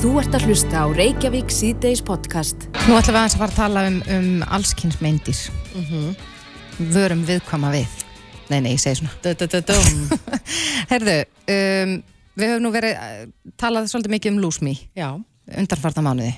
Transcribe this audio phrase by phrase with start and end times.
[0.00, 2.62] Þú ert að hlusta á Reykjavík síðdeis podcast.
[2.88, 5.40] Nú ætlum við aðeins að fara að tala um, um allskynnsmeindir.
[6.94, 7.98] Vörum viðkvama við.
[8.48, 9.12] Nei, nei, ég segi svona.
[9.68, 10.00] Dum.
[10.92, 11.16] Herðu,
[11.52, 11.92] um,
[12.40, 13.20] við höfum nú verið uh,
[13.60, 15.08] talað svolítið mikið um lúsmi Já,
[15.60, 16.32] undarfarta mánuði.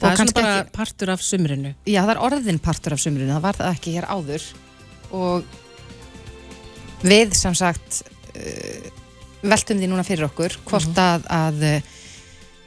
[0.00, 1.74] það er svona bara ekki- partur af sumrinu.
[1.86, 4.48] Já, það er orðin partur af sumrinu, það var það ekki hér áður
[5.14, 5.46] og
[7.06, 8.02] við sem sagt
[8.34, 8.90] uh,
[9.46, 11.94] veltum því núna fyrir okkur hvort að, að uh,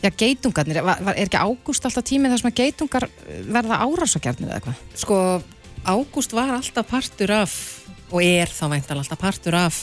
[0.03, 4.57] já, geitungarnir, er ekki ágúst alltaf tímið þar sem að geitungar uh, verða árásakjarnir eða
[4.59, 4.81] eitthvað?
[5.03, 5.19] Sko,
[5.87, 7.55] ágúst var alltaf partur af,
[8.09, 9.79] og er þá væntal alltaf partur af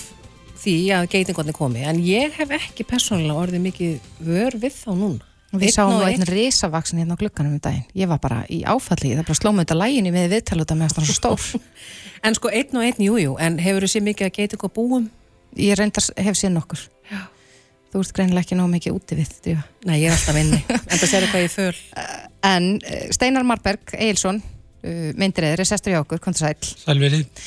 [0.57, 5.33] því að geitingotni komi, en ég hef ekki persónulega orðið mikið vör við þá núna.
[5.57, 6.25] Við sáum nú einn.
[6.27, 7.87] risavaksin hérna á glugganum um daginn.
[7.97, 11.17] Ég var bara í áfalli, það bara slóma þetta læginni með viðtaluta með það svo
[11.21, 11.47] stór.
[12.27, 14.73] En sko, einn og einn, jújú, jú, en hefur þú séð mikið að geiting og
[14.75, 15.05] búum?
[15.61, 16.81] Ég reyndar hef séð nokkur.
[17.07, 17.21] Já.
[17.97, 19.63] Þú ert greinilega ekki nóg mikið úti við, drífa.
[19.89, 20.59] Nei, ég er alltaf inni,
[20.91, 21.79] en það sér hvað ég föl.
[22.45, 26.75] En uh, Steinar Marberg Eilsson, uh, myndriður, er sestur í okkur, kontra sæl.
[26.83, 27.47] Sælverið.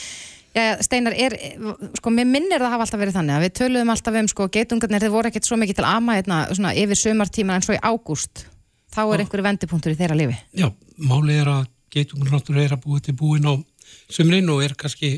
[0.58, 3.94] Já, Steinar, er, eh, sko, mér minnir það hafa alltaf verið þannig að við töluðum
[3.94, 7.60] alltaf um, sko, geitungarnir, þeir voru ekkert svo mikið til ama hérna, svona yfir sömartíma
[7.60, 8.48] en svo í ágúst.
[8.90, 10.40] Þá er einhverju vendipunktur í þeirra lífi.
[10.58, 13.54] Já, málið er að geitungur náttúrulega er að búið til búin á
[14.10, 15.14] sumrin og er kannski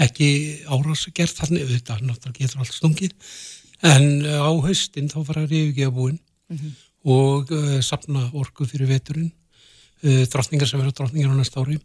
[0.00, 0.28] ekki
[0.68, 3.16] árásgert þannig, þetta náttúrulega getur allt stungið,
[3.86, 6.18] en uh, á haustin þá fara að reyfgeða búin
[7.08, 9.30] og uh, sapna orku fyrir veturinn,
[10.04, 11.78] uh, drottningar sem verður drottningar á næsta ári,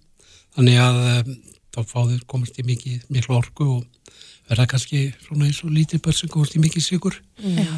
[0.57, 1.37] þannig að um,
[1.75, 4.09] þá fáður komast í mikið, miklu orku og
[4.49, 7.71] verða kannski svona eins og lítið börn sem komast í mikið sigur já.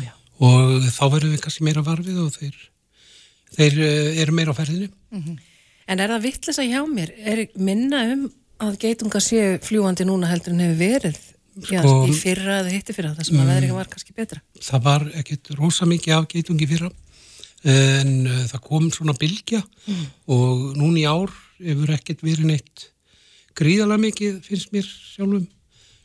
[0.43, 2.57] og þá verðum við kannski meira varfið og þeir,
[3.55, 3.79] þeir
[4.25, 4.91] eru meira á ferðinni.
[5.87, 7.13] En er það vittlisa hjá mér?
[7.15, 8.27] Er minna um
[8.67, 11.26] að geitunga séu fljúandi núna heldur en hefur verið
[11.65, 14.41] já, Sko- í fyrra eða hitti fyrra, það sem að veðrið var kannski betra?
[14.69, 16.91] Það var ekkert rosa mikið af geitungi fyrra
[17.67, 19.63] en uh, það kom svona bylgja
[20.29, 22.87] og núna í ár hefur ekkert verið neitt
[23.57, 25.47] gríðalega mikið finnst mér sjálfum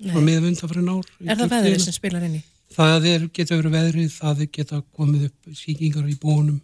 [0.02, 1.10] svona með undanfærin ár.
[1.22, 2.42] Er það veðrið sem spilar inn í?
[2.72, 6.60] Það er, geta verið veðrið, það geta komið upp síkingar í búinum.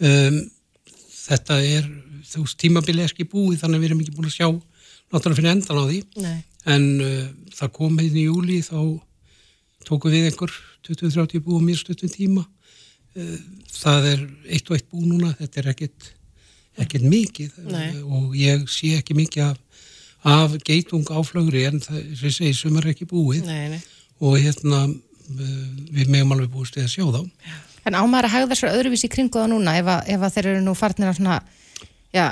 [0.00, 0.38] Um,
[1.26, 1.88] þetta er,
[2.26, 4.48] þú veist, tímabili er ekki búið þannig að við erum ekki búin að sjá
[5.12, 6.00] náttúrulega fyrir endan á því.
[6.24, 6.38] Nei.
[6.66, 8.78] En uh, það kom hérna í júli þá
[9.86, 10.52] tóku við einhver
[10.86, 12.42] 20-30 búið mér stuttum tíma.
[13.16, 13.36] Uh,
[13.76, 14.24] það er
[14.56, 16.08] eitt og eitt búið núna, þetta er ekkit,
[16.84, 17.84] ekkit mikið Nei.
[18.00, 19.84] uh, og ég sé ekki mikið af,
[20.26, 23.80] af geitung áflögri en það, sem ég segi, sem er ekki búið Nei, nei.
[24.20, 25.54] og hérna uh,
[25.94, 27.22] við megum alveg búist við að sjá þá.
[27.86, 30.50] En ámæður að hegða svo öðruvísi í kringu það núna ef, að, ef að þeir
[30.50, 31.36] eru nú farnir að svona,
[32.10, 32.24] já,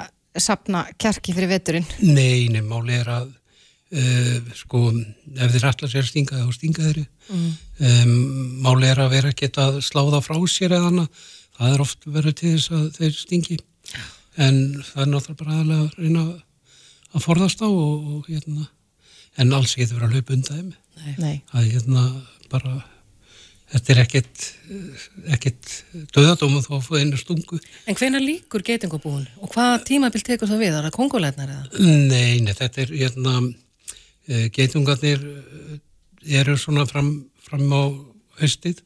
[0.42, 1.86] sapna kjarki fyrir veturinn.
[2.02, 3.43] Nei, nei, máli er að uh,
[4.58, 4.80] sko,
[5.36, 7.00] ef þeir ætla sér að stinga þá stinga þeir.
[7.30, 8.14] Um,
[8.64, 11.26] máli er að vera ekkert að slá það frá sér eða annað,
[11.58, 13.58] það er oft verið til þess að þeir stingi.
[14.34, 16.24] En það er náttúrulega bara aðalega að reyna
[17.14, 18.66] að forðast á og, og hérna,
[19.38, 21.38] en alls getur verið að hlaupa undan þeim.
[21.54, 22.08] Að hérna
[22.50, 22.74] bara
[23.74, 24.44] þetta er ekkert
[25.34, 25.70] ekkert
[26.14, 27.58] döðadóma þó að fá einu stungu.
[27.90, 29.26] En hvenær líkur geitingabúin?
[29.42, 30.78] Og hvaða tímabil tekur það við?
[30.78, 31.84] Er það kongulegnar eða?
[32.10, 33.52] Nei, nei, þetta er hérna uh,
[34.54, 35.78] geitungarnir uh,
[36.24, 37.10] eru svona fram,
[37.44, 37.82] fram á
[38.40, 38.80] haustið,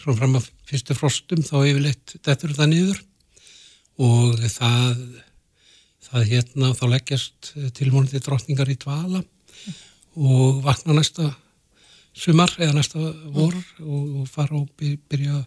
[0.00, 3.02] svona fram á fyrstu frostum þá yfirleitt dettur það niður.
[4.02, 4.96] Og það
[6.12, 9.22] það hérna þá leggjast tilmónandi drottningar í dvala
[10.20, 11.30] og vakna næsta
[12.12, 13.00] sumar eða næsta
[13.32, 15.38] vor og, og fara og by- byrja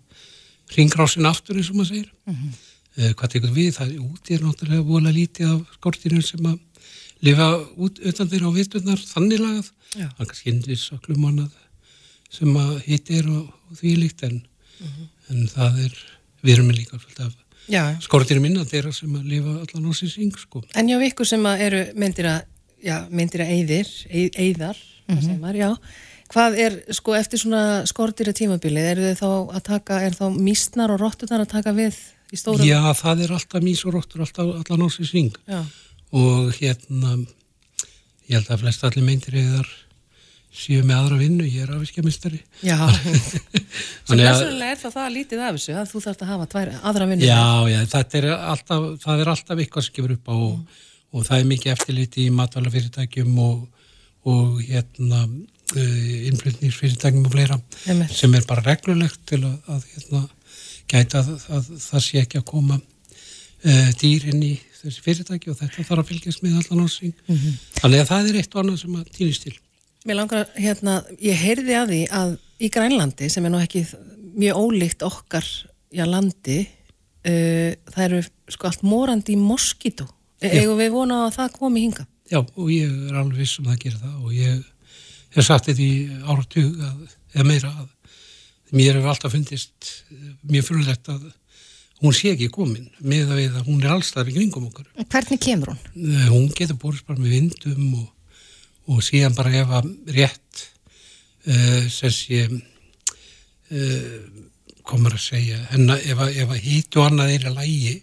[0.73, 2.07] ringrásin aftur eins og maður segir.
[2.95, 6.57] Eh, hvað tekur við, það er úti er náttúrulega vola lítið af skortinu sem að
[7.25, 7.47] lifa
[7.81, 10.07] út utan þeirra á viturnar þannig lagað, Já.
[10.09, 11.53] er kannski indis að klumannað
[12.35, 14.41] sem að hitir og, og því líkt en,
[15.31, 15.99] en það er,
[16.43, 17.35] við erum með líka fullt af
[17.71, 17.83] Já.
[18.03, 20.61] skortinu minna þeirra sem að lifa allan á sín syng sko.
[20.77, 22.49] En hjá ykkur sem að eru myndir að,
[22.85, 25.39] já, myndir að eyðir, ey- eyðar, mm -hmm.
[25.41, 25.71] maður, já.
[26.25, 30.91] Hvað er, sko, eftir svona skortir tímabilið, eru þið þá að taka, er þá mísnar
[30.93, 31.97] og rottunar að taka við
[32.33, 32.65] í stórum?
[32.65, 35.61] Já, það er alltaf mís og róttur alltaf allan á sín syng Já.
[36.15, 37.17] Og hérna
[38.29, 39.67] ég held að flest allir meintir eðar
[40.55, 42.77] séu með aðra vinnu, ég er afiskjamistari Já.
[44.05, 47.07] Svo persónulega er það það lítið af þessu, að þú þarfst að hafa tvær aðra
[47.09, 47.27] vinnu.
[47.27, 50.79] Já, já, þetta er alltaf, það er alltaf eitthvað sem gefur upp á og,
[51.11, 53.89] og það er mikið eftirliti í matvælafyrirtækjum og,
[54.31, 58.15] og hérna uh, innflutningsfyrirtækjum og fleira Einmitt.
[58.15, 60.23] sem er bara reglulegt til að, að hérna,
[60.91, 64.53] gæta að, að það sé ekki að koma uh, dýr inn í
[64.85, 67.13] þessi fyrirtæki og þetta þarf að fylgjast með allan ásing.
[67.81, 69.55] Þannig að það er eitt og annað sem að týnist til.
[70.05, 73.85] Mér langar að, hérna, ég heyrði að því að í Grænlandi, sem er nú ekki
[74.35, 75.47] mjög ólíkt okkar
[75.95, 76.59] já, landi,
[77.25, 78.21] uh, það eru
[78.53, 80.05] sko allt morandi í.
[80.43, 80.61] E Já.
[80.61, 82.05] eigum við vona að það komi hinga?
[82.29, 84.63] Já, og ég er alveg viss um að gera það og ég
[85.35, 85.93] hef sagt þetta í
[86.25, 89.91] áratug að, eða meira að mér hefur alltaf fundist
[90.43, 91.27] mjög fyrirlegt að
[92.03, 94.87] hún sé ekki komin með að við að hún er allstæðar í kringum okkur.
[95.05, 95.79] Hvernig kemur hún?
[95.95, 98.07] Eh, Hún getur borist bara með vindum og,
[98.91, 100.65] og síðan bara ef að rétt
[101.47, 102.41] uh, sem sé
[103.71, 104.17] uh,
[104.85, 107.95] komur að segja en að ef, að- að og annað er að lægi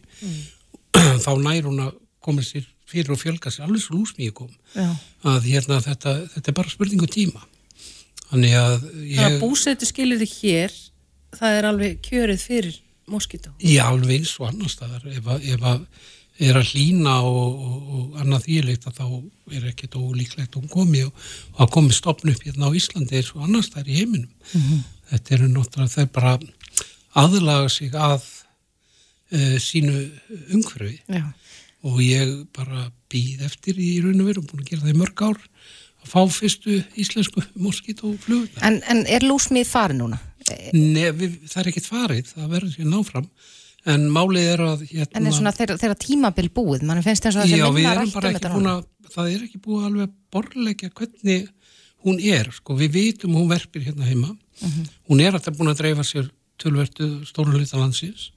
[1.24, 1.92] þá nær hún að
[2.22, 4.88] koma sér fyrir og fjölga sér alveg svo lúsmíu kom Já.
[5.26, 7.44] að hérna þetta, þetta er bara spurningu tíma
[8.32, 10.76] þannig að Það ég, búsetu skilir þið hér,
[11.38, 12.76] það er alveg kjörið fyrir
[13.10, 13.52] moskító.
[13.58, 15.86] ég alveg eins og annars staðar ef að, ef að
[16.42, 19.06] er að hlína og, og, og annað þýrleitt að þá
[19.58, 21.12] er ekkert ólíklegt hún komi og,
[21.52, 24.30] og að komi stopn upp hérna á Íslandi eins og annars staðar í heiminum
[25.10, 26.34] þetta eru náttúrulega þau bara
[27.22, 28.24] aðlaga sig að
[29.36, 30.08] uh, sínu
[30.54, 31.28] umhverfi Já.
[31.84, 35.24] og ég bara býð eftir í raun og veru, búin að gera það í mörg
[35.28, 35.40] ár
[36.02, 38.62] að fá fyrstu íslensku moskítófluguna.
[38.66, 40.18] En, en er lúsmið farin núna?
[40.72, 43.28] Nei, við, það er ekkert farið, það verður sér náfram,
[43.92, 46.84] en málið er að hérna, En er svona þeirra, þeirra tímabil búið?
[46.88, 48.76] Man finnst eins og það já, bara um ekki núna.
[48.78, 51.48] að, það er ekki búið alveg að borleggja hvernig
[52.06, 54.84] hún er, sko, við vitum hún verpir hérna heima, Mhm.
[55.10, 56.30] hún er alltaf búin að dreifa sér
[56.60, 58.30] tölvertu stóru hluta landsins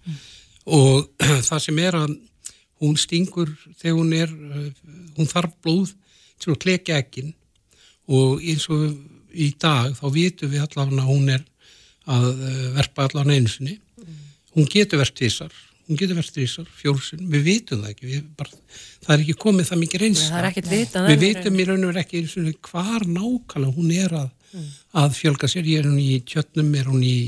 [0.65, 1.09] og
[1.49, 2.13] það sem er að
[2.81, 4.69] hún stingur þegar hún er, uh,
[5.17, 5.91] hún þarf blóð
[6.41, 7.33] til að klekja ekkin
[8.07, 8.95] og eins og
[9.35, 11.43] í dag þá vitum við allavega að hún er
[12.05, 13.79] að uh, verpa allavega einu sinni.
[14.55, 15.55] Hún getur verið tvísar
[15.85, 18.61] hún getur verið tvísar, fjórsun, við vitum það ekki bara,
[19.05, 20.03] það er ekki komið það mikið
[20.71, 21.09] vitað.
[21.11, 22.21] við vitum í raun og veru ekki
[22.69, 24.31] hvar nákvæmlega hún er að,
[25.03, 27.19] að fjölga sér, ég er hún í tjötnum er hún í,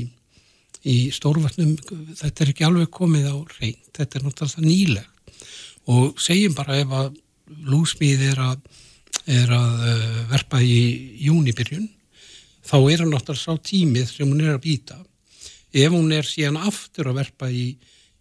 [0.82, 1.76] í stórvarnum
[2.18, 5.14] þetta er ekki alveg komið á reynd, þetta er náttúrulega nýleg.
[5.88, 7.14] Og segjum bara ef að
[7.70, 8.58] lúsmíð er að,
[9.38, 10.80] er að uh, verpa í
[11.28, 11.86] júnibyrjun
[12.68, 14.98] þá er hann náttúrulega sá tímið sem hún er að býta
[15.72, 17.64] ef hún er síðan aftur að verpa í,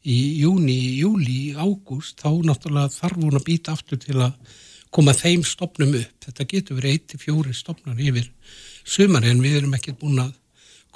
[0.07, 4.33] í júni, júli, ágúst þá náttúrulega þarf hún að býta aftur til að
[4.94, 8.29] koma þeim stopnum upp þetta getur verið 1-4 stopnar yfir
[8.88, 10.31] sumari en við erum ekkert búin að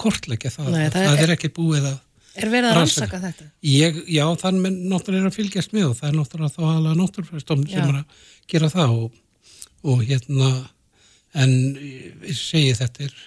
[0.02, 2.00] kortleggja það, Nei, það er- er ekkert búið að
[2.32, 3.18] Er verið að Rannsaka.
[3.20, 3.46] þetta?
[3.68, 7.00] Ég, já, þannig með náttúrulega er að fylgjast með og það er náttúrulega þá aðalega
[7.02, 8.22] náttúrufræðstofn sem er að
[8.54, 9.18] gera það og,
[9.92, 10.52] og hérna
[11.44, 13.18] en ég segi þetta er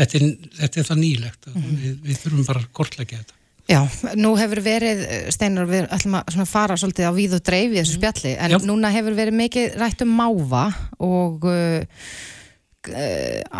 [0.00, 3.36] þetta er, þetta er það nýlegt að við, við þurfum bara að kortleggja þetta.
[3.70, 3.84] Já,
[4.18, 7.78] nú hefur verið, eh, Steinar, við ætlum að fara svolítið á víð og dreif í
[7.78, 8.58] þessu spjalli, en Já.
[8.66, 10.64] núna hefur verið mikið rætt um máva
[10.98, 11.84] og uh,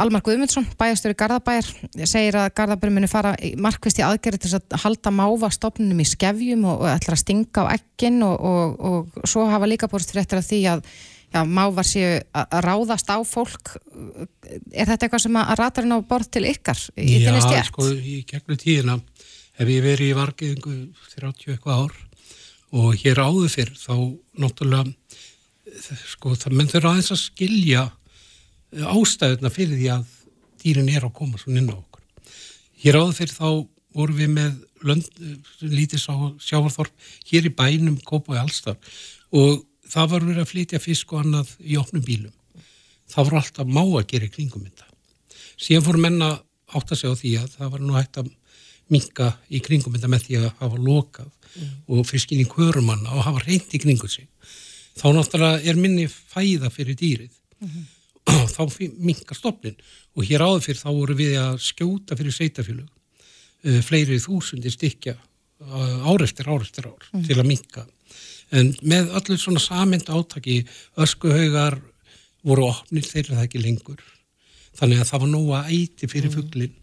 [0.01, 1.69] Almar Guðmundsson, bæjastöru Garðabæjar,
[2.09, 6.65] segir að Garðabæri muni fara markvist í aðgerði til að halda máva stofnunum í skefjum
[6.65, 10.41] og, og ætla að stinga á ekkin og, og, og svo hafa líka borist fréttir
[10.41, 10.87] af því að
[11.31, 13.75] já, mávar séu að ráðast á fólk.
[14.73, 17.71] Er þetta eitthvað sem að ratarinn á borð til ykkar í þinni stjætt?
[17.71, 18.99] sko, í gegnum tíðina
[19.61, 20.77] hef ég verið í vargiðingu
[21.17, 21.99] 30 eitthvað ár
[22.81, 23.95] og hér áður fyrr þá
[24.41, 24.95] náttúrulega
[26.15, 30.17] sko, það þurfa aðeins að skilja eh, ástæðuna fyrir því að
[30.61, 32.03] dýrin er að koma svona inn á okkur.
[32.83, 33.49] Hér áður fyrir þá
[33.97, 35.09] vorum við með lönd,
[35.63, 38.79] lítið sá, sjávarþorp hér í bænum, Kópa og Allstar
[39.37, 42.35] og það var verið að flytja fisk og annað í opnum bílum.
[43.11, 44.87] Það var alltaf má að gera kringum þetta.
[45.61, 46.31] Síðan fór menna
[46.71, 48.31] átt að segja á því að það var nú hægt að
[48.91, 51.31] minka í kringum þetta með því að hafa lokað
[51.91, 54.29] og fiskin í körumanna og hafa reynd í kringum sig.
[54.99, 57.35] Þá náttúrulega er minni fæða fyrir dýrið
[58.31, 58.63] og þá
[58.99, 59.79] minkar stopnin
[60.17, 65.17] og hér áður fyrir þá voru við að skjóta fyrir sveitafélög uh, fleiri þúsundir stykja
[65.17, 67.87] uh, ár eftir ár eftir ár til að minka
[68.57, 70.61] en með öllu svona samind átaki
[71.01, 71.79] öskuhaugar
[72.47, 74.01] voru opnir þeirra það ekki lengur
[74.79, 76.75] þannig að það var nóga æti fyrir fugglin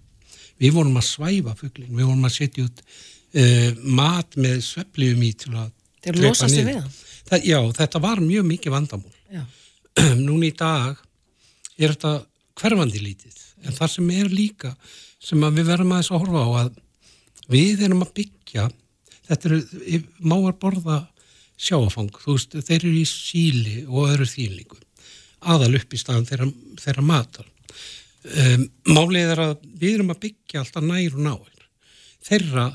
[0.61, 5.33] við vorum að svæfa fugglin við vorum að setja út uh, mat með sveppliðum í
[5.43, 6.85] til að Til að drepa losa sig niður.
[6.85, 7.03] við?
[7.27, 9.43] Það, já, þetta var mjög mikið vandamál Já.
[10.27, 10.99] núna í dag
[11.77, 12.13] er þetta
[12.61, 14.71] hverfandi lítið en það sem er líka
[15.27, 16.69] sem við verðum aðeins að horfa á að
[17.51, 18.67] við erum að byggja
[19.27, 19.59] þetta eru,
[20.21, 20.99] máar borða
[21.57, 24.83] sjáafang, þú veist, þeir eru í síli og öðru þýlingum
[25.53, 26.47] aðal upp í staðan þeirra,
[26.81, 31.65] þeirra matar um, málið er að við erum að byggja alltaf nær og náir
[32.27, 32.65] þeirra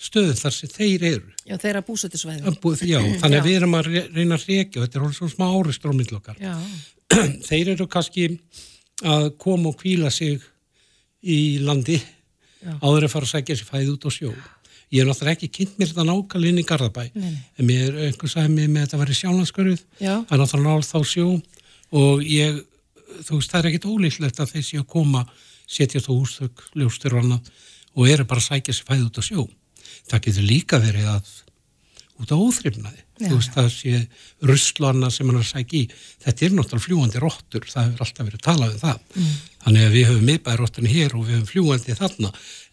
[0.00, 1.56] stöðum þar sem þeir eru Já,
[2.46, 5.04] þeirra búið- Já, þannig að við erum að re- reyna að reykja og þetta er
[5.04, 6.36] alveg svona smá áristur á milli okkar.
[6.40, 6.54] Já.
[7.50, 8.26] Þeir eru kannski
[9.10, 10.40] að koma og kvíla sig
[11.26, 12.72] í landi Já.
[12.84, 14.32] áður að fara að sækja sér fæði út á sjó.
[14.90, 18.54] Ég hef náttúrulega ekki kynnt mér þetta nákvæmlega inn í Garðabæ, en mér, einhver sagði
[18.56, 20.14] mér með þetta að vera sjálfnarskurð, Já.
[20.26, 21.26] það er náttúrulega náttúrulega þá sjó
[22.00, 22.58] og ég,
[23.26, 25.22] þú veist, það er ekkit ólíklegt að þeir séu að koma,
[25.70, 27.52] setja þú húsþögg, ljóstur og annað
[27.94, 29.46] og eru bara að sækja sér fæði út á sjó.
[30.10, 31.30] Það getur líka verið að
[32.20, 33.04] út á óþrifnaði.
[33.20, 34.00] Þú veist, það sé
[34.48, 35.84] ruslu annað sem hann er að sækja í.
[36.24, 38.98] Þetta er náttúrulega fljúandi róttur, það hefur alltaf verið talað um það.
[39.64, 42.32] Þannig að við höfum miðbæði róttunni hér og við höfum fljúandi þarna.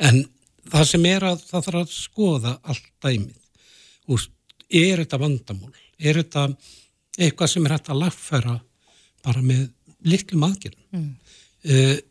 [0.10, 0.20] En
[0.72, 3.38] það sem er að það þarf að skoða allt dæmið.
[4.08, 4.34] Veist,
[4.68, 5.74] er þetta vandamál?
[5.98, 6.48] Er þetta
[7.18, 8.56] eitthvað sem er hægt að lagfæra
[9.26, 9.68] bara með
[10.08, 10.88] litlum aðgerðum?
[10.94, 11.14] Mm.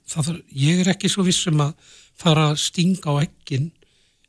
[0.06, 3.70] Það þarf, ég er ekki svo vissum að fara að stinga á ekkin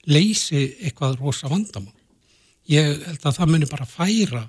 [0.08, 1.96] leysi eitthvað rosa vandamál.
[2.68, 4.44] Ég held að það muni bara færa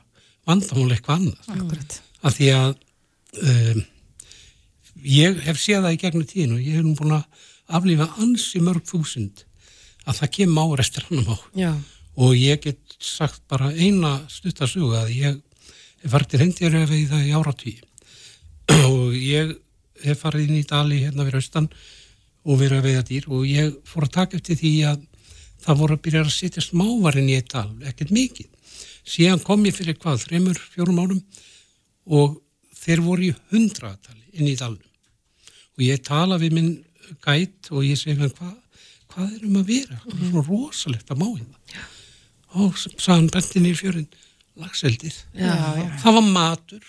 [0.47, 1.49] vandamál eitthvað annað.
[1.55, 1.99] Akkurat.
[2.27, 2.73] Af því að
[3.43, 3.83] um,
[5.07, 7.45] ég hef séð það í gegnum tíðin og ég hef nú búin að
[7.79, 9.45] aflífa ansi mörg þúsund
[10.09, 11.37] að það kem á restir annum á.
[11.59, 11.73] Já.
[12.19, 15.39] Og ég get sagt bara eina stuttasögu að ég
[16.09, 17.79] farið til hendjari að veiða í áratvíi
[18.91, 19.55] og ég
[20.05, 21.69] hef farið inn í dali hérna við austan
[22.49, 25.07] og verið að veiða dýr og ég fór að taka eftir því að
[25.65, 28.47] það voru að byrja að setja smávarinn í eitt dal, ekkert mikið.
[29.09, 31.23] Síðan kom ég fyrir hvað, þreymur, fjórum árum
[32.19, 32.39] og
[32.79, 34.85] þeir voru í hundratali inn í dalnum.
[35.79, 36.71] Og ég tala við minn
[37.25, 38.55] gæt og ég segi hann, hvað,
[39.19, 40.01] hvað er um að vera?
[40.05, 41.87] Það er svo rosalegt að má hérna.
[42.59, 44.07] Og sagði hann bentin í fjörin,
[44.59, 45.17] lagseldir.
[45.35, 45.89] Já, já.
[46.05, 46.87] Það var matur.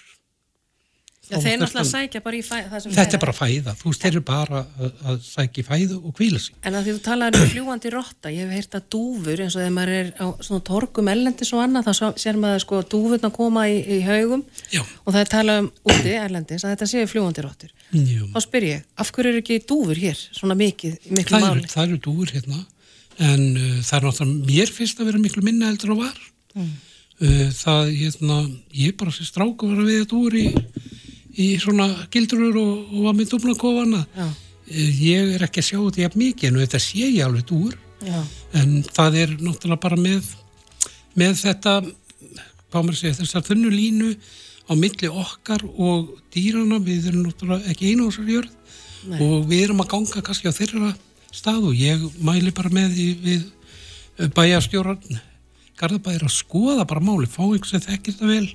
[1.29, 3.91] Já, þeir náttúrulega hann- sækja bara í fæ, það sem Þetta er bara fæða, þú
[4.09, 6.55] eru bara að, að sækja í fæðu og kvíla sig.
[6.65, 9.61] En að því þú talaður um fljúandi rotta, ég hef heyrt að dúfur eins og
[9.61, 13.67] þegar maður er á svona torgum ellendis og annað, þá sér maður sko dúfurna koma
[13.69, 14.43] í, í haugum
[14.73, 14.81] Já.
[15.05, 17.71] og það er talað um úti ellendis að þetta séu fljúandi rottur.
[17.93, 21.69] Þá spyr ég, af hverju eru ekki dúfur hér svona mikið, miklu Það máli?
[21.69, 22.59] það eru dúur hérna,
[23.19, 26.19] en uh, það er náttúrulega, mér finnst að vera miklu minna heldur og var.
[26.55, 26.69] Mm.
[27.19, 28.35] Uh, það, hérna,
[28.79, 30.45] ég bara sé stráku var að veiða dúur í,
[31.39, 34.05] í svona gildrur og, og var með dúfnakofana.
[34.15, 34.27] Já.
[34.69, 37.77] Uh, ég er ekki að sjá þetta jafn mikið, en þetta sé ég alveg dúur.
[37.99, 38.19] Já.
[38.55, 40.27] en það er náttúrulega bara með
[41.19, 44.13] með þetta að segja, þessar þunnu línu
[44.69, 48.53] á milli okkar og dýrana við erum náttúrulega ekki einu á þessar jörð
[49.09, 49.19] Nei.
[49.25, 50.93] og við erum að ganga kannski á þeirra
[51.35, 55.19] stað og ég mæli bara með því við bæjastjóran
[55.79, 58.47] Garðabæðir að skoða bara máli fá einhvers sem þekkir það vel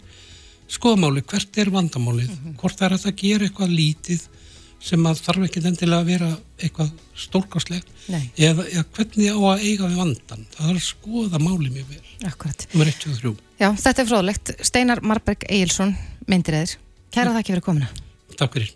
[0.70, 4.26] skoða máli, hvert er vandamálið hvort það er hægt að gera eitthvað lítið
[4.84, 6.30] sem að þarf ekki endilega að vera
[6.60, 11.70] eitthvað stórkáslegt eða, eða hvernig á að eiga við vandan það er að skoða máli
[11.72, 12.66] mjög vel Akkurat.
[12.72, 14.50] nummer 1, 2, 3 Já, þetta er fróðlegt.
[14.66, 15.92] Steinar Marberg Egilson,
[16.26, 16.72] myndir eðir.
[17.14, 17.90] Kæra þakki fyrir komuna.
[18.34, 18.72] Takk fyrir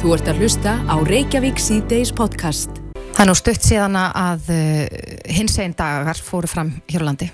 [0.00, 2.72] Þú ert að hlusta á Reykjavík C-Days podcast.
[3.12, 7.28] Það er nú stutt síðan að uh, hins einn dagar fóru fram hér á landi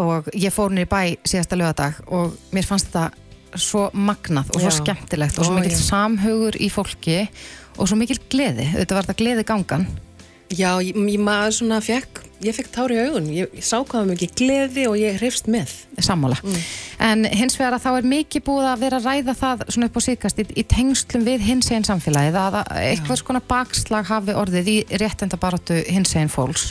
[0.00, 3.10] og ég fór í bæ síðasta lögadag og mér fannst þetta
[3.60, 4.78] svo magnað og svo Já.
[4.78, 5.84] skemmtilegt og svo Ó, mikill já.
[5.90, 7.18] samhugur í fólki
[7.76, 9.86] og svo mikill gleði, þetta var þetta gleði gangan
[10.52, 14.10] Já, ég, ég maður svona fekk, ég fekk tár í augun, ég, ég sá hvað
[14.10, 15.70] mikið gleði og ég hrifst með.
[15.96, 16.36] sammála.
[17.00, 19.96] En hins vegar að þá er mikið búið að vera að ræða það svona upp
[19.96, 24.36] á síkast í, í tengslum við hins einn samfélagið að að eitthvað skona bakslag hafi
[24.42, 26.68] orðið í réttenda baráttu hins einn fólks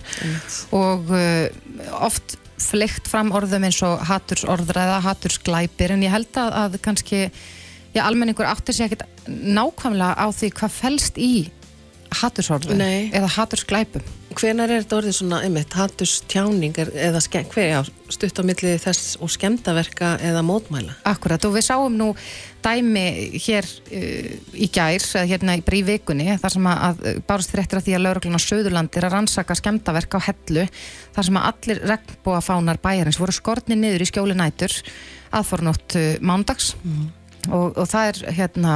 [0.70, 1.50] og uh,
[2.06, 7.24] oft fleikt fram orðum eins og hatursorðræða, hatursglæpir en ég held að, að kannski
[7.96, 11.34] já, almenningur áttir sér ekkert nákvæmlega á því hvað felst í
[12.12, 13.10] hatursorðu Nei.
[13.16, 14.04] eða hatursglæpum.
[14.36, 17.80] Hvenar er þetta orðið svona, einmitt, hatustjáning er- eða hver, já,
[18.12, 20.96] stutt á milli þess og skemmtaverka eða mótmæla?
[21.08, 22.10] Akkurat og við sáum nú
[22.64, 23.06] dæmi
[23.44, 27.82] hér uh, í gær, eða hérna í brí vikunni, þar sem að, að bárst fréttir
[27.82, 30.68] af því að lauruglun á Söðurlandi er að rannsaka skemmtaverk á hellu,
[31.16, 34.76] þar sem að allir regnbúafánar bæjarins voru skortni niður í skjóli nætur
[35.32, 36.74] aðfornótt uh, mándags
[37.50, 38.76] og, og það er hérna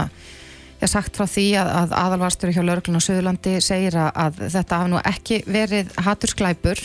[0.81, 4.79] ég sagt frá því að, að aðalvarstur hjá lauruglun á Söðurlandi segir að, að þetta
[4.81, 6.81] hafi nú ekki verið hatursklæpur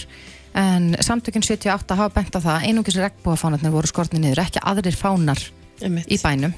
[0.61, 4.99] en samtökinn 78 hafa bent á það að einungis regnbúafánarnir voru skortni niður, ekki aðrir
[4.99, 5.43] fánar
[5.81, 6.11] Einmitt.
[6.11, 6.55] í bænum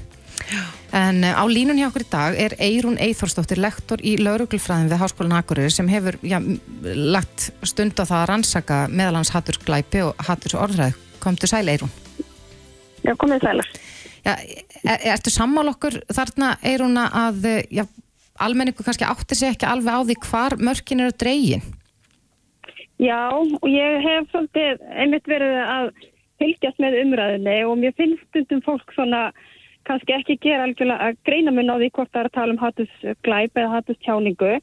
[0.93, 5.01] en uh, á línun hjá okkur í dag er Eirún Eithórsdóttir lektor í lauruglfræðin við
[5.01, 6.37] Háskólan Akureyri sem hefur já,
[6.83, 11.91] lagt stund á það að rannsaka meðalans hatursglæpi og haturs orðræð komdu sæl Eirún
[13.03, 13.67] Já, komið sælar.
[14.23, 14.33] já,
[14.87, 17.85] er, ertu sammál okkur þarna Eirún að uh, já,
[18.39, 21.65] almenningu kannski áttir sig ekki alveg á því hvar mörkin eru dregin?
[23.01, 25.89] Já, og ég hef svolítið einmitt verið að
[26.41, 29.25] fylgjast með umræðinni og mér finnst stundum fólk svona
[29.87, 32.61] kannski ekki gera algjörlega að greina mun á því hvort það er að tala um
[32.61, 34.53] hattusglæp eða hattustjáningu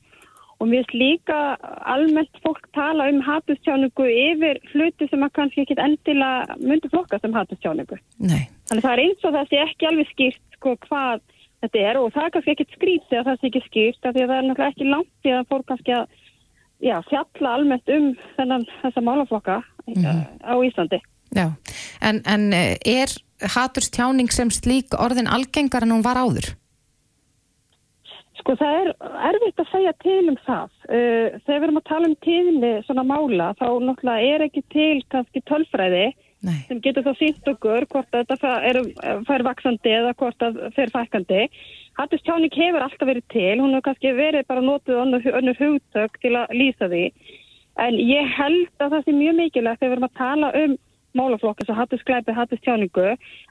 [0.61, 1.41] og mér finnst líka
[1.89, 7.37] almennt fólk tala um hatustjáningu yfir hluti sem að kannski ekki endilega myndi flokka sem
[7.37, 8.01] hatustjáningu.
[8.21, 8.49] Nei.
[8.69, 11.23] Þannig það er eins og það sé ekki alveg skýrt sko hvað
[11.61, 14.25] þetta er og það er kannski ekkit skrítið að það sé ekki skýrt af því
[14.25, 16.19] að það er náttúrulega ekki langt í að fólk kannski að
[16.81, 21.01] já, fjalla almennt um þennan þessa málaflokka mm á Íslandi.
[21.35, 21.47] Já,
[22.03, 23.11] en, en eh, er
[23.57, 26.53] haturstjáning sem slík orðin algengar en hún var áður?
[28.41, 28.91] Sko það er
[29.31, 30.73] erfitt að segja til um það.
[30.89, 35.03] Uh, þegar við erum að tala um tíðinni svona mála þá náttúrulega er ekki til
[35.13, 36.07] kannski tölfræði
[36.41, 36.63] Nei.
[36.71, 38.79] sem getur þá sínt okkur hvort að þetta er,
[39.29, 41.45] fær vaksandi eða hvort að fer fækandi.
[42.01, 45.03] Hattustjáning hefur alltaf verið til, hún hefur kannski verið bara notið
[45.37, 47.05] önnur hugtök til að lýsa því.
[47.81, 50.79] En ég held að það sé mjög mikilvægt þegar við erum að tala um
[51.19, 53.07] málaflokka sem hattusklæpi, hattustjáningu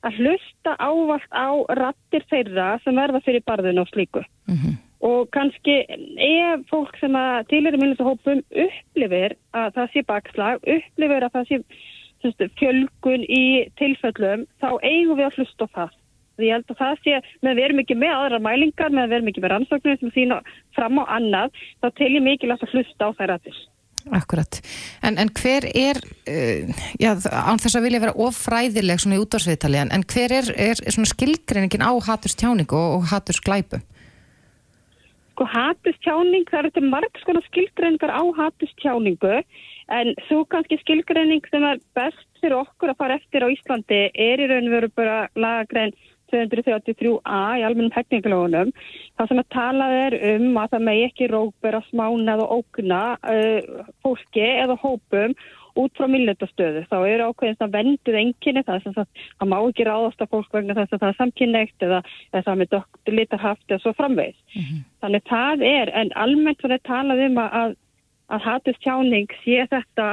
[0.05, 1.49] að hlusta ávalt á
[1.79, 4.23] rattir þeirra sem verða fyrir barðinu og slíku.
[4.47, 5.85] Mm Og kannski
[6.19, 11.47] ef fólk sem að til eru minnustahópum upplifir að það sé bakslag, upplifir að það
[11.47, 11.59] sé
[12.19, 13.43] semst, fjölgun í
[13.79, 15.95] tilfellum, þá eigum við að hlusta á það.
[16.39, 19.31] Ég held að það sé, með við erum ekki með aðra mælingar, með við erum
[19.31, 20.41] ekki með rannsóknir sem sína
[20.75, 23.63] fram á annað, þá ég mikilvægt að hlusta á þær aðeins.
[24.15, 24.61] Akkurat.
[25.03, 29.81] En, en hver er, uh, já, án þess að vilja vera ofræðileg svona í útvarsviðtali,
[29.83, 33.81] en, hver er, er svona skilgreiningin á haturstjáningu og, og hatursglæpu?
[35.33, 39.35] Sko hatustjáning, það eru til marg skona skilgreiningar á hatustjáningu
[39.89, 44.41] en svo kannski skilgreining sem er best fyrir okkur að fara eftir á Íslandi er
[44.41, 45.95] í raun og veru bara lagagrein
[46.31, 48.73] 233a í almennum hegningalógunum.
[49.19, 53.87] Það sem að talað er um að það megi ekki rókbera smána eða ógna uh,
[54.05, 55.35] fólki eða hópum
[55.79, 56.83] út frá millentastöðu.
[56.89, 60.55] Þá eru ákveðins að venduð enginni það sem að það má ekki ráðast að fólk
[60.57, 61.99] vegna þess að það er samkynneitt eða,
[62.33, 62.75] eða það með
[63.19, 64.39] litarhaft eða svo framvegis.
[64.55, 64.81] Mm -hmm.
[65.03, 67.77] Þannig það er, en almennt þannig talað um að,
[68.29, 70.09] að hatust tjáning sé þetta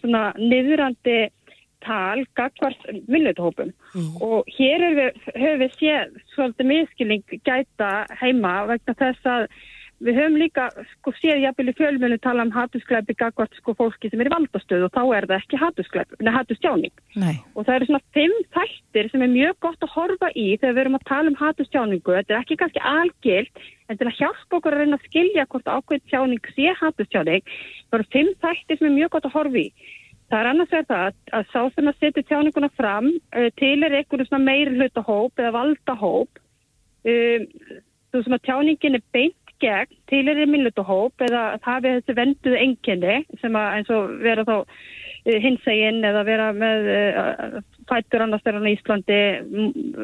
[0.00, 1.20] svona niðurandi
[1.84, 4.16] tal gagvart vinnutahópum mm.
[4.24, 7.92] og hér við, höfum við séð svolítið miskilning gæta
[8.22, 9.46] heima vegna þess að
[10.02, 14.22] við höfum líka sko séð jafnvel í fjölmjölu tala um hatuskleipi gagvart sko fólki sem
[14.22, 17.36] er í valdastöðu og þá er það ekki það er hatustjáning Nei.
[17.54, 20.82] og það eru svona fimm þættir sem er mjög gott að horfa í þegar við
[20.84, 24.76] erum að tala um hatustjáningu, þetta er ekki kannski algilt, en til að hjálpa okkur
[24.76, 27.56] að reyna að skilja hvort ákveð tjáning sé hatustjáning,
[27.90, 29.68] það eru fimm þættir sem er mjög gott að horfa í
[30.32, 33.98] Það er annars vegar það að sá sem að setja tjáninguna fram uh, til er
[33.98, 36.40] einhverju svona meiri hlutahóp eða valdahóp
[37.04, 37.44] um,
[38.12, 42.62] þú sem að tjáningin er beint gegn til er minnlutahóp eða það við þessi venduðu
[42.62, 47.60] enginni sem að eins og vera þá uh, hinsegin eða vera með uh,
[47.92, 49.20] fættur annars þegar hann í Íslandi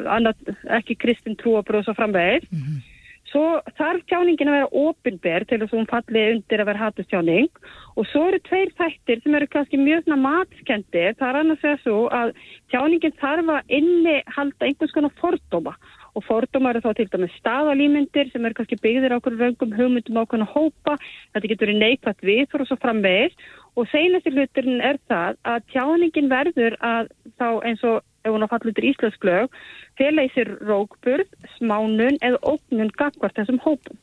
[0.05, 2.45] annars, ekki kristin trúabrúð svo framvegir.
[2.53, 2.85] Mm -hmm.
[3.29, 7.49] Svo þarf tjáningin að vera ofinber til þess að hún falli undir að vera hatustjáning
[7.93, 11.03] og svo eru tveir þættir sem eru kannski mjög matskendi.
[11.19, 12.33] Það er annars vegar svo að
[12.73, 15.75] tjáningin þarf að inni halda einhvers konar fordóma
[16.17, 20.17] og fordóma eru þá til dæmis staðalýmyndir sem eru kannski byggðir á okkur vöngum hugmyndum
[20.17, 20.97] á okkur hópa.
[21.35, 23.37] Þetta getur neikvægt við og svo framvegis
[23.77, 28.51] og seinastir hluturinn er það að tjáningin verður að þá eins og ef hún á
[28.51, 29.55] fallutur íslensklög,
[29.99, 33.97] fela í sér rókburð, smánun eða ógnun gagvart þessum hópum.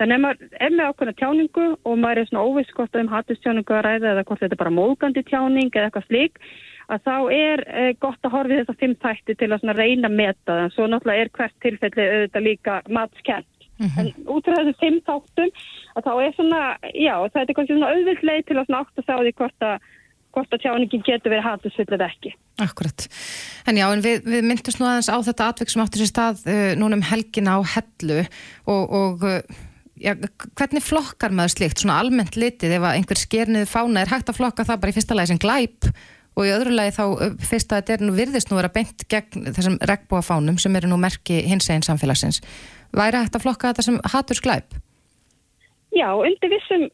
[0.00, 3.74] Þannig að maður er með ákveðna tjáningu og maður er svona óviss hvort um hatustjáningu
[3.76, 6.40] að ræða eða hvort þetta er bara mógandi tjáning eða eitthvað slík,
[6.90, 10.16] að þá er e, gott að horfi þess að fimm þætti til að reyna að
[10.18, 10.72] meta það.
[10.74, 13.50] Svo náttúrulega er hvert tilfelli auðvitað líka matskent.
[13.78, 14.00] Mm -hmm.
[14.00, 15.50] En út frá þessu fimm þáttum
[15.94, 16.62] að þá er svona,
[16.94, 19.76] já, það er eitthvað svona auðvilt leið til að átt að sjá því hvort að
[20.34, 22.34] hvort að tjáningin getur verið hatusfull eða ekki.
[22.62, 23.06] Akkurat.
[23.70, 26.42] En já, en við, við myndumst nú aðeins á þetta atvik sem áttur sér stað
[26.46, 28.20] uh, núna um helgina á hellu
[28.70, 29.62] og, og uh,
[29.98, 30.14] já,
[30.58, 34.66] hvernig flokkar maður slikt, svona almennt litið ef einhver skernið fána er hægt að flokka
[34.68, 35.90] það bara í fyrsta lagi sem glæp
[36.34, 39.06] og í öðru lagi þá uh, fyrst að þetta er nú virðist nú vera beint
[39.10, 42.42] gegn þessum regnbúafánum sem eru nú merki hins einn samfélagsins.
[42.94, 44.82] Væri hægt að flokka þetta sem hatursglæp?
[45.94, 46.88] Já, undir vissum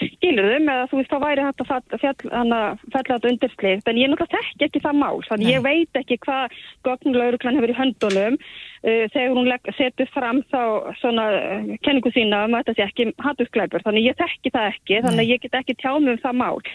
[0.00, 1.68] skilurum eða þú veist þá væri hægt að
[2.00, 5.52] fella þetta undir slið, en ég náttúrulega þekk ekki það mál, þannig Nei.
[5.52, 6.54] ég veit ekki hvað
[6.88, 8.38] gögnlauruklan hefur í höndunum.
[8.86, 10.62] Uh, þegar hún setur fram þá
[11.02, 15.02] svona uh, kenningu sína um að þetta sé ekki hattuskleipur, þannig ég þekki það ekki,
[15.08, 16.72] þannig ég get ekki tjámið um það mál,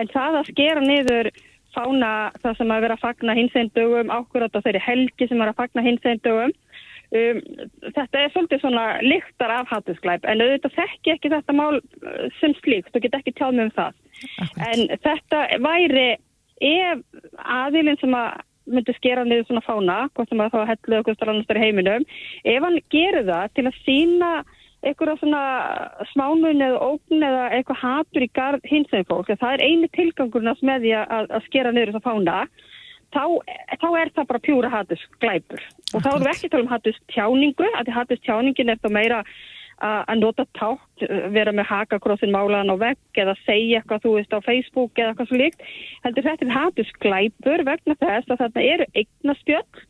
[0.00, 1.30] en það að skera niður
[1.70, 2.10] fána
[2.42, 5.86] það sem að vera að fagna hinsendugum, ákvörðat á þeirri helgi sem er að fagna
[5.86, 6.54] hinsendugum
[7.10, 7.40] Um,
[7.82, 12.54] þetta er svolítið svona lyktar af hattusklæp en auðvitað þekki ekki þetta mál uh, sem
[12.60, 13.96] slíkt og get ekki tjáð með um það
[14.44, 14.60] Akkurat.
[14.68, 16.04] en þetta væri
[16.60, 17.02] ef
[17.56, 18.38] aðilinn sem að
[18.70, 22.06] myndi skera niður svona fána hvort sem að þá hellu okkur starf annars í heiminum
[22.54, 24.30] ef hann gerir það til að sína
[24.80, 25.44] einhverja svona
[26.12, 28.30] smámun eða ógn eða eitthvað hatur í
[28.70, 32.06] hins veginn fólk, það er eini tilgangurnas með því að, að skera niður þess að
[32.06, 32.38] fána,
[33.14, 33.24] þá,
[33.80, 35.62] þá er það bara pjúra hatus glæpur.
[35.94, 38.82] Og þá erum við ekki að tala um hatus tjáningu, að því hatus tjáningin er
[38.82, 39.22] þá meira
[39.80, 44.44] að nota tátt, vera með hakakrossin málaðan á vegg eða segja eitthvað þú veist á
[44.44, 45.62] Facebook eða eitthvað svo líkt.
[46.04, 49.80] Heldur þetta er hatus glæpur vegna þess að þetta eru eignaspjöld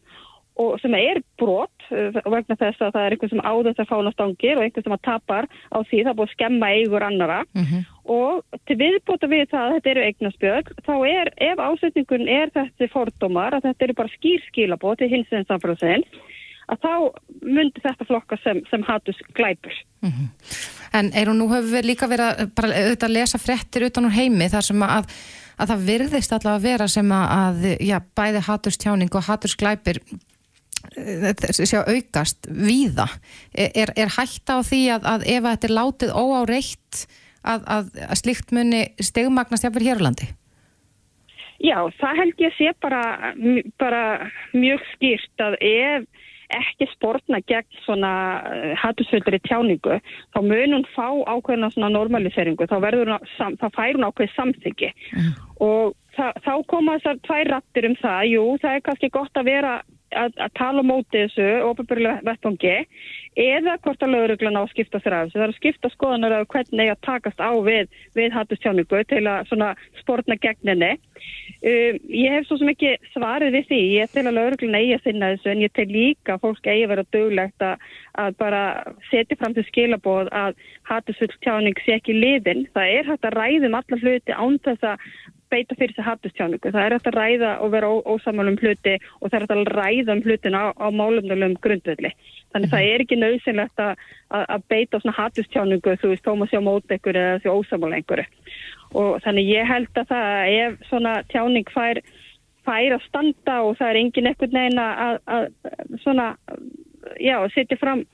[0.60, 3.92] og sem er brot uh, vegna þess að það er einhvern sem áður þess að
[3.92, 7.06] fána stangir og einhvern sem að tapar á því það er búið að skemma eigur
[7.06, 7.86] annara mm -hmm.
[8.16, 12.90] og til viðbúta við það að þetta eru eignarspjöld þá er, ef ásetningun er þessi
[12.92, 16.04] fordómar að þetta eru bara skýrskílabóð til hins en samfélagsinn
[16.70, 16.92] að þá
[17.42, 19.74] myndi þetta flokka sem, sem hatus glæpur.
[20.04, 20.28] Mm -hmm.
[20.92, 24.48] En Eirun, nú hefur við líka verið að, bara, að lesa frettir utan úr heimi
[24.50, 25.12] þar sem að,
[25.58, 30.02] að það virðist allavega að vera sem að, að já, bæði hatustjáning og hatusglæpir
[31.66, 33.08] sjá aukast víða.
[33.54, 37.02] Er, er hægt á því að, að ef þetta er látið óáreitt
[37.44, 40.30] að, að, að slikt muni stegmagnast jafnverð hér á landi?
[41.60, 43.02] Já, það held ég sé bara,
[43.80, 44.02] bara
[44.56, 46.08] mjög skýrt að ef
[46.50, 48.12] ekki sportna gegn svona
[48.50, 50.00] eh, hattusvöldri tjáningu,
[50.34, 53.14] þá mun hún fá ákveðna svona normaliseringu, þá hún,
[53.60, 55.30] þá fær hún ákveð samþyggi mm.
[55.62, 59.50] og það, þá koma þessar tvær rattir um það, jú, það er kannski gott að
[59.52, 59.74] vera
[60.16, 62.76] að, að tala mótið þessu óbyrgulega vettvangi
[63.40, 65.38] eða hvort að löguruglan á að skipta sér af þessu.
[65.38, 69.54] Það er að skipta skoðanar af hvernig að takast á við, við hattustjáningu til að
[70.00, 70.92] spórna gegninni.
[71.60, 73.80] Um, ég hef svo sem ekki svarið við því.
[74.00, 76.86] Ég til að löguruglan eigi að finna þessu en ég til líka að fólk eigi
[76.86, 77.90] að vera döglegt að,
[78.24, 78.62] að bara
[79.10, 80.56] setja fram til skilabóð að
[80.90, 82.66] hattusvöldstjáning sé ekki liðin.
[82.74, 85.10] Það er hægt að ræðum alla hluti án þess að
[85.50, 86.72] beita fyrir þessi hattustjáningu.
[86.72, 90.14] Það er hægt að ræða og vera ósamálum hluti og það er hægt að ræða
[90.14, 92.12] um hlutina á, á málumnulegum grundvöldi.
[92.54, 94.06] Þannig það er ekki nöðsynlegt að,
[94.70, 98.26] beita svona hattustjáningu þú veist, tóma sér mót ekkur eða því ósamála einhverju.
[99.00, 102.00] Og þannig ég held að það ef svona tjáning fær,
[102.66, 106.32] fær að standa og það er engin ekkert neina að, að svona,
[107.22, 108.06] já, setja fram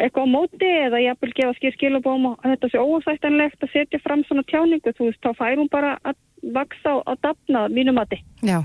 [0.00, 4.00] eitthvað á móti eða ég vil gefa skil skilabóm og þetta sé óþættanlegt að setja
[4.00, 8.22] fram svona tjáningu, þú veist, þá fær hún bara að vaksa á dafna mínu mati.
[8.42, 8.62] Já,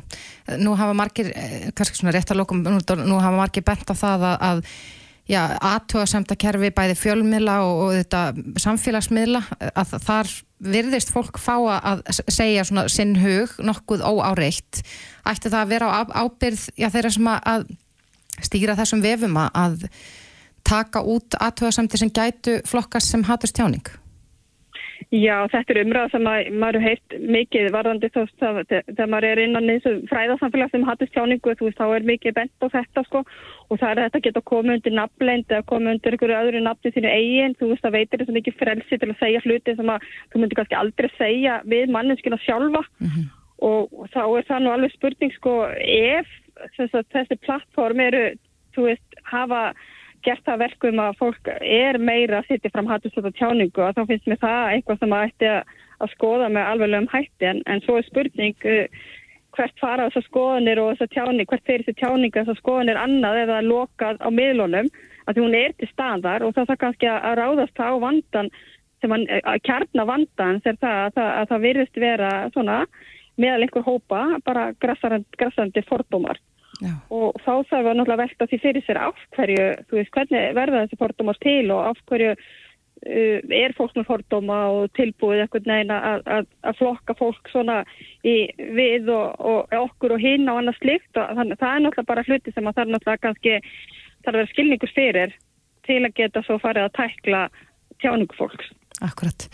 [0.57, 4.25] nú hafa margir, eh, kannski svona rétt að lókum, nú, hafa margir bent á það
[4.31, 4.63] að, að
[5.27, 8.21] já, aðtöðasemta kerfi bæði fjölmiðla og, og þetta
[8.63, 9.41] samfélagsmiðla,
[9.75, 12.01] að þar virðist fólk fá að
[12.33, 14.81] segja svona sinn hug, nokkuð óáreitt.
[15.27, 17.67] Ætti það að vera á ábyrð, já, þeirra sem að
[18.41, 19.85] stýra þessum vefum að
[20.67, 23.85] taka út aðtöðasemti sem gætu flokkast sem hatust tjáning?
[25.13, 28.21] Já, þetta er umræða sem að, maður heilt mikið varðandi þá
[28.67, 32.67] þegar maður er innan þessu fræðarsamfélag sem tjáningu þú veist, þá er mikið bent á
[32.75, 33.23] þetta sko.
[33.67, 36.63] Og það er þetta að geta að koma undir nafnleind eða koma undir einhverju öðru
[36.63, 37.55] nafni þínu eigin.
[37.59, 40.41] Þú veist, það veitir þess að mikið frelsi til að segja hluti sem að þú
[40.41, 42.83] myndir kannski aldrei segja við manneskina sjálfa.
[42.97, 43.29] Mm -hmm.
[43.69, 46.27] og, og þá er það nú alveg spurning sko ef
[46.77, 48.25] þess þessi plattform eru,
[48.75, 49.73] þú veist, hafa
[50.25, 54.29] gert það verkum að fólk er meira að sitja fram hattuslega tjáningu og þá finnst
[54.29, 55.51] mér það eitthvað sem að ætti
[55.97, 57.49] að skoða með alveglegum hætti.
[57.51, 59.03] En, en svo er spurning uh,
[59.57, 63.59] hvert fara þessar skoðanir og þessar tjáning, hvert fyrir þessi tjáninga þessar skoðanir annað eða
[63.65, 64.89] lokað á miðlunum?
[65.27, 68.51] Að hún er til staðar og það er kannski að ráðast á vandan
[69.03, 72.77] sem að, að kjarna vandan þegar það að, að, að það virðist vera svona
[73.37, 76.39] meðal einhver hópa bara grassandi fordómar
[76.83, 76.93] Já.
[77.09, 80.81] og þá þarf að náttúrulega velta því fyrir sér af hverju, þú veist, hvernig verða
[80.83, 85.99] þessi fordómar til og af hverju uh, er fólk með fordóma og tilbúið eitthvað neina
[86.27, 87.81] að flokka fólk svona
[88.21, 88.37] í
[88.77, 92.27] við og, og okkur og hinn og annað slikt og þannig það er náttúrulega bara
[92.29, 95.37] hluti sem að það er náttúrulega kannski þarf að vera skilningur fyrir
[95.87, 97.45] til að geta svo farið að tækla
[98.03, 98.69] tjáningu fólks.
[99.01, 99.47] Akkurat.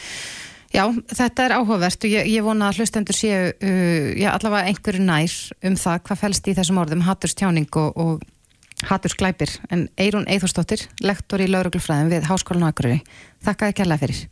[0.73, 5.03] Já, þetta er áhugavert og ég, ég vona að hlustendur séu uh, já, allavega einhverju
[5.05, 5.33] nær
[5.69, 11.43] um það hvað fælst í þessum orðum hatturstjáning og, og hattursklæpir en Eirún Eithórsdóttir, lektor
[11.45, 13.03] í lauruglufræðin við Háskólan Akureyri.
[13.45, 14.23] Þakka þið kærlega fyrir.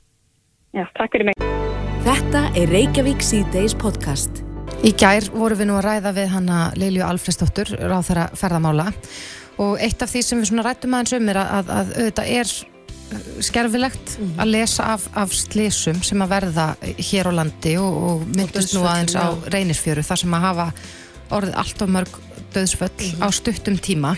[0.73, 1.45] Já, takk fyrir mig.
[2.07, 4.41] Þetta er Reykjavík C-Days podcast.
[4.81, 8.89] Í gær voru við nú að ræða við hanna Leilju Alfredsdóttur, ráð þeirra ferðamála
[9.61, 12.53] og eitt af því sem við rættum aðeins um er að, að, að auðvitað er
[13.43, 18.25] skerfilegt mm að lesa af, af slísum sem að verða hér á landi og, og
[18.31, 20.67] myndast nú aðeins á reynisfjöru þar sem að hafa
[21.31, 22.19] orðið allt of mörg
[22.55, 24.15] döðsföll mm á stuttum tíma.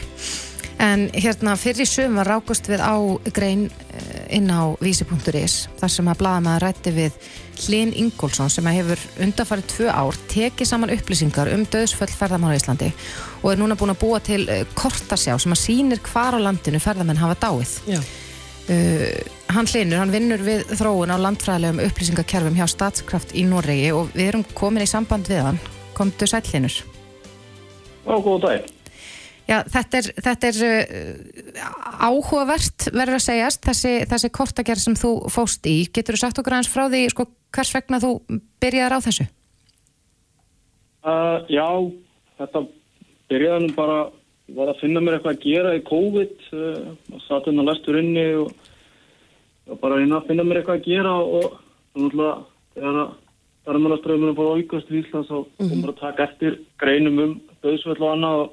[0.82, 2.98] En hérna fyrir sögum rákust við á
[3.32, 7.20] grein eh, inn á vísi.is þar sem að blaða maður rætti við
[7.64, 12.90] Hlinn Ingólfsson sem hefur undarfarið tvö ár tekið saman upplýsingar um döðsföll ferðamára í Íslandi
[13.44, 16.82] og er núna búin að búa til eh, kortasjá sem að sínir hvar á landinu
[16.82, 17.80] ferðamenn hafa dáið.
[17.94, 18.02] Já
[18.64, 19.10] Uh,
[19.52, 24.30] hann hlinur, hann vinnur við þróun á landfræðilegum upplýsingakerfum hjá Statskraft í Noregi og við
[24.30, 25.60] erum komin í samband við hann.
[25.98, 26.78] Komdu sæll hlinur.
[28.04, 28.72] Já, góða dag.
[29.44, 31.66] Já, þetta er, þetta er uh,
[32.08, 35.82] áhugavert verður að segjast, þessi, þessi kortagerð sem þú fóst í.
[35.92, 38.14] Getur þú sagt okkur aðeins frá því sko, hvers vegna þú
[38.64, 39.28] byrjaðar á þessu?
[41.04, 41.68] Uh, já,
[42.40, 42.64] þetta
[43.34, 44.00] byrjaði nú bara,
[44.52, 48.26] var að finna mér eitthvað að gera í COVID uh, og satt hérna lestur inni
[48.42, 48.52] og,
[49.70, 51.60] og bara reyna að finna mér eitthvað að gera og
[51.94, 52.34] náttúrulega
[52.74, 53.14] þegar að
[53.64, 55.82] ferðmjölaströðuminu fór að aukast í Íslands og mm -hmm.
[55.86, 58.50] bara taka eftir greinum um döðsvöld og annað og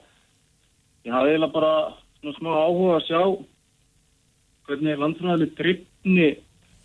[1.05, 1.73] ég hafði eiginlega bara
[2.21, 3.23] svona smá áhuga að sjá
[4.67, 6.29] hvernig landfræðileg drifni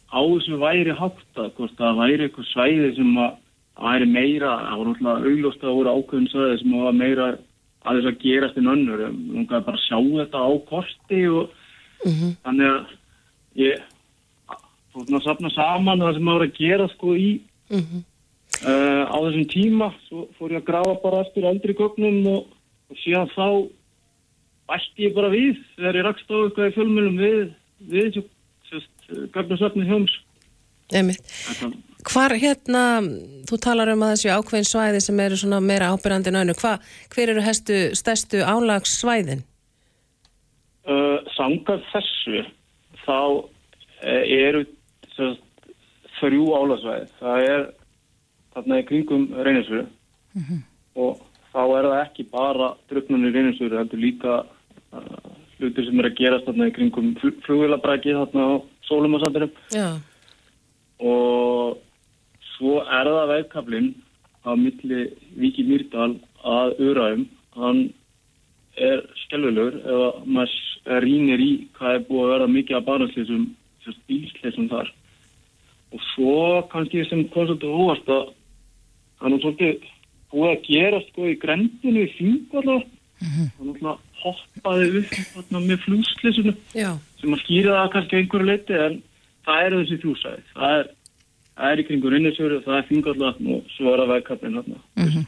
[0.09, 3.31] á þessu væri hátta, hvort það væri eitthvað svæði sem að
[3.75, 7.27] væri meira, það voru náttúrulega augljóst að voru ákveðin svæði sem að meira
[7.85, 11.53] að þess að gerast en önnur hún gæði bara sjá þetta á korti og
[12.05, 12.31] mm -hmm.
[12.43, 12.83] þannig að
[13.55, 13.83] ég
[14.93, 17.31] fór að sapna saman það sem vera að gera sko í
[17.69, 18.01] mm -hmm.
[18.69, 22.41] uh, á þessum tíma svo fór ég að grafa bara eftir eldri gögnum og,
[22.89, 23.47] og síðan þá
[24.67, 28.05] bætti ég bara við þegar ég rakst á eitthvað í fjölmjölum við við
[28.69, 30.13] þessu gögnasöfni hjóms
[30.93, 31.25] Einmitt.
[32.05, 33.01] Hvar hérna,
[33.49, 36.55] þú talar um að þessi ákveðin svæði sem eru svona meira ábyrjandi en önnu,
[37.13, 39.41] hver eru hestu, stærstu álagssvæðin?
[40.85, 42.45] Uh, Sangar þessu,
[43.05, 43.17] þá
[44.05, 44.65] eru
[45.15, 45.41] sagt,
[46.19, 47.11] þrjú álagsvæði.
[47.19, 47.67] Það er
[48.55, 50.59] þarna í kringum reynisvöru mm -hmm.
[51.01, 54.33] og þá er það ekki bara dröfnunni reynisvöru, heldur líka
[54.93, 58.53] uh, hlutir sem er að gerast þarna í kringum flugvilabræki þarna á
[58.85, 59.51] sólumasandirum.
[59.73, 59.97] Já
[60.99, 61.77] og
[62.55, 63.91] svo er það vegkablinn
[64.45, 66.15] á milli Viki Myrdal
[66.45, 67.85] að Uraum hann
[68.75, 73.45] er skjálfilegur ef maður rínir í hvað er búið að vera mikið af barnslýsum
[74.09, 74.89] bílslýsum þar.
[75.93, 76.35] Og svo
[76.71, 78.33] kannski sem konsultu hóast að
[79.21, 79.87] hann er svolítið
[80.33, 83.47] búið að gera sko í grendinu í Þingvalla mm -hmm.
[83.57, 89.01] hann hoppaði upp með flúslýsunu sem að skýra það kannski einhverju leiti en
[89.45, 90.41] það eru þessi þjúsæði.
[90.53, 90.85] Það er,
[91.55, 94.81] það er í kringur innesjöru, það er fingallatn og svo er að vegkappin hérna.
[94.99, 95.25] Mm -hmm.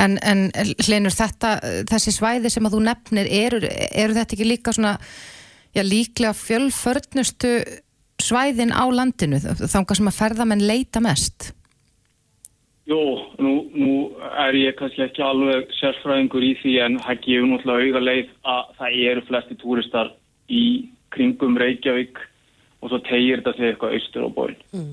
[0.00, 0.50] En, en
[0.88, 1.58] Linur, þetta,
[1.90, 3.60] þessi svæði sem að þú nefnir, eru,
[3.92, 4.98] eru þetta ekki líka svona,
[5.76, 7.64] já líklega fjölförnustu
[8.20, 11.52] svæðin á landinu, þangar sem að ferðamenn leita mest?
[12.90, 13.92] Jó, nú, nú
[14.40, 18.72] er ég kannski ekki alveg sérfræðingur í því en það gefur náttúrulega auga leið að
[18.78, 20.10] það eru flesti túristar
[20.48, 20.64] í
[21.14, 22.18] kringum Reykjavík
[22.80, 24.56] og svo tegir þetta sig eitthvað austur á bóin.
[24.74, 24.90] Mm.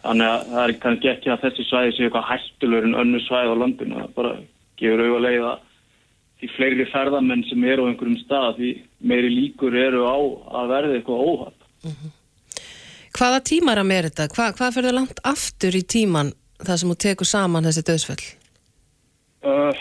[0.00, 3.52] Þannig að það er kannski ekki að þessi svæði sé eitthvað hættulur en önnu svæði
[3.52, 3.98] á landinu.
[4.00, 4.32] Það bara
[4.80, 5.58] gefur auðvitað að
[6.40, 8.70] því fleiri ferðamenn sem eru á einhverjum stað því
[9.12, 10.18] meiri líkur eru á
[10.60, 11.66] að verði eitthvað óhatt.
[11.84, 12.12] Mm -hmm.
[13.18, 14.34] Hvaða tímar að meira þetta?
[14.34, 16.32] Hva, hvað fyrir langt aftur í tíman
[16.64, 18.24] það sem þú tekur saman þessi döðsföll?
[19.44, 19.74] Uh,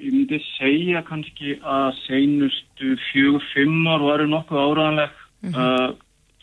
[0.00, 5.10] ég myndi segja kannski að seinustu fjög, fimmar varu nokkuð áraðanleg.
[5.44, 5.90] Mm -hmm.
[5.90, 5.94] uh,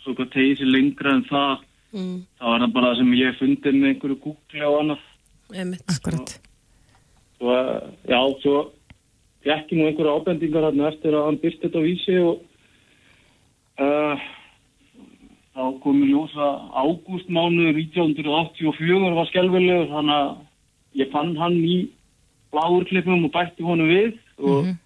[0.03, 1.59] svo hvað tegið sér lengra en það
[1.93, 2.17] mm.
[2.39, 5.08] þá er það bara það sem ég fundið með einhverju Google og annað
[5.91, 6.38] Akkurat
[7.41, 7.56] Svo,
[8.06, 8.58] já, svo
[9.49, 12.43] ekki nú einhverju ábendingar hérna eftir að hann byrst þetta á vísi og
[13.82, 14.27] uh,
[15.56, 21.77] þá komi ljósa ágústmánu 1984 var skjálfilegur þannig að ég fann hann í
[22.51, 24.77] bláurklippum og bætti honu við og mm -hmm.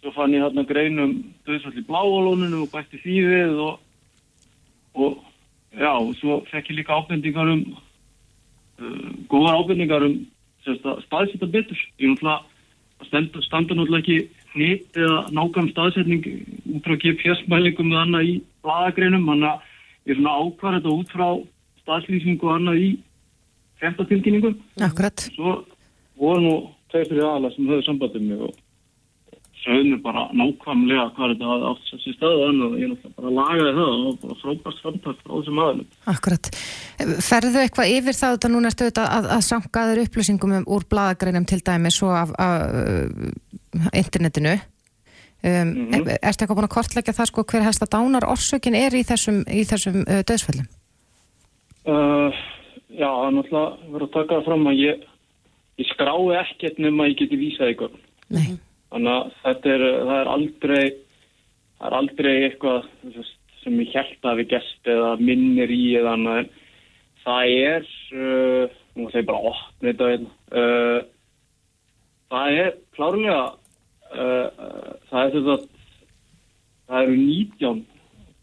[0.00, 1.12] svo fann ég hérna greinum
[1.46, 3.80] döðsvall í bláalóninu og bætti því við og,
[4.94, 5.18] og
[5.78, 7.62] Já, og svo fekk ég líka ábendingar um
[8.82, 10.18] uh, góðar ábendingar um
[10.66, 11.78] staðsetta betur.
[12.02, 12.42] Ég náttúrulega
[12.98, 14.18] að standa náttúrulega ekki
[14.54, 16.26] hnit eða nákvæm staðsetning
[16.74, 18.34] út frá GPS-mælingum eða annað í
[18.66, 19.60] bladagreinum, þannig að
[20.08, 21.28] ég er svona ákvarð þetta út frá
[21.84, 22.88] staðslýsingu annað í
[23.78, 24.56] fjartatilkynningum.
[24.82, 25.28] Akkurat.
[25.36, 25.60] Svo
[26.18, 26.54] voru nú
[26.90, 28.56] tveir fyrir aðala sem höfðu sambandið mig og
[29.68, 34.06] sögðu bara nákvæmlega hvað þetta hafði átt sér stöðu og ég náttúrulega bara lagaði það
[34.08, 35.90] og bara frábært samtakt frá þessum aðlum.
[36.12, 36.50] Akkurat.
[37.28, 41.60] Ferðu eitthvað yfir það þetta núna auðvitað að, að sangaður upplýsingum um, úr bladagreinum til
[41.66, 45.96] dæmis og af, af uh, internetinu um, mm -hmm.
[45.96, 49.04] er, ertu eitthvað búin að kortleggja það sko hver helst að dánar orsökin er í
[49.04, 50.68] þessum, í þessum uh, döðsföllum?
[51.88, 52.32] Uh,
[52.88, 55.04] já, það er náttúrulega verið að taka það fram að ég,
[55.78, 57.92] ég skrái ekkert nema að ég geti vísað ykkur.
[58.28, 58.67] Nei.
[58.88, 60.84] Þannig að þetta er, það er aldrei,
[61.78, 62.88] það er aldrei eitthvað
[63.62, 66.50] sem ég held að við gæst eða minnir í eða annað en
[67.24, 70.28] það er, uh, nú segir bara opnið þetta einn,
[70.62, 71.00] uh,
[72.32, 73.42] það er klárlega,
[74.14, 75.66] uh, uh, það er þess að
[76.88, 77.82] það eru 19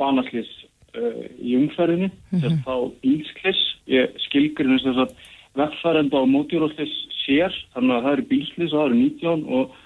[0.02, 0.52] banaslis
[1.00, 5.18] uh, í umferðinni, þess þá bílslis, ég skilgrinn þess að
[5.56, 9.82] vegfærenda og mótjóróslis sér, þannig að það eru bílslis og það eru 19 og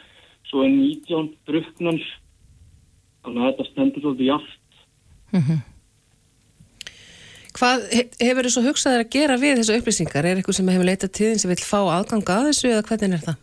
[0.49, 2.05] svo er 19 druknans,
[3.23, 4.55] þannig að þetta stendur svolítið jaft.
[7.59, 10.25] Hvað he- hefur þú svo hugsað þér að gera við þessu upplýsingar?
[10.25, 13.25] Er eitthvað sem hefur leitað tíðin sem vil fá aðgang að þessu eða hvernig er
[13.27, 13.37] það?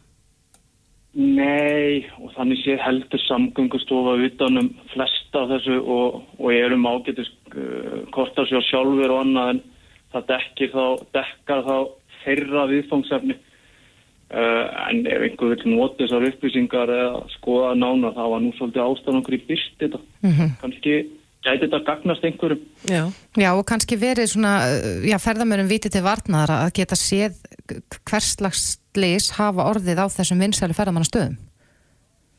[1.16, 8.44] Nei, og þannig sé heldur samgöngustofa utanum flesta þessu og, og erum ágætis uh, kostar
[8.50, 9.60] sér sjálfur og annað en
[10.12, 10.84] það dekkir þá,
[11.16, 11.76] dekkar þá
[12.24, 13.38] þeirra viðfangsefni.
[14.26, 18.82] Uh, en ef einhver vil nota þessar upplýsingar eða skoða nána þá var nú svolítið
[18.82, 20.00] ástæðan okkur í byrst þetta.
[20.62, 20.96] Kannski
[21.46, 22.64] gæti þetta gagnast einhverjum.
[22.90, 23.02] Já.
[23.38, 27.38] Já, og kannski verið svona, uh, já, ferðamörum viti til varnar að geta séð
[28.02, 31.38] hverslagsleis hafa orðið á þessum vinsæli ferðamannastöðum.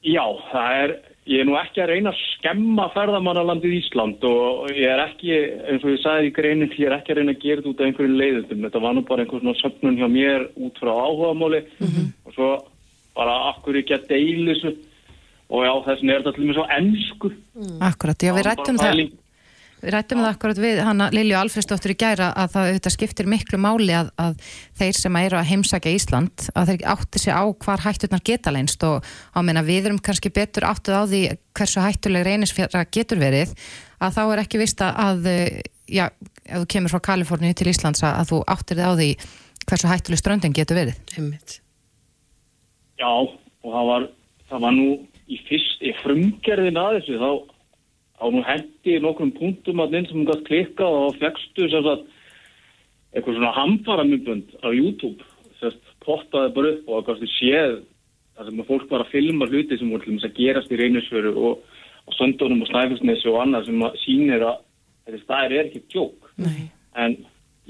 [0.07, 0.95] Já, það er,
[1.27, 5.35] ég er nú ekki að reyna að skemma ferðamannalandið Ísland og ég er ekki,
[5.67, 7.81] eins og ég sagði í greinin, ég er ekki að reyna að gera þetta út
[7.81, 8.65] af einhverjum leiðundum.
[8.67, 11.63] Þetta var nú bara einhver svona söfnun hjá mér út frá áhugamáli
[12.25, 12.49] og svo
[13.17, 14.73] bara akkur ekki að deili þessu
[15.47, 17.31] og já, þessin er þetta allir með svo ennsku.
[17.87, 19.03] Akkurat, já, við rættum það.
[19.77, 23.59] Við rættum það akkurat við hana Lilju Alfredsdóttur í gæra að það auðvitað skiptir miklu
[23.61, 24.39] máli að, að
[24.79, 28.85] þeir sem eru að heimsækja Ísland að þeir átti sig á hvar hætturnar geta leinst
[28.87, 31.21] og á meina við erum kannski betur áttuð á því
[31.57, 33.53] hversu hættuleg reynisfjara getur verið
[34.01, 35.29] að þá er ekki vist að
[35.87, 36.07] já,
[36.47, 39.09] ef þú kemur frá Kaliforníu til Íslands að, að þú áttir þið á því
[39.67, 40.97] hversu hættuleg ströndin getur verið.
[41.17, 41.59] Einmitt.
[42.97, 44.07] Já, og það var,
[44.49, 44.87] það var nú
[45.27, 47.29] í fyrst, í frumgerðin að þessu þá
[48.17, 53.53] á nú hendi nokkrum punktum að neins sem hún gætt klikka og fegstu eitthvað svona
[53.55, 55.23] hamfaramyndbönd á YouTube.
[55.61, 57.77] Sérst pottaði bara upp og gæstu séð
[58.37, 61.63] þar sem fólk var að filma hluti sem voru að gerast í reynisfjöru og,
[62.05, 64.59] og söndunum og snæfisnesi og annað sem að sýnir að
[65.07, 66.67] þessi staðir er ekki tjók Nei.
[66.99, 67.17] en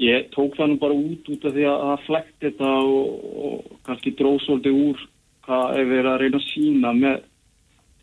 [0.02, 3.78] ég tók það nú bara út út af því að það flekti þetta og, og
[3.88, 5.06] kannski dróðsóldi úr
[5.48, 7.22] hvað er verið að reyna að sína með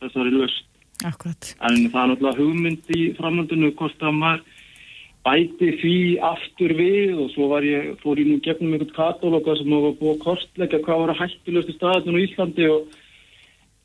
[0.01, 0.71] þessari löst
[1.03, 1.55] Akkurat.
[1.61, 4.45] en það er náttúrulega hugmynd í framhaldinu hvort að maður
[5.25, 5.97] bæti því
[6.29, 10.13] aftur við og svo var ég, fór ég nú gegnum einhvern katalóga sem var búið
[10.15, 12.99] að kostleika hvað var að hættulegustu staðinu í Íslandi og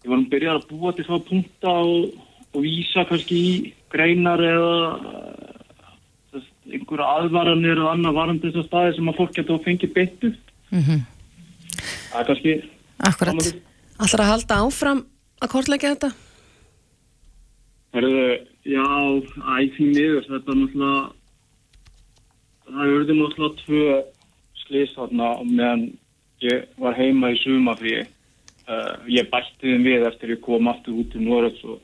[0.04, 2.10] ég var nú byrjað að búa til það punta og,
[2.54, 3.54] og vísa kannski í
[3.90, 9.66] greinar eða uh, einhverja aðvaranir og annað varandi þessar staði sem að fólk getur að
[9.70, 10.36] fengi betu
[10.70, 11.08] Mm
[12.10, 12.54] það er kannski
[13.00, 13.52] Akkurat.
[14.00, 15.06] Ætlar að halda áfram
[15.40, 16.10] að kortleggja þetta?
[17.96, 18.26] Herðu,
[18.70, 18.86] já,
[19.50, 21.02] æ, því miður, þetta er náttúrulega,
[22.70, 24.00] það verður náttúrulega tvö
[24.62, 25.86] slís þarna meðan
[26.46, 28.06] ég var heima í sumafríi.
[28.70, 31.80] Uh, ég bætti þeim við eftir ég kom aftur út til Norröks og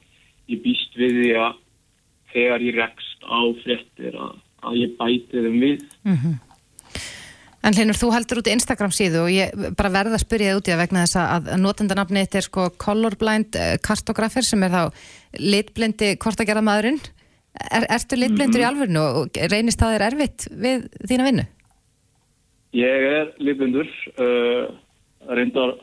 [0.53, 1.55] ég býst við því að
[2.35, 5.87] þegar ég rekst á fréttir að, að ég bætti þeim við.
[7.65, 10.59] En Linur, þú heldur út í Instagram síðu og ég bara verða að spyrja þið
[10.59, 14.75] út í það vegna þess að notendanafni þetta er sko colorblind eh, kartografir sem er
[14.75, 14.81] þá
[15.41, 16.99] litblindi kortagerðamaðurinn.
[17.55, 21.47] Er, ertu litblindur í alvörinu og reynist það er erfitt við þína vinnu?
[22.75, 24.65] Ég er lífbundur, uh,
[25.31, 25.77] reyndar,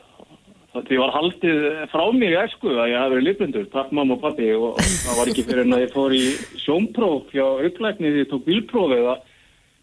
[0.76, 4.52] því var haldið frá mig esku að ég hef verið lífbundur, takk mamma og pappi
[4.52, 6.24] og það var ekki fyrir en að ég fór í
[6.62, 9.31] sjónpróf hjá auklækni því ég tók bílprófið að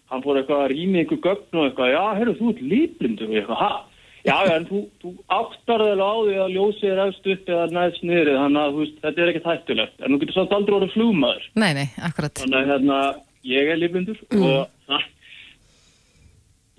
[0.10, 3.39] hann fór eitthvað að rýna einhver gögn og eitthvað, já, herru, þú ert lífblindur og
[3.39, 3.72] eitthvað, ha?
[4.19, 7.67] Já, já, en þú, þú áttar þér á því að ljósið er efst upp eða
[7.72, 10.95] næst niður, þannig að veist, þetta er ekkert hættulegt, en þú getur samt aldrei orðið
[10.98, 11.48] flugmaður.
[11.63, 12.41] Nei, nei, akkurat.
[12.41, 13.00] Þannig að hérna,
[13.48, 15.08] ég er lífblindur og það,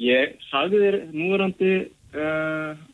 [0.04, 2.84] ég sagði þér núverandi uh,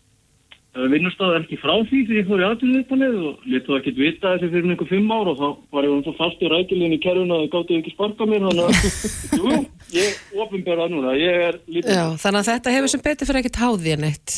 [0.93, 4.51] vinnustáð ekki frá því þegar ég fór í aðtunniðpanið og létt þú ekkert vita þessi
[4.53, 7.39] fyrir einhver fimm ár og þá var ég um svo fast í rækjulegin í kerfuna
[7.39, 8.77] að þau gáttu ekki sparka mér þannig að,
[9.41, 9.57] jú,
[9.97, 11.93] ég ofinbera núna, ég er lítið.
[11.97, 14.37] Já, þannig að þetta hefur sem betur fyrir ekkert háðið en eitt.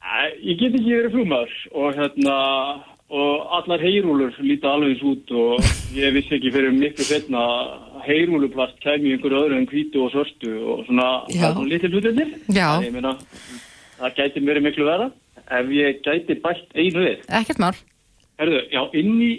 [0.00, 2.36] Æ, Ég get ekki verið flugmaður og hérna,
[3.10, 7.42] og allar heyrúlur líta alveg eins út og ég vissi ekki fyrir miklu setna
[8.06, 11.08] heyrúluplast í einhverju öðru en hvítu og svörstu og svona.
[14.00, 15.08] Það gæti verið miklu vera
[15.50, 17.24] ef ég gæti bætt einu við.
[17.40, 17.74] Ekkert mál.
[18.40, 19.32] Herðu, já, inn í,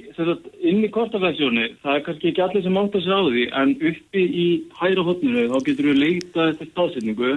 [0.61, 4.25] í kortaflæsjónu, það er kannski ekki allir sem átt að sér á því, en uppi
[4.43, 4.45] í
[4.77, 7.31] hæra hotninu þá getur við leitað eftir stafsetningu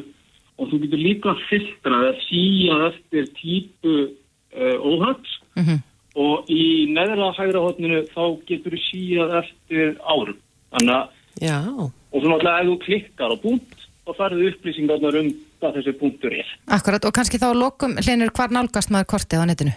[0.60, 5.80] og þú getur líka filtrað að síja eftir típu uh, óhags Mm
[6.14, 10.38] og í neðra hæra hotninu þá getur við síjað eftir árum.
[10.74, 11.08] Þannig að,
[12.14, 15.30] og svo náttúrulega ef þú klikkar á punkt, þá færðu upplýsingarnar um
[15.64, 16.52] hvað þessi punktur er.
[16.76, 19.72] Akkurat, og kannski þá lokum, Linur, hvar nálgast maður kortið á netinu?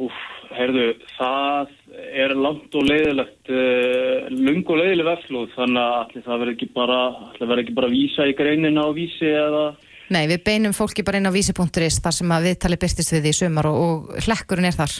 [0.00, 0.16] Úf,
[0.56, 0.86] heyrðu,
[1.18, 1.76] það
[2.24, 6.70] er langt og leiðilegt, uh, lung og leiðileg veflóð, þannig að allir það verður ekki
[6.74, 6.98] bara,
[7.28, 9.64] allir verður ekki bara að vísa í greinina á vísi eða...
[10.10, 13.30] Nei, við beinum fólki bara inn á vísi.is þar sem að viðtali byrtist við því
[13.30, 14.96] í sumar og, og hlekkurinn er þar.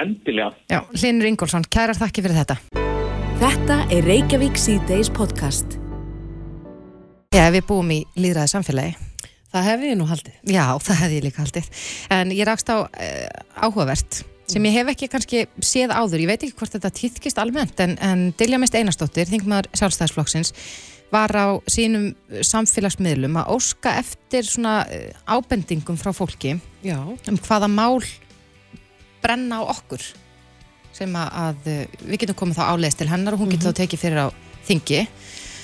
[0.00, 0.52] Endilega.
[0.68, 2.58] Já, Hlinur Ingólfsson, kærar þakki fyrir þetta.
[3.40, 5.78] Þetta er Reykjavík C-Days podcast.
[7.32, 9.09] Já, við búum í líðræði samfélagi.
[9.50, 10.34] Það hefði ég nú haldið.
[10.46, 11.70] Já, það hefði ég líka haldið.
[12.14, 12.86] En ég rakst á uh,
[13.66, 14.20] áhugavert
[14.50, 16.22] sem ég hef ekki kannski séð áður.
[16.24, 20.54] Ég veit ekki hvort þetta týðkist almennt en, en Dilja Mist Einarstóttir, þingmaður sjálfstæðisflokksins,
[21.10, 22.12] var á sínum
[22.46, 26.98] samfélagsmiðlum að óska eftir svona uh, ábendingum frá fólki Já.
[27.02, 27.98] um hvaða mál
[29.20, 30.04] brenna á okkur
[30.94, 33.82] sem að, að uh, við getum komið þá áleiðst til hennar og hún getur þá
[33.82, 34.28] tekið fyrir á
[34.70, 35.04] þingi.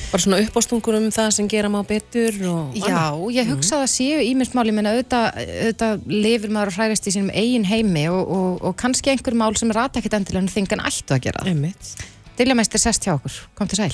[0.07, 4.21] Bara svona uppástungur um það sem gera má betur og Já, ég hugsa að séu
[4.23, 8.77] ímyndmáli menn auðvitað, auðvitað lifir maður að hræðast í sínum eigin heimi og, og, og
[8.79, 11.43] kannski einhver mál sem rata ekkit endilega en þingan ættu að gera.
[11.51, 11.91] Einmitt.
[12.39, 13.91] Diljameistir sest hjá okkur, kom til sæl.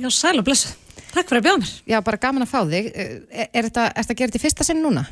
[0.00, 0.74] Já, sæl og blessu.
[1.12, 1.72] Takk fyrir að bjóða mér.
[1.92, 2.90] Já, bara gaman að fá þig.
[2.92, 5.06] Er, er þetta, er þetta gerðið í fyrsta sinn núna?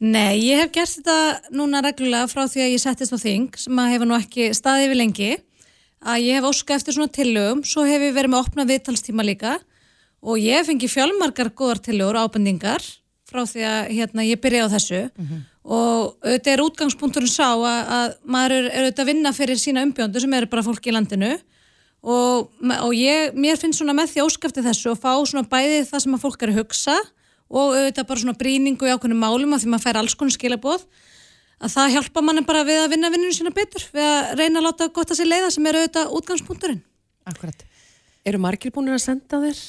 [0.00, 3.80] Nei, ég hef gert þetta núna reglulega frá því að ég settist á þing sem
[3.82, 5.32] að hefur nú ekki staðið við lengi
[6.00, 9.58] að ég hef óska eftir svona tillögum svo hef ég verið með opna viðtalstíma líka
[10.20, 12.84] og ég fengi fjölmargar góðar tillögur og ábendingar
[13.30, 15.04] frá því að hérna, ég byrja á þessu.
[15.60, 19.84] Og auðvitað er útgangspunkturinn sá að, að maður er, er auðvitað að vinna fyrir sína
[19.86, 21.30] umbjöndu sem eru bara fólk í landinu.
[22.00, 22.48] Og,
[22.80, 26.16] og ég, mér finnst svona með því óskafti þessu og fá svona bæði það sem
[26.16, 26.96] að fólk er að hugsa
[27.50, 30.86] og auðvitað bara svona brýningu í ákveðnum málum að því maður fær alls konar skilaboð
[31.60, 34.66] að það hjálpa manni bara við að vinna vinninu sína betur við að reyna að
[34.70, 36.80] láta gott að sér leiða sem er auðvitað útgangspunkturinn.
[37.28, 37.66] Akkurat.
[38.24, 39.60] Eru margir búin að senda þér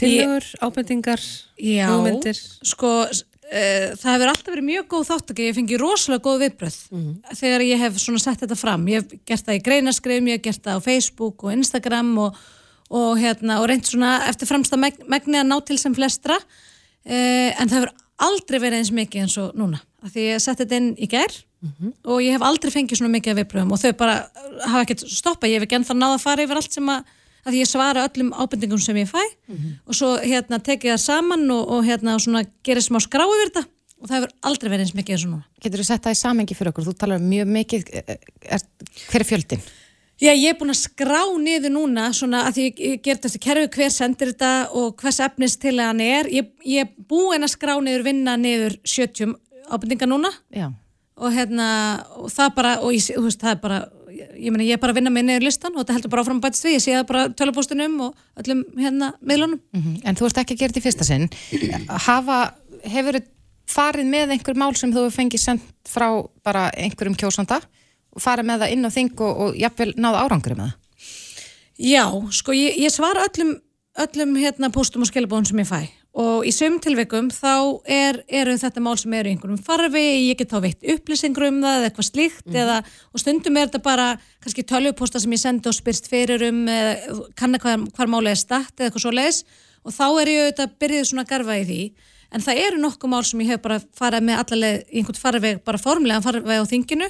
[0.00, 1.20] tillögur, ábendingar,
[1.58, 2.38] Já, hugmyndir?
[2.66, 6.78] sko uh, það hefur alltaf verið mjög góð þáttöki ég fengi rosalega góð viðbröð
[7.38, 8.88] þegar ég hef svona sett þetta fram.
[8.88, 12.42] Ég hef gert það í greinaskrifum, ég hef gert það á Facebook og Instagram og,
[12.90, 16.38] og, hérna, og reynd svona eftir framsta meg, megni að ná til sem flestra.
[17.06, 19.80] Uh, en það hefur aldrei verið eins mikið eins og núna.
[20.02, 21.32] Af því ég sett þetta inn í gær
[22.10, 24.14] og ég hef aldrei fengið svona mikið viðbröðum og þau bara
[24.66, 27.04] hafa ekkert stoppað, ég hef ekki ennþá náða að fara yfir allt sem að
[27.46, 29.22] að ég svara öllum ábendingum sem ég fæ
[29.86, 33.64] og svo hérna tekið það saman og, og hérna svona gerir smá skrá yfir þetta
[34.02, 35.44] og það hefur aldrei verið eins mikið eins og núna.
[35.62, 36.88] Getur þú sett það í samengi fyrir okkur?
[36.88, 38.64] Þú talar mjög mikið, er,
[39.10, 39.62] hver er fjöldin?
[40.22, 43.70] Já, ég er búin að skrá niður núna svona að ég, ég gerði eftir kerfi
[43.74, 46.28] hver sendir þetta og hvers efnis til að hann er.
[46.30, 49.34] Ég, ég er búin að skrá niður, vinna niður 70
[49.72, 50.68] ábendinga núna Já.
[51.18, 51.66] og hérna
[52.18, 53.80] og það bara, og ég, þú veist, það er bara
[54.36, 56.40] ég meina ég er bara að vinna með niður listan og þetta heldur bara áfram
[56.40, 59.60] að bætast við, ég sé það bara tölupóstunum og öllum hérna miðlunum.
[59.72, 61.28] Mm En þú ert ekki að gera þetta í fyrsta sinn.
[62.06, 62.38] Hafa,
[62.84, 63.20] hefur
[63.72, 66.08] farið með einhver mál sem þú fengið sendt frá
[66.44, 67.60] bara einhverjum kjósanda
[68.12, 70.78] og farið með það inn á þing og, og jafnvel náða árangri með það?
[71.82, 73.56] Já, sko ég, ég svara öllum,
[74.04, 75.80] öllum hérna póstum og skilabóðum sem ég fæ
[76.12, 80.36] og í söm tilveikum þá er, eru þetta mál sem eru í einhverjum farfi, ég
[80.36, 82.78] get þá veitt upplýsingur um það eða eitthvað slíkt eða,
[83.12, 84.08] og stundum er þetta bara
[84.44, 88.42] kannski tölvupósta sem ég sendi og spyrst fyrir um eða kanna hvað, hvað málið er
[88.42, 89.44] statt eða eitthvað svo leiðis
[89.82, 91.82] og þá er ég auðvitað byrjuð svona garfa í því.
[92.32, 95.62] En það eru nokkuð mál sem ég hef bara farið með allaveg í einhvern farveg,
[95.66, 97.08] bara formlega farveg á þinginu.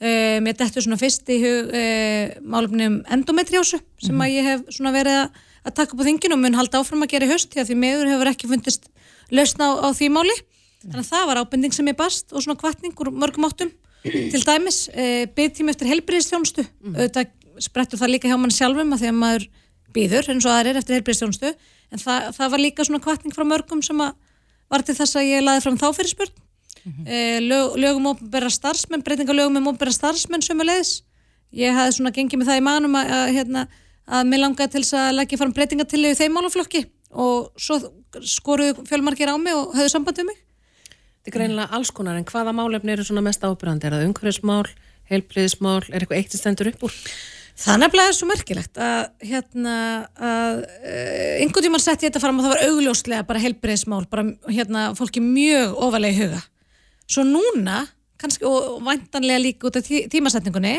[0.00, 4.94] Mér dettur svona fyrst í hug uh, málumni um endometriósu sem að ég hef svona
[4.94, 7.52] verið að að taka upp á þinginu og mun halda áfram að gera í höst
[7.52, 8.88] því að því meður hefur ekki fundist
[9.30, 10.36] lausna á, á því máli.
[10.80, 13.72] Þannig að það var ábending sem ég bast og svona kvartning úr mörgum áttum.
[14.32, 16.94] Til dæmis e, byggtími eftir helbriðstjónustu mm.
[16.96, 19.44] auðvitað sprettur það líka hjá mann sjálfum að því að maður
[19.92, 23.82] býður eins og er eftir helbriðstjónustu en það, það var líka svona kvartning frá mörgum
[23.84, 24.14] sem að
[24.70, 27.06] var til þess að ég laði fram þá fyrir spurn mm -hmm.
[27.06, 31.02] e, lög, lögum óbera starfsmenn breytinga lögum um óbera starfsmenn sömulegis
[31.52, 33.66] ég hafði svona gengið með það í manum að, að hérna
[34.10, 37.78] að mér langaði til þess að leggja fram breytingatillegu þeim málaflokki og svo
[38.26, 40.38] skoruðu fjölmarkir á mig og höfðu samband við mig.
[41.20, 43.86] Þetta er greinilega alls konar en hvaða málefni eru svona mest ábyrðandi?
[43.86, 44.64] Er það umhverfismál,
[45.10, 46.96] heilbriðismál, er eitthvað eitt sem stendur upp úr?
[47.60, 49.74] Það er nefnilega svo merkilegt að hérna
[50.16, 54.24] að uh, einhvern tíma sett ég þetta fram og það var augljóslega bara heilbriðismál, bara
[54.48, 56.40] hérna fólki mjög ofalega í huga.
[57.10, 57.82] Svo núna,
[58.22, 60.78] kannski og væntanlega líka út af tí tímasetningunni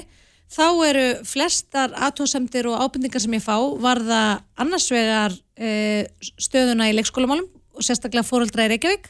[0.51, 6.95] þá eru flestar aðtóðsemdir og ábyrningar sem ég fá varða annars vegar e, stöðuna í
[6.97, 9.07] leikskólamálum og sérstaklega fóröldra í Reykjavík.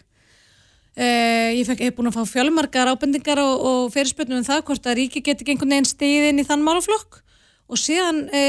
[0.93, 1.07] E,
[1.57, 4.97] ég fekk, hef búin að fá fjölmargar ábyrningar og, og fyrirspötnum um það hvort að
[4.99, 7.21] ríki geti ekki einhvern veginn stiðin í þann málaflokk
[7.71, 8.43] og síðan e,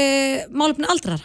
[0.51, 1.23] málefni aldrar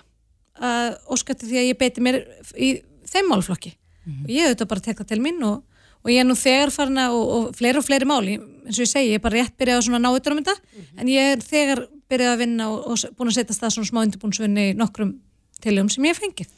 [1.06, 2.16] óskatti því að ég beiti mér
[2.58, 2.72] í
[3.06, 4.24] þeim málaflokki mm -hmm.
[4.24, 5.62] og ég auðvitað bara tekka til mín og
[6.04, 8.84] og ég er nú þegar farin að, og, og fleiri og fleiri máli, eins og
[8.84, 11.32] ég segi, ég er bara rétt byrjað að svona ná yttur um þetta, en ég
[11.34, 15.16] er þegar byrjað að vinna og, og búin að setja stað svona smá undirbúnsvinni nokkrum
[15.64, 16.52] tilum sem ég hef fengið.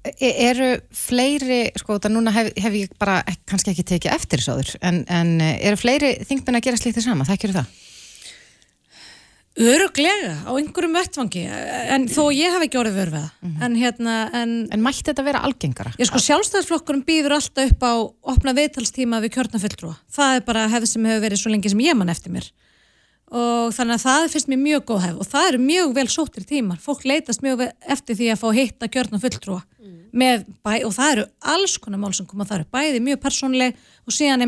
[0.00, 3.18] E- Eru fleiri, sko, þetta núna hef, hef ég bara
[3.50, 7.00] kannski ekki tekið eftir þessu áður, en, en eh, eru fleiri þingmenn að gera slíkt
[7.00, 7.74] þið sama, þekkir það?
[9.58, 11.42] Öruglega á einhverjum vettvangi.
[11.90, 13.30] En þó ég hef ekki orðið vör við það.
[13.66, 15.90] En hérna en, En mætti þetta vera algengara?
[15.98, 17.92] ég sko sjálfstæðsflokkurum býður alltaf upp á
[18.30, 21.94] opna viðtalstíma við kjörnafulltrúa það er bara hefð sem hefur verið svo lengi sem ég
[21.98, 22.46] mann eftir mér.
[23.30, 25.18] Og þannig að það finnst mér mjög góð hefð.
[25.18, 26.78] Og það eru mjög vel sóttir tímar.
[26.78, 29.62] Fólk leitast mjög eftir því að fá að hitta kjörnafulltrúa
[30.10, 33.74] með bæ og það eru alls konar mál sem koma það eru bæði mjög persónleg
[34.06, 34.42] og síðan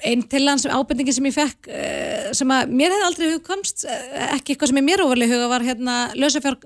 [0.00, 3.30] hérna, er einn til hans ábendingi sem ég fekk eh, sem að mér hefði aldrei
[3.34, 6.58] hugkomst eh, ekki eitthvað sem er mér óvarlega huga var hérna lausafjár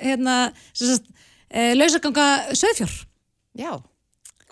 [0.00, 1.10] hérna, sem sagt,
[1.50, 2.94] eh, lausaganga söðfjár
[3.54, 3.78] Já.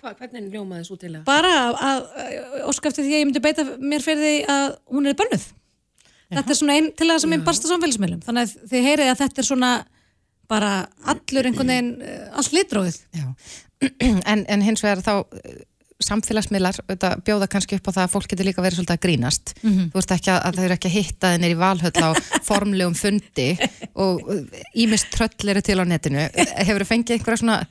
[0.03, 1.25] Hva, hvernig ljómaði þessu til að?
[1.27, 5.11] bara að, að óska eftir því að ég myndi beita mér fyrir því að hún
[5.11, 5.49] er bönnuð
[6.33, 9.21] þetta er svona einn til að sem einn barsta samfélagsmiðlum þannig að þið heyrið að
[9.23, 9.73] þetta er svona
[10.51, 10.73] bara
[11.09, 13.27] allur einhvern veginn eh, allt litróið Já.
[14.31, 15.63] en, en hins vegar þá eh,
[16.07, 16.81] samfélagsmiðlar
[17.27, 19.55] bjóða kannski upp á það að fólk getur líka verið svolítið að grínast.
[19.63, 22.11] Þú veist ekki að, að þau eru ekki að hitta þennir í valhöll á
[22.49, 23.51] formlegum fundi
[23.95, 24.33] og
[24.75, 26.27] ímist tröll eru til á netinu.
[26.63, 27.63] Hefur þú fengið einhverja svona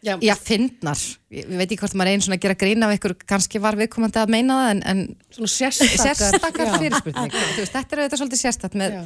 [0.00, 0.96] Já, já, fyndnar,
[1.28, 3.76] ég veit ekki hvort maður er einn svona að gera grín af ykkur, kannski var
[3.76, 5.02] viðkomandi að meina það en, en
[5.36, 6.00] svona sérstakar.
[6.06, 9.02] sérstakar fyrirspurning veist, þetta er auðvitað svolítið sérstakt með Já.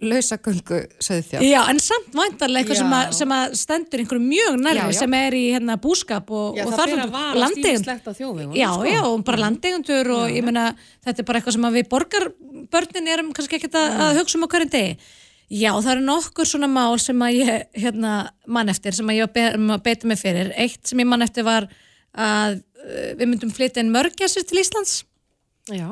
[0.00, 2.98] Lausagöngu söðfjár Já, en samt væntarlega eitthvað sem, Já.
[3.00, 4.98] að- sem að stendur einhverju mjög nærri Já, já.
[4.98, 8.20] sem er í hérna, búskap og, Já, og það þar fyrir að fyrir vara landegund
[8.20, 8.54] þjóðvegum.
[8.56, 8.84] Já, sko.
[8.84, 10.66] já, og bara landeigundur og ég meina,
[11.04, 14.46] þetta er bara eitthvað sem að við borgarbörnin erum kannski ekkert að, að hugsa um
[14.46, 14.96] á hverjum degi.
[15.50, 19.30] Já, það eru nokkur svona mál sem að ég hérna, mann eftir, sem að ég
[19.34, 20.52] var um að beita mig fyrir.
[20.54, 21.66] Eitt sem ég mann eftir var
[22.14, 25.00] að uh, við myndum flytja inn mörgjæsir til Íslands.
[25.68, 25.86] Já,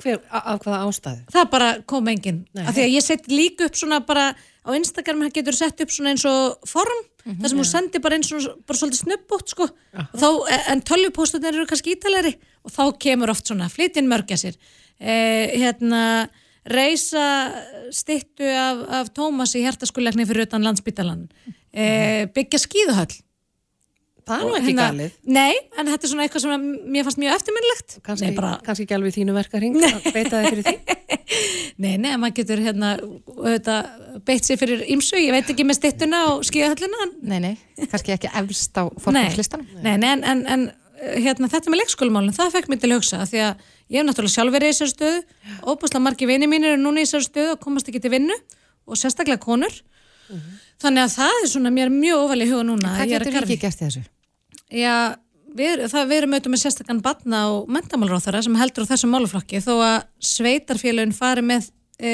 [0.00, 1.24] hver, af hvaða ástæðu?
[1.34, 2.44] Það bara kom enginn.
[2.62, 6.12] Af því að ég seti líka upp svona bara á Instagram getur sett upp svona
[6.14, 9.66] eins og form þar sem hún sendir bara eins og bara svolítið snöppbútt sko.
[10.16, 10.28] Þá,
[10.72, 14.56] en tölvupóstunir eru kannski ítalegri og þá kemur oft svona flytinn mörgja sér.
[15.00, 16.28] Eh, hérna
[16.70, 17.26] reysa
[17.92, 21.26] styttu af, af Tómas í hjertaskulegni fyrir utan landsbytalan.
[21.72, 23.20] Eh, byggja skíðuhöll.
[24.30, 25.18] Það er nú ekki hérna- galið.
[25.36, 27.98] Nei, en þetta er svona eitthvað sem mér fannst mjög eftirminnlegt.
[28.06, 30.76] Kanski, bara, kannski ekki alveg þínu verkaring að beita þig fyrir því.
[31.80, 32.88] Nei, nei, maður getur hérna
[34.26, 37.52] beitt sér fyrir ímsu, ég veit ekki með stittuna og skíðahöllina Nei, nei,
[37.86, 40.66] kannski ekki efst á Nei, forkvæmslistanum nei, nei, en, en, en
[41.22, 43.64] hérna, þetta með leikskólamálinn, það fekk mér til að hugsa því að
[43.94, 45.22] ég hef náttúrulega sjálf verið í þessari stöðu
[45.72, 48.36] óbúslega margi vini mínir eru núna í þessari stöðu og komast ekki til vinnu
[48.90, 49.80] og sérstaklega konur
[50.82, 53.54] þannig að það er svona mér mjög óvæli huga núna að Hvað er getur karfi.
[53.54, 54.02] ríkið gert þessu?
[54.70, 55.16] Já,
[55.56, 59.62] við, það, við erum auðvitað með sérstakann batna og mentamálráþara sem heldur á þessum máluflokki
[59.64, 59.96] þó að
[60.30, 62.12] sveitarfélagin fari með e,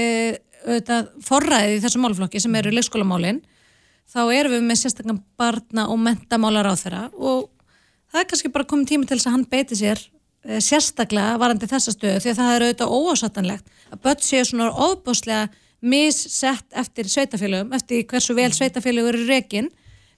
[0.65, 3.43] auðvitað forræði í þessum máluflokki sem eru leikskólamálin
[4.09, 7.51] þá erum við með sérstakann barna og mentamálaráþara og
[8.13, 11.69] það er kannski bara komið tími til þess að hann beiti sér e, sérstaklega varandi
[11.69, 15.47] þessa stöðu því að það er auðvitað óásattanlegt að börn séu svona ofbáslega
[15.87, 19.69] missett eftir sveitafélögum, eftir hversu vel sveitafélögur eru rekin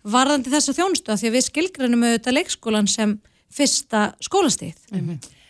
[0.07, 3.19] varðandi þessa þjónustu af því að við skilgrænum auðvitað leikskólan sem
[3.55, 4.77] fyrsta skólastíð.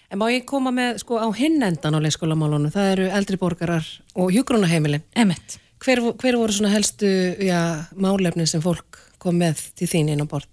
[0.08, 3.88] En má ég koma með sko á hinn endan á leikskólamálunum, það eru eldri borgarar
[4.16, 5.04] og hjúgrunaheimilin.
[5.18, 5.58] Emmett.
[5.84, 7.10] Hver, hver voru svona helstu
[7.44, 10.48] já, málefni sem fólk kom með til þín inn á borð?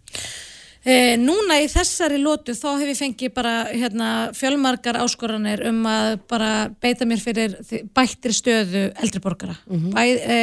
[0.86, 6.20] E, núna í þessari lótu þá hef ég fengið bara hérna, fjölmargar áskoranir um að
[6.30, 6.50] bara
[6.84, 7.56] beita mér fyrir
[7.96, 9.56] bættri stöðu eldri borgara.
[9.66, 10.38] Bæ, e,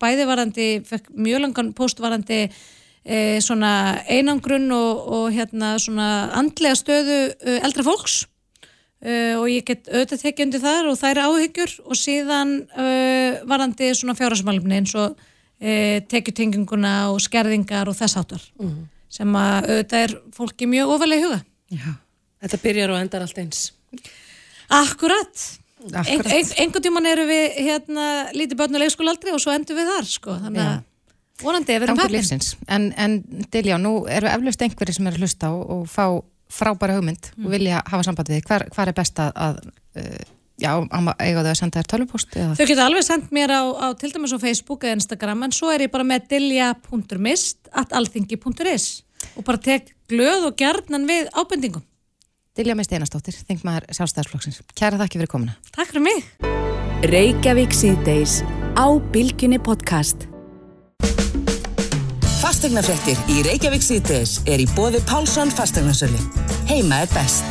[0.00, 0.66] bæði varandi,
[1.14, 2.40] mjög langan postvarandi
[3.04, 3.72] e, svona
[4.08, 8.24] einangrun og, og hérna svona andlega stöðu e, eldra fólks
[9.04, 13.90] uh, og ég get auðvitað tekið undir þar og þær áhyggjur og síðan uh, varandi
[13.96, 18.46] svona fjárhagsmálumni eins og uh, tekjutenginguna og skerðingar og þess áttar
[19.14, 21.42] sem að auðvitað er fólki mjög ofalega huga.
[21.70, 21.90] Já.
[22.42, 23.60] Þetta byrjar og endar allt eins.
[24.66, 25.44] Akkurat.
[25.84, 26.08] Akkurat.
[26.08, 29.92] Ein, ein, einhvern tíman eru við hérna lítið börn og leikskólaldri og svo endur við
[29.92, 30.34] þar sko.
[30.42, 30.74] Þannig að
[31.44, 32.54] vonandi við erum Gangur lífsins.
[32.68, 33.18] En, en
[33.52, 36.06] Diljá, nú eru eflaust einhverjir sem eru að hlusta og, og fá
[36.54, 37.46] frábæra hugmynd Mm.
[37.46, 38.48] og vilja hafa samband við þig.
[38.50, 39.56] Hvar, hvar er best að, að
[39.98, 40.24] uh,
[40.60, 40.70] já,
[41.18, 42.36] eiga þau að senda þér tölvupost?
[42.36, 42.52] eða?
[42.58, 45.72] Þau geta alveg sendt mér á, á til dæmis á Facebook eða Instagram en svo
[45.74, 48.86] er ég bara með dilja.mist at alþingi.is
[49.38, 51.82] og bara tek glöð og gjarnan við ábendingum.
[52.54, 54.60] Dilja með Steinastóttir, þingmaður sjálfstæðarflokksins.
[54.78, 55.56] Kæra þakki fyrir komuna.
[55.74, 56.22] Takk fyrir mig.
[57.10, 58.44] Reykjavík síðdeis
[58.78, 60.28] á Bilginni podcast.
[62.64, 66.16] Fastegnafréttir í Reykjavík síðdeis er í bóði Pálsson fastegnasölu.
[66.64, 67.44] Heima er best.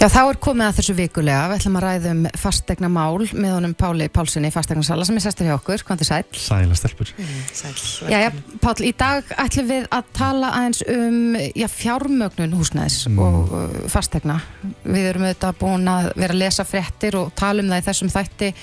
[0.00, 1.44] Já, þá er komið að þessu vikulega.
[1.52, 5.46] Við ætlum að ræða um fastegna mál með honum Páli Pálssoni, fastegnarsala sem er sestur
[5.46, 5.86] hjá okkur.
[5.86, 6.20] Hvað er sæl?
[6.42, 7.14] Sæla stelpur.
[7.54, 7.78] Sæl,
[8.10, 8.28] Já, já,
[8.66, 13.24] Pál, í dag ætlum við að tala aðeins um já, fjármögnun húsnæðis Mm.
[13.30, 14.40] og uh, fastegna.
[14.82, 18.16] Við erum auðvitað búin að vera að lesa fréttir og tala um það í þessum
[18.18, 18.54] þætti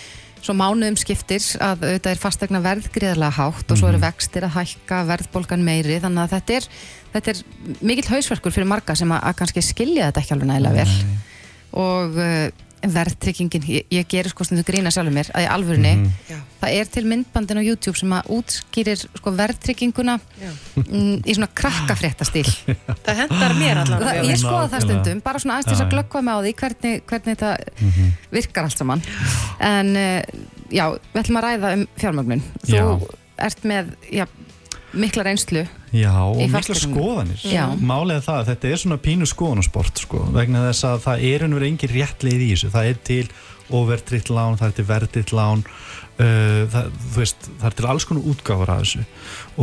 [0.42, 4.56] svo mánuðum skiptir að auðvitað er fastegna verð gríðarlega hátt og svo eru vextir að
[4.58, 6.70] hækka verðbólgan meiri þannig að þetta er,
[7.16, 7.42] þetta er
[7.90, 11.18] mikill hausverkur fyrir marga sem að, að kannski skilja þetta ekki alveg nægilega vel.
[11.78, 12.22] Og
[12.94, 15.94] verðtryggingin, ég, ég gerir sko stundu grína sjálfur mér að í alvörinni
[16.30, 16.38] Já.
[16.62, 20.52] það er til myndbandin á YouTube sem að útskýrir sko verðtrygginguna Já.
[20.84, 22.46] mm, í svona krakkafréttastíl
[23.08, 26.34] Það hendar mér allan Það- ég skoða það stundum, bara svona Já, að glöggva mig
[26.34, 27.52] á því hvernig, hvernig þetta
[28.32, 29.02] virkar allt saman.
[29.64, 30.22] En uh,
[30.74, 32.44] já, við ætlum að ræða um fjármögnun.
[32.66, 32.86] Þú Já.
[33.48, 34.26] ert með já,
[34.96, 35.66] mikla reynslu
[35.96, 37.42] Já, og mikla skoðanir.
[37.42, 41.66] Er það að þetta er svona pínu skoðanasport, sko, vegna þess að það er ennur
[41.68, 42.72] engin rétt leið í þessu.
[42.74, 43.26] Það er til
[43.78, 48.32] overtritt lán, það er til verditt lán, uh, það, veist, það er til alls konar
[48.32, 49.06] útgáfur af þessu.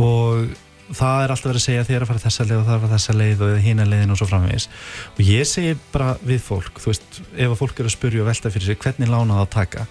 [0.01, 0.55] Og
[0.93, 2.85] það er alltaf verið að segja þér að fara þessa leið og það er að
[2.85, 4.67] fara þessa leið og hina leiðin og svo framvegis.
[5.15, 8.29] Og ég segi bara við fólk, þú veist, ef að fólk eru að spurja og
[8.29, 9.85] velta fyrir sig hvernig lána það að taka,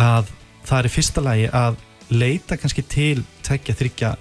[0.00, 0.32] að
[0.68, 1.80] það er í fyrsta lagi að
[2.12, 4.12] leita kannski til tekja þryggja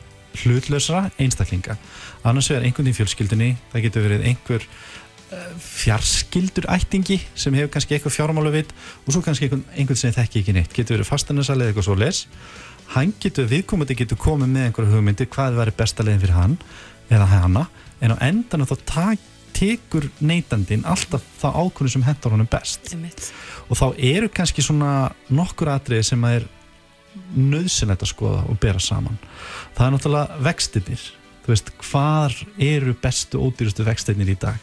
[0.41, 1.77] hlutlausra einstaklinga.
[2.23, 7.97] Annars vegar einhvern í fjölskyldunni það getur verið einhver uh, fjarskildur ættingi sem hefur kannski
[7.97, 8.75] eitthvað fjármálu vit
[9.05, 10.75] og svo kannski einhvern, einhvern sem þekki ekki neitt.
[10.75, 12.25] Getur verið fastanarsalið eitthvað svo les
[12.95, 16.55] hann getur, viðkomandi getur komið með einhverja hugmyndir hvað væri besta leiðin fyrir hann
[17.11, 17.65] eða hana,
[18.03, 22.93] en á endan þá tak, tekur neytandin alltaf það ákvörðu sem hentar honum best.
[23.67, 26.47] Og þá eru kannski svona nokkur atriði sem að er
[27.35, 29.17] nöðsynlegt að skoða og bera saman.
[29.77, 31.09] Það er náttúrulega vextinir
[31.41, 34.57] þú veist, hvar eru bestu ódýrustu vextinir í dag?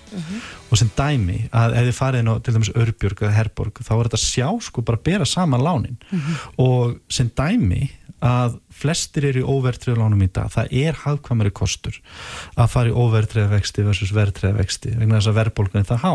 [0.71, 3.95] Og sem dæmi að ef þið farið inn á til dæmis Örbjörg eða Herborg þá
[3.97, 5.99] er þetta sjá sko bara bera saman lánin.
[6.57, 10.51] Og sem dæmi að flestir eru í óvertriða lánum í dag.
[10.51, 11.99] Það er hafkvæmari kostur
[12.59, 16.15] að fara í óvertriða vexti versus vertriða vexti vegna þess að verðbólgan er það há.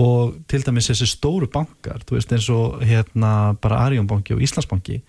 [0.00, 5.00] Og til dæmis þessi stóru bankar þú veist eins og hérna bara Arjónbanki og Íslandsbanki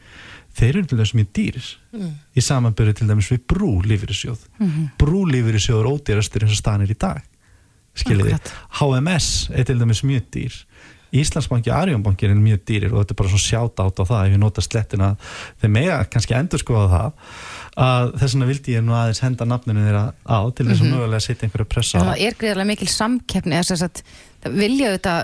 [0.56, 1.70] þeir eru til dæmis mjög dýris
[2.36, 4.50] í samanbyrju til dæmis við brú lífyrirsjóð
[5.02, 7.24] brú lífyrirsjóð er ódýrastur eins og staðan er í dag
[7.96, 8.38] skiljiði,
[8.80, 10.60] HMS er til dæmis mjög dýr.
[11.16, 14.26] Íslandsbanki og Arjónbanki er mjög dýrir og þetta er bara svona sjátt át á það
[14.26, 15.12] ef ég nota slettina.
[15.62, 17.38] Þeir mega kannski endur skoða það
[17.86, 21.24] að þess vegna vildi ég nú aðeins henda nafninu þeirra á til þess að mögulega
[21.24, 22.08] setja einhverja pressa á.
[22.10, 24.02] Það er greiðarlega mikil samkeppni þess að
[24.54, 25.16] vilja þetta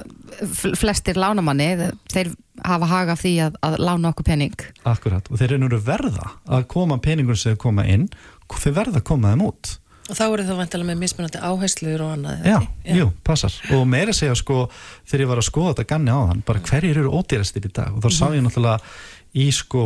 [0.80, 2.32] flestir lánamanni, þeir
[2.65, 4.65] hafa haga af því að, að lána okkur pening.
[4.88, 8.09] Akkurat, og þeir eru verða að koma peningur sem þeir koma inn
[8.51, 9.78] þeir verða að koma þeim út.
[10.11, 12.43] Og þá eru það vantilega með mismunandi áherslur og annað.
[12.43, 12.97] Já, ekki?
[12.97, 13.55] jú, passar.
[13.78, 14.65] Og meira segja sko
[15.07, 17.95] þegar ég var að skoða þetta ganni á þann bara hverjir eru ódýrastir í dag?
[17.95, 18.91] Og þá sá ég náttúrulega
[19.32, 19.84] í sko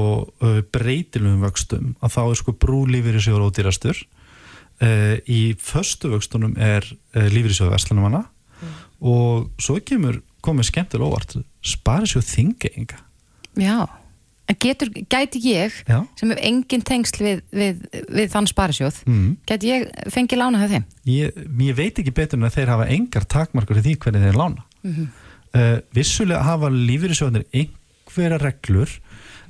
[0.74, 4.02] breytilum vöxtum að þá er sko brúlífyrir sjóður ódýrastur.
[4.76, 8.26] Uh, í föstu vöxtunum er uh, lífyrir verslunumanna
[9.02, 13.02] og svo kemur komið skemmtilega óvart spari sjóð þingeinga
[13.56, 13.88] Já,
[14.52, 16.02] en getur, gæti ég Já.
[16.20, 19.30] sem hef engin tengsl við, við, við þann sparisjóð mm.
[19.48, 20.88] gæti ég fengið lána hjá þeim?
[21.10, 24.40] Ég, ég veit ekki betur en að þeir hafa engar takmarkur í því hvernig þeir
[24.42, 24.68] lána.
[24.86, 28.92] Uh, vissulega hafa lífyrirsjóðanir einhverja reglur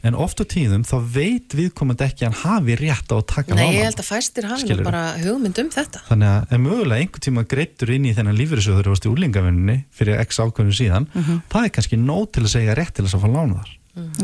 [0.06, 3.58] en oft á tíðum þá veit viðkomandi ekki að hann hafi rétt á að taka
[3.58, 6.04] Nei, ég held að fæstir hafi bara hugmynd um þetta.
[6.10, 10.40] þannig að mögulega einhver tíma greittur inn í þennan lífyrirsjóður og í úlingavinninni fyrir x
[10.44, 11.10] ákveðinu síðan
[11.50, 13.74] það er kannski nóg til að segja rétt til þess að fá lána þar.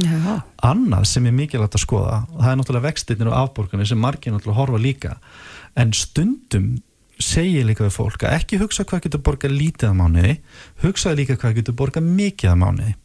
[0.03, 0.33] Já,
[0.67, 4.33] annað sem er mikilvægt að skoða og það er náttúrulega vextirnir og afborganir sem margir
[4.35, 5.13] náttúrulega horfa líka
[5.79, 6.73] en stundum
[7.25, 10.33] segir líka við fólk að ekki hugsa hvað getur borgað lítið að mánuði
[10.83, 12.95] hugsaði líka hvað getur borgað mikið að mánuði.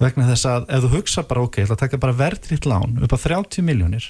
[0.00, 2.96] Vegna þess að ef þú hugsa bara ok, ég ætla að taka bara verðriðt lán
[3.00, 4.08] upp á 30 miljónir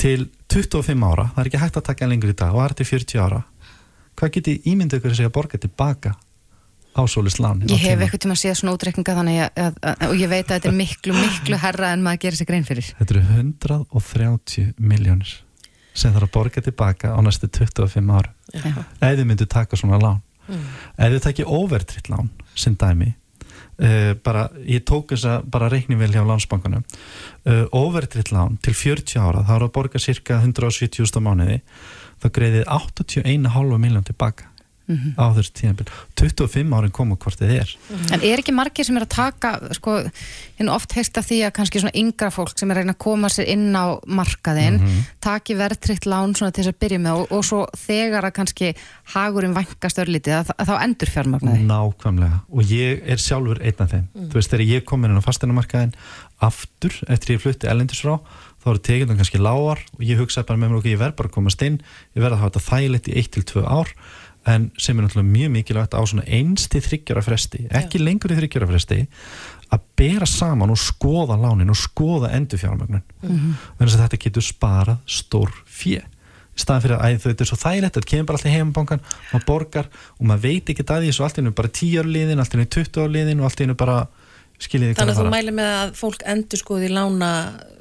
[0.00, 2.78] til 25 ára, það er ekki hægt að taka lengur í dag og það er
[2.80, 3.42] til 40 ára
[4.18, 6.14] hvað getur ímyndið ykkur að segja að borga tilbaka
[6.94, 10.04] á svolist láni ég hef eitthvað tíma að séð svona útreikninga þannig að, að, að,
[10.08, 12.92] og ég veit að þetta er miklu, miklu herra en maður gerir sér grein fyrir
[15.94, 18.84] Þetta eru 130 miljónir sem þarf að borga tilbaka á næstu 25 ára Já.
[19.00, 20.22] ef þið myndu taka svona lán.
[20.98, 23.14] Ef þið takki overtritt lán sem dæmi
[23.80, 28.74] uh, bara, ég tók þess að bara reikni vel hjá landsbankunum uh, overtritt lán til
[28.74, 31.60] 40 ára þá er að borga cirka 170.000 á mánuði
[32.22, 34.50] þá greiðið 81,5 miljón tilbaka
[34.84, 35.86] á þessu tíðanbíl
[36.20, 37.70] 25 árin koma hvort þið er.
[38.12, 39.96] En er ekki margir sem er að taka, sko,
[40.58, 43.00] hinn oft heist af því að kannski svona yngra fólk sem er að reyna að
[43.06, 44.80] koma sér inn á markaðinn,
[45.24, 48.72] taki verðtrykt lán svona til þess að byrja með og, og svo þegar að kannski
[49.14, 51.64] hagurinn vænkast örlítið að, að þá endur fjármagnaði.
[51.70, 52.42] Nákvæmlega.
[52.52, 54.08] Og ég er sjálfur einn af þeim.
[54.14, 55.96] Þú veist þegar ég kom inn á fasteinamarkaðin
[56.44, 58.18] aftur eftir ég flutti ellendis frá
[58.64, 61.30] þá eru tekjum kannski lágar og ég hugsaði bara með mér ok, ég verð bara
[61.30, 61.80] að komast inn
[62.16, 63.92] ég verð að hafa þetta þægilegt í 1-2 ár
[64.46, 68.68] en sem er náttúrulega mjög mikilvægt á svona einsti þryggjara fresti ekki lengur í þryggjara
[68.68, 68.98] fresti
[69.72, 73.02] að bera saman og skoða lánin og skoða endurfjármögnun.
[73.22, 73.94] Mm -hmm.
[73.96, 76.02] þetta getur sparað stór fjö
[76.54, 79.00] í staðan fyrir að þetta er svo þægilegt þetta kemur bara alltaf heimabankan,
[79.32, 79.88] maður borgar
[80.18, 82.54] og maður veit ekki að því, svo allt í einu bara 10 ára liðin allt
[82.54, 83.96] í einu 20 ára liðin og allt í einu bara
[84.62, 87.30] skiljiði Þannig að þú mæli með að fólk endur skoði lána,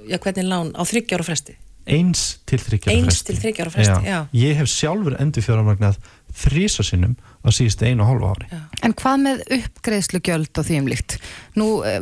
[0.10, 4.10] já hvernig lán á þryggjára fresti eins til þryggjara Eins fresti til þriggja ára fresti,
[4.10, 4.20] já.
[4.40, 6.00] ég hef sjálfur endurfjármagnað
[6.34, 8.62] þrísa sinnum á síðustu einu og hálfa ári.
[8.84, 11.18] En hvað með uppgreðslugjöld og því um líkt?
[11.60, 12.00] Nú eh,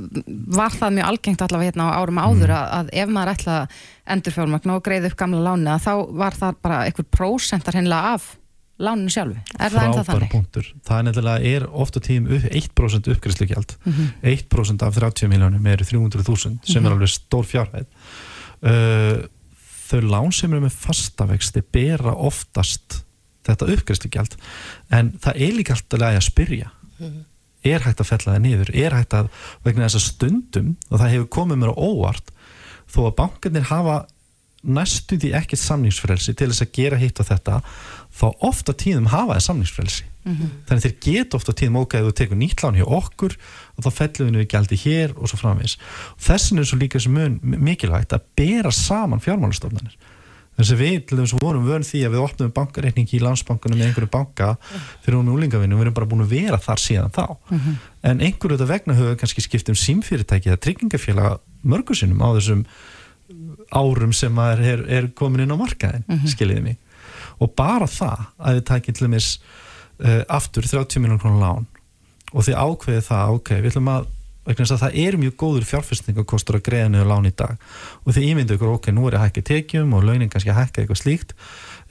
[0.55, 3.79] var það mjög algengt allavega hérna á árum áður að, að ef maður ætla að
[4.15, 8.13] endur fjármagna og greiða upp gamla láni að þá var það bara einhver prósentar hennilega
[8.15, 8.29] af
[8.81, 9.37] láninu sjálfu.
[9.61, 10.31] Er það ennþá þannig?
[10.33, 14.07] punktur það er nefnilega er ofta tíðum upp 1% uppgræslugjald Mhm.
[14.31, 17.85] 1% af 30 miljónum eru 300.000 sem er alveg stór fjárhæð
[18.65, 19.21] uh,
[19.91, 23.03] þau lán sem eru með fastavexti bera oftast
[23.47, 24.37] þetta uppgræslugjald
[24.93, 26.71] en það er líka alltaf að spyrja.
[27.61, 28.71] Er hægt að fella það niður?
[28.73, 29.29] Er hægt að
[29.65, 32.31] vegna þess að stundum og það hefur komið mér á óvart
[32.91, 33.97] þó að bankarnir hafa
[34.61, 37.59] næstu því ekkert samningsfrelsi til þess að gera hitt og þetta
[38.13, 40.07] þá ofta tíðum hafa það samningsfrelsi.
[40.21, 43.37] Þannig að þeir geta ofta tíðum ef þú tekur nýtt lán hjá okkur
[43.77, 45.77] og þá fellum við niður gjaldi hér og svo framvegis.
[46.21, 49.97] Þessin er svo líka sem mun mikilvægt að bera saman fjármálastofnanir
[50.59, 53.87] þess að við þess að vorum vön því að við opnum bankareikningi í landsbankunum með
[53.87, 54.49] einhverju banka
[55.01, 57.25] fyrir hún úlingavinnu og við erum bara búin að vera þar síðan þá.
[58.03, 62.65] En einhverju þetta vegna höfum við kannski skipt um símfyrirtæki eða tryggingafélaga mörgusinnum á þessum
[63.71, 66.79] árum sem maður er, er komin inn á markaðin skiljiði mig.
[67.39, 69.29] Og bara það að þið takið til dæmis
[70.03, 71.69] uh, aftur 30 miljón krónar lán
[72.31, 74.09] og þið ákveðið það, ok, við ætlum að
[74.45, 77.57] vegna þess að það er mjög góður fjárfestingakostur að greiða niður lán í dag.
[78.05, 80.59] Og þið ímyndu ykkur, ok, nú er ég að hækka tekjum og launin kannski að
[80.61, 81.35] hækka eitthvað slíkt.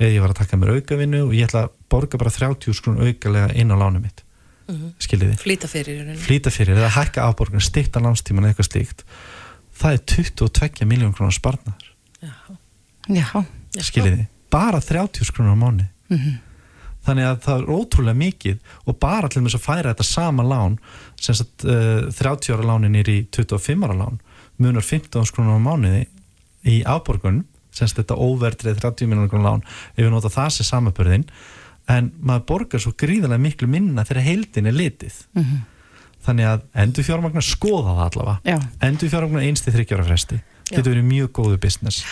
[0.01, 2.99] Eða ég var að taka mér aukavinnu og ég ætla að borga bara 30 skrún
[3.05, 4.25] aukalega inn á lánum mitt.
[4.71, 4.91] Mm -hmm.
[5.03, 9.05] skiljiði, Flýta fyrir flýta fyrir eða hækka afborgun, styrta lánstíman eitthvað slíkt.
[9.75, 11.75] Það er 22 miljón krónar sparnar
[13.09, 13.45] Já.
[13.81, 16.39] skiljiði, bara 30 skrúnar á mánu Mhm.
[17.07, 20.79] þannig að það er ótrúlega mikið og bara til þess að færa þetta sama lán
[21.29, 24.21] sagt uh, 30 ára lánin er í 25 ára lán
[24.61, 26.05] munar 15 skrúnar á mánuði
[26.69, 30.69] í afborgun sem sagt þetta óvertrið 30 miljonar krónar lán ef við nota það sem
[30.69, 31.27] samabörðin
[31.91, 35.21] en maður borgar svo gríðarlega miklu minna þegar heildin er litið.
[35.35, 35.61] Mhm.
[36.21, 38.41] þannig að endur fjármagnar skoða það allavega.
[38.45, 38.59] Já.
[38.85, 40.41] endur fjármagnar einsti þryggjára fresti.
[40.69, 42.05] Getur verið mjög góðu business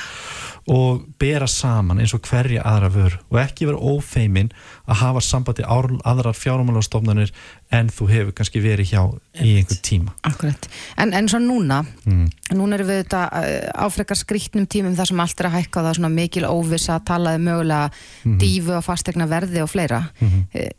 [0.68, 4.50] og bera saman eins og hverja aðra vör og ekki vera ófeimin
[4.88, 7.32] að hafa sambandi aðrar fjármálastofnanir
[7.72, 9.00] en þú hefur kannski verið hjá
[9.40, 10.68] í einhver tíma Akkurat.
[11.00, 12.26] En, en svo núna, mm.
[12.56, 15.86] núna erum við þetta uh, áfrekar skrýtnum tímum þar sem allt er að hækka og
[15.86, 20.04] það er svona mikil óvissa, talaði mögulega dífu og fastegna verði og fleira.
[20.20, 20.44] Mhm.
[20.52, 20.70] Eh,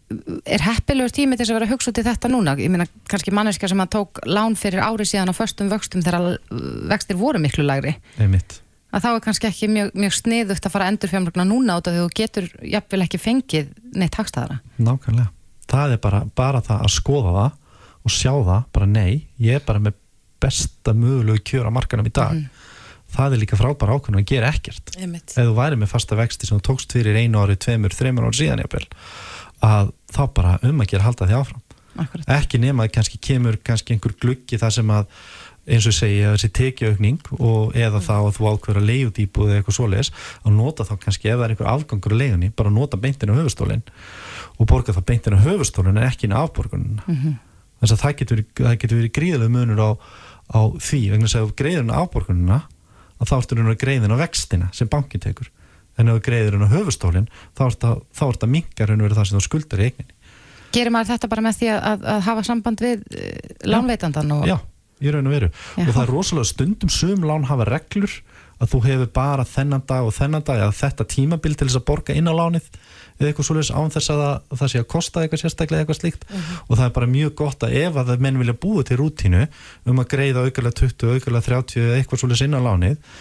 [0.50, 2.56] Er heppilegur tími til þess að vera hugsa út í þetta núna?
[2.58, 6.40] Ég meina, kannski manneska sem að tók lán fyrir ári síðan á föstum vöxtum þegar
[6.90, 7.94] vextir voru miklu lægri.
[8.18, 8.58] einmitt
[8.90, 11.90] Að þá er kannski ekki mjög, mjög sniðugt að fara að endur fjármagna núna út
[11.90, 14.60] af því þú getur jafnvel ekki fengið neitt hagstæðara.
[14.82, 15.30] Nákvæmlega.
[15.70, 17.52] Það er bara, bara það að skoða það
[18.00, 20.00] og sjá það, bara nei, ég er bara með
[20.42, 22.42] besta mögulegu kjör á markanum í dag.
[23.10, 24.94] Það er líka frábæra ákveðin að gera ekkert.
[24.98, 25.34] Einmitt.
[25.34, 28.42] Ef þú væri með fasta vexti sem þú tókst fyrir einu ári, tveimur, þreimur ári
[28.42, 28.86] síðan jafnvel,
[29.66, 31.64] að þá bara um að gera halda því áfram.
[32.00, 32.30] Akkurat.
[32.38, 35.10] Ekki nema að kannski kemur kannski einhver gluggi það sem að
[35.70, 39.60] eins og að þessi tekjaaukning og eða þá að þú ákveður að leiðut íbúið eða
[39.60, 40.12] eitthvað svoleiðis
[40.44, 43.40] að nota þá kannski ef það er einhver afgangur að leiðunni bara nota beintin á
[43.40, 43.86] höfustólinn
[44.60, 47.06] og borga þá beintin á höfustólinn en ekki inn á afborgunina.
[47.08, 47.38] Mhm.
[47.80, 49.90] þess að það getur, það getur verið gríðlega munur á,
[50.52, 51.02] á því.
[51.14, 52.60] Vegna að ef greiður inn á afborgunina
[53.20, 55.48] að þá ertu raun að greiðin á vextina sem bankin tekur.
[55.96, 59.00] En ef þú greiður inn á höfustólinn þá ert að, þá ert að minka raun
[59.00, 60.16] og verið það sem þú skuldar í eigninni.
[60.76, 63.30] Gerir maður þetta bara með því að, að, að hafa samband við uh,
[63.66, 64.44] lánveitandan og...
[64.46, 64.58] Já,
[65.00, 65.50] í raun og veru.
[65.50, 65.86] Já.
[65.86, 68.20] og það er rosalega stundum sum lán hafa reglur
[68.60, 71.86] að þú hefur bara þennan dag og þennan dag eða þetta tímabil til þess að
[71.88, 72.66] borga inn á lánið
[73.20, 74.24] eða eitthvað svoleiðis án þess að
[74.60, 76.26] það, sé að kosta eitthvað sérstaklega eitthvað slíkt.
[76.68, 79.46] Og það er bara mjög gott að ef að menn vilja búa til rútínu
[79.92, 83.16] um að greiða aukulega 20, aukulega 30 eða eitthvað svoleiðis inn á lánið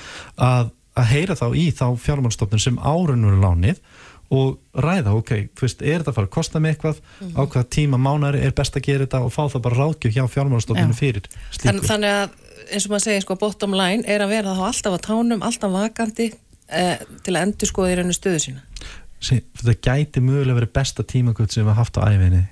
[0.48, 3.82] að, að heyra þá í þá fjármálstofnun sem árunur lánið
[4.30, 7.32] og ræða, ok, þú veist, er þetta að fara að kosta mig eitthvað, Mhm.
[7.36, 10.24] á hvaða tíma mánari er best að gera þetta og fá það bara ráðgjöf hjá
[10.28, 11.00] fjármálastofnunum Já.
[11.00, 11.22] fyrir
[11.58, 12.30] Þann, þannig að
[12.72, 15.72] eins og maður segir sko bottom line er að vera þá alltaf á tánum, alltaf
[15.72, 16.34] vakandi
[16.68, 18.60] eh, til að endur skoða í rauninu stöðu sína
[19.20, 22.44] Sí, þetta gæti mögulega verið besta tímakvöld sem við haft á æfinni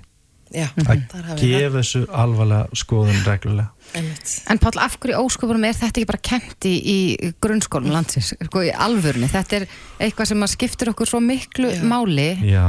[0.53, 1.41] Já, að þar hafið það.
[1.41, 3.69] gefa þessu alvarlega skoðun reglulega.
[4.51, 6.97] En Páll, af hverju ósköpunum er þetta ekki bara kent í, í
[7.43, 9.29] grunnskólum landsins, sko í alvörni?
[9.31, 9.65] Þetta er
[9.99, 12.65] eitthvað sem að skiptir okkur svo miklu máli Já,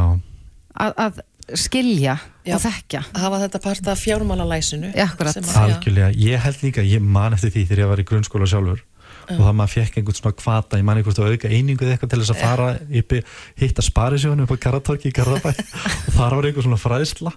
[0.79, 1.21] að, að
[1.59, 2.55] skilja Já.
[2.57, 3.03] og þekkja.
[3.15, 5.57] Að hafa þetta part af fjármálalæsinu Já, að- já.
[5.65, 8.83] algjörlega, ég held líka ég man eftir því þegar ég var í grunnskóla sjálfur
[9.37, 12.13] og það maður fekk einhvern svona kvata ég man einhvern að auka einingu eða eitthvað
[12.15, 12.69] til þess að fara
[13.03, 13.21] uppi,
[13.61, 15.53] hitta sparisjónu upp á Karatorki í Garðabæ.
[16.09, 17.35] Og þar var einhver svona fræðsla.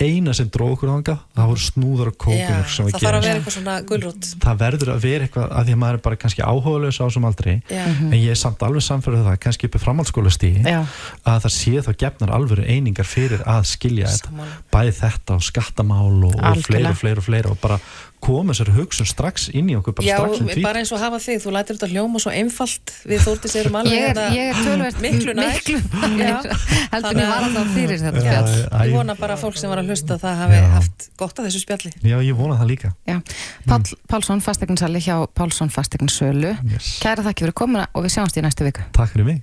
[0.00, 3.34] Eina sem dróð okkur ánga það voru snúðar og kókunur Já, það þarf að vera
[3.36, 4.28] eitthvað svona gulrót.
[4.40, 7.26] Það verður að vera eitthvað að því að maður er bara kannski áhugaðlaus á þessum
[7.28, 7.82] aldrei Já.
[7.84, 10.80] en ég er samt alveg samfærið það kannski uppi framhaldsskóla Já.
[11.28, 14.48] að það sé þá gefnar alvöru einingar fyrir að skilja Sammála.
[14.56, 14.70] þetta.
[14.72, 17.78] bæði þetta og skattamál og, og fleira og fleira og fleira og bara
[18.20, 21.00] koma þessari hugsun strax inn í okkur bara Já, strax um tvít bara eins og
[21.00, 24.36] hafa þig, þú lætir þetta hljóma svo einfalt við þórtis erum alveg Ég er, þetta
[24.36, 25.78] ég er tölvert miklu nær miklu
[26.20, 26.34] Já.
[26.92, 28.52] heldur að- var alltaf fyrir þetta Já, spjall.
[28.70, 30.66] Æ, Ég vona bara að fólk sem var að hlusta það hafi Já.
[30.76, 33.18] haft gott af þessu spjalli Já, ég vona það líka Já.
[33.66, 36.54] Páll Pálsson, fastegninsali hjá Pálsson fastegninsölu.
[36.74, 36.98] yes.
[37.02, 38.84] Kæra þakki fyrir komuna og við sjáumst í næstu viku.
[38.96, 39.42] Takk fyrir mig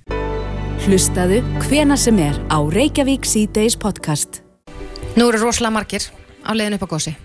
[0.86, 4.40] Hlustaðu hvena sem er á Reykjavík C-Days podcast.
[5.18, 6.06] Nú eru rosalega margir
[6.46, 7.16] á leiðin upp á gósi.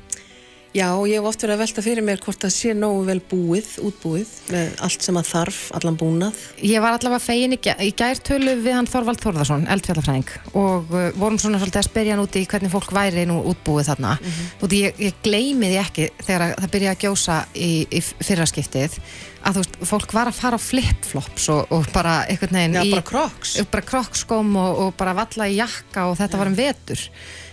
[0.73, 3.67] Já, ég hef oft verið að velta fyrir mér hvort það sé nógu vel búið,
[3.85, 7.91] útbúið með allt sem að þarf, allan búnað Ég var allavega fegin í, gær, í
[7.93, 12.41] gærtölu við hann Þorvald Þórðarsson, eldfjallafræðing og uh, vorum svona svolítið að spyrja hann úti
[12.41, 14.73] í hvernig fólk væri nú útbúið þarna mm -hmm.
[14.79, 18.97] ég, ég gleymi því ekki þegar að það byrjaði að gjósa í, í fyrraskiptið
[19.43, 22.83] að þú veist, fólk var að fara á flip-flops og, og bara einhvern veginn Já,
[22.83, 23.55] í bara Crocs.
[23.69, 27.09] bara krokkskóm og, og bara valla í jakka og þetta var um vetur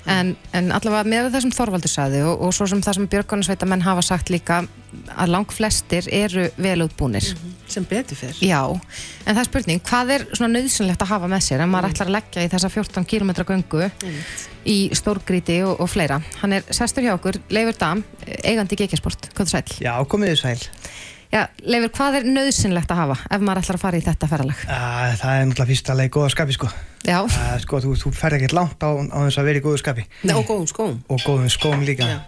[0.09, 3.69] en, en allavega með það sem Þorvaldur sagði og, og svo sem það sem Björgunarsveita
[3.69, 4.63] menn hafa sagt líka
[5.15, 7.27] að lang flestir eru vel útbúnir.
[7.71, 11.45] Sem betur fyrr Já, en það er spurning, hvað er svona nöðsynlegt að hafa með
[11.47, 13.91] sér ef maður ætlar að leggja í þessa 14 km göngu
[14.67, 16.19] í stórgríti og, og fleira?
[16.41, 18.03] Hann er sestur hjá okkur, Leifur Dam
[18.43, 19.79] eigandi í Geikjasport, hvað er sæl?
[19.87, 20.71] Já, komið þið sæl.
[21.31, 24.63] Já, Leifur, hvað er nöðsynlegt að hafa ef maður ætlar að fara í þetta ferralag?
[24.67, 26.71] Uh, það er náttúrulega fyrst alveg í góða skapi, sko.
[27.07, 29.79] Já, Uh, sko, þú, þú ferð ekkert langt á, á þess að vera í góðu
[29.81, 30.05] skapi.
[30.27, 32.09] Nei, og góðum skóm Og góðum skóm líka.
[32.11, 32.19] Já.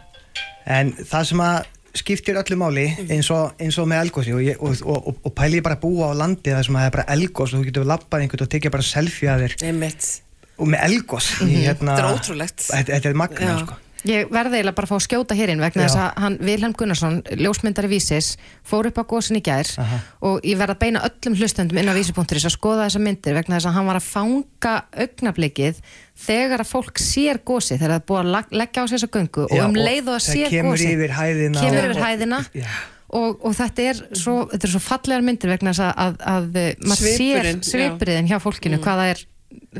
[0.78, 1.66] En það sem að
[1.98, 5.34] skiptir öllu máli eins og, eins og með elgósi og, ég- og, og, og, og
[5.36, 7.58] pæli ég bara að búa á landi þar sem að það er bara elgós og
[7.58, 10.06] þú getur lappað einhvern og tekið bara selfie að þér Einmitt.
[10.56, 12.64] og með elgós í hérna Þetta er ótrúlegt.
[12.70, 13.76] þetta, þetta er magna sko
[14.08, 16.72] ég verði eiginlega bara að fá að skjóta hér inn vegna þess að hann, Vilhelm
[16.78, 18.32] Gunnarsson, ljósmyndari vísis
[18.66, 19.98] fór upp á gósin í gær Aha.
[20.26, 23.58] og ég verð að beina öllum hlustendum inn á vísi.is að skoða þessa myndir vegna
[23.60, 24.74] þess að hann var að fanga
[25.04, 25.78] augnablikið
[26.26, 29.46] þegar að fólk sér gósi þegar það er búið að leggja á sér þessa göngu
[29.46, 32.40] og um og leið og að sér kemur gósi yfir hæðina kemur og- yfir hæðina
[32.58, 32.66] Já.
[33.12, 36.58] og, og þetta er svo, þetta er svo fallegar myndir vegna þess að, að, að
[36.62, 39.24] eh, maður sér svipuriðin hjá fólkinu hvað það er,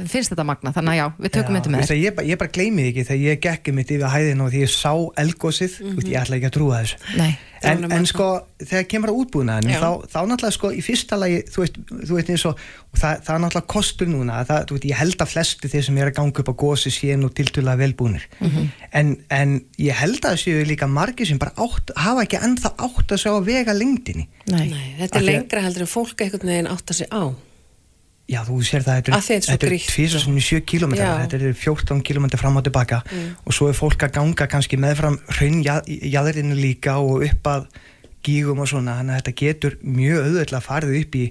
[0.09, 2.39] finnst þetta magna þannig að já, við tökum myndir með veist þér að ég, ég
[2.41, 4.93] bara gleymi því ekki þegar ég gekk mitt yfir hæðina og því ég sá
[5.23, 7.33] elgósið mm ég ætla ekki að trúa þessu Nei.
[7.63, 8.27] en, en sko
[8.63, 9.79] þegar kemur að útbúðnaðinu Já.
[9.83, 12.59] þá, þá náttúrulega sko í fyrsta lagi þú veist, þú veist eins og
[12.99, 16.01] það, það er náttúrulega kostur núna það, þú veit, ég held að flesti þeir sem
[16.03, 18.67] er að ganga upp á gósi séu nú tiltölulega velbúnir Mhm.
[18.99, 22.75] en, en ég held að það séu líka margir sem bara átt, hafa ekki ennþá
[22.89, 24.67] átt að sjá að vega lengdinni Nei.
[24.73, 27.31] Nei, þetta er að- lengra heldur en fólk einhvern veginn átta sig á
[28.33, 31.39] Já, þú sér það, þetta er svo þetta er grýtt, tvisar sem 7 km, þetta
[31.39, 33.01] er 14 km fram og tilbaka.
[33.45, 37.67] Og svo er fólk að ganga kannski meðfram hraunjæðrinu líka og upp að
[38.25, 41.25] gígum og svona, þannig að þetta getur mjög auðvitað farið upp í,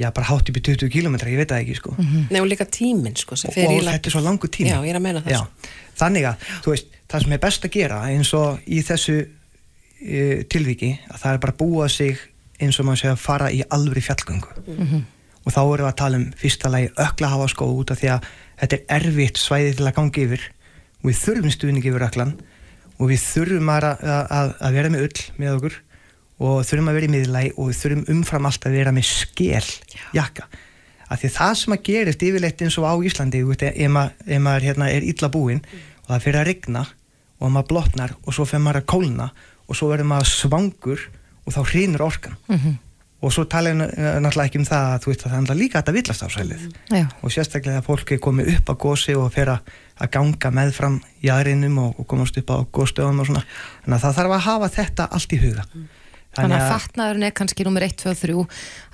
[0.00, 1.94] já, bara hátt upp í 20 km, ég veit það ekki, sko.
[2.00, 3.98] Nei, og líka tíminn sko sem fer í og lappir.
[3.98, 4.72] þetta er svo langu tími.
[4.72, 5.76] Já, ég er að meina það Já, sko.
[6.00, 10.26] þannig að, þú veist, það sem er best að gera eins og í þessu e,
[10.50, 12.26] tilviki, að það er bara að búa sig
[12.60, 15.04] eins og maður segja að fara í alvöru fjallgöngu
[15.44, 18.10] og þá erum við að tala um fyrsta lagi ökla hafa skó út af því
[18.14, 18.30] að
[18.60, 20.48] þetta er erfitt svæði til að ganga yfir.
[21.00, 22.34] Og við þurfum stuðning yfir öklan
[23.00, 25.78] og við þurfum að, að, að vera með ull með okkur
[26.40, 29.70] og þurfum að vera í miðlægi og við þurfum umfram allt að vera með skel
[30.16, 30.48] jakka.
[31.10, 35.06] Af því það sem að gerist yfirleitt eins og á Íslandi ef maður, hérna, er
[35.08, 35.64] illa búinn
[36.04, 36.84] og það fyrir að rigna
[37.40, 39.30] og maður blotnar og svo fyrir maður að kólna
[39.66, 41.02] og svo verður maður svangur
[41.46, 42.36] og þá hrinur orkan
[43.20, 45.80] og svo tala ég náttúrulega ekki um það að þú veist að það er líka
[45.82, 46.62] þetta villast ásælið
[46.96, 47.04] Já.
[47.20, 50.94] og sérstaklega að fólk er komið upp á gósi og fer að að ganga meðfram
[51.20, 53.42] jæðrinum og, og komast upp á góðstöðum og svona.
[53.84, 55.64] Þannig að það þarf að hafa þetta allt í huga.
[56.38, 58.36] Þannig að fatnaðurinn er kannski nummer 1, 2, 3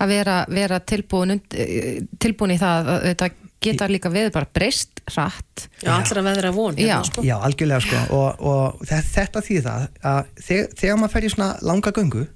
[0.02, 3.28] að vera, vera tilbúin, eh, tilbúin í það að þetta
[3.66, 5.68] geta líka við bara breyst hratt.
[5.84, 6.96] Já, allra veðra von Já.
[6.96, 7.22] hérna, sko.
[7.22, 8.02] Já, algjörlega sko.
[8.18, 12.26] Og, og þe- þetta þýð það að þegar, þegar maður fer í svona langa göngu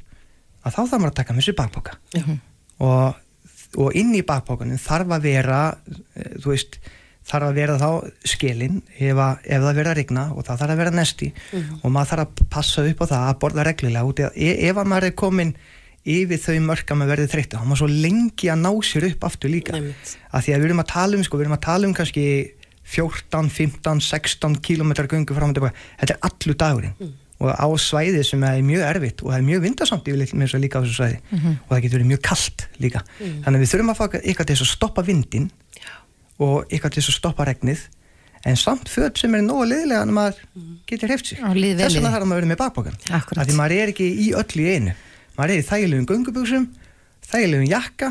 [0.61, 1.99] að þá þarf maður að taka með sér bakpoka.
[2.81, 3.21] Og,
[3.81, 6.79] og inn í bakpokanum þarf að vera eh, þú veist,
[7.31, 7.91] þarf að vera þá
[8.33, 11.33] skilin ef, að, ef það verður að rigna og það þarf að vera nesti.
[11.83, 14.91] Og maður þarf að passa upp á það að borða reglulega út ef, ef að
[14.95, 15.55] maður er komin
[16.11, 19.27] yfir þau mörk að maður verður þreytta þá maður svo lengi að ná sér upp
[19.29, 19.77] aftur líka.
[19.77, 20.15] Einmitt.
[20.33, 22.25] að því að við erum að tala um sko, við erum að tala um kannski
[22.91, 28.23] 14, 15, 16 kilometrar göngu fram og tilbaka, þetta er allur dagurinn og á svæði
[28.27, 30.83] sem er mjög erfitt og það er mjög vindasamt yfirleitt með þess að líka á
[30.85, 31.21] þessu svæði.
[31.65, 33.01] Og það getur verið mjög kallt líka.
[33.45, 35.49] Þannig að við þurfum að fá eitthvað til að stoppa vindin
[36.41, 37.87] og eitthvað til að stoppa regnið.
[38.49, 40.39] En samt föt sem er nógu liðlega en maður
[40.89, 41.41] getur hreift sig.
[41.41, 43.01] Þess vegna þarf maður að vera með bakbókan
[43.37, 44.95] að því maður er ekki í öllu í einu.
[45.37, 46.69] Maður er í þægilegum göngubuxum
[47.31, 48.09] þægilegum jakka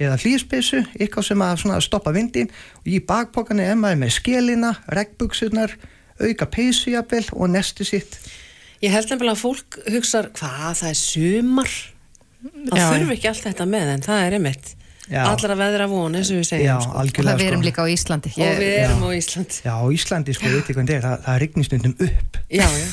[0.00, 2.50] eða flýspissu eitthvað sem að stoppa vindin
[2.80, 5.74] og í bakbókanu er maður með skelina regnbuxurnar,
[6.22, 8.18] auka peysu jafnvel og nesti sitt
[8.84, 11.74] Ég held nefnilega að fólk hugsa hvað, það er sumar?
[12.44, 14.74] Það Já, þurfi ekki allt þetta með en það er einmitt
[15.04, 15.20] Já.
[15.28, 16.92] allra veðra von eins og við segjum Já, sko.
[16.94, 17.68] og algjörlega það við erum sko.
[17.68, 18.30] líka á Íslandi.
[18.34, 21.04] Og við ég, erum á Ísland Já, á Íslandi sko, veit ég hvernig þetta er,
[21.04, 22.38] það, það rignir stundum upp.
[22.48, 22.86] Já, já,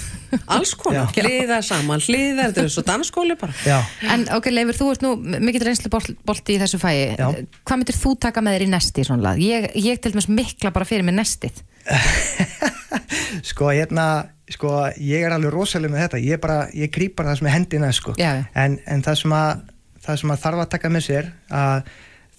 [0.58, 1.24] alls konar, Já.
[1.24, 3.56] hliðar saman hliðar, þetta er svo dansskóli bara.
[3.64, 3.78] Já,
[4.12, 5.14] en ok Leifur, þú ert nú
[5.48, 5.92] mikill reynslu
[6.28, 7.16] bolti í þessu fæi.
[7.16, 7.28] Já.
[7.64, 9.40] hvað myndir þú taka með þér í nesti í svona lag?
[9.40, 11.64] Ég, ég til dæmis mikla bara fyrir mig nestið
[13.52, 14.08] sko hérna
[14.52, 16.24] sko ég er alveg rosalega með þetta.
[16.28, 18.16] Ég bara, ég krýp bara það sem er hendina sko.
[18.20, 19.64] En, en það sem að
[20.02, 21.90] það sem að þarf að taka með sér að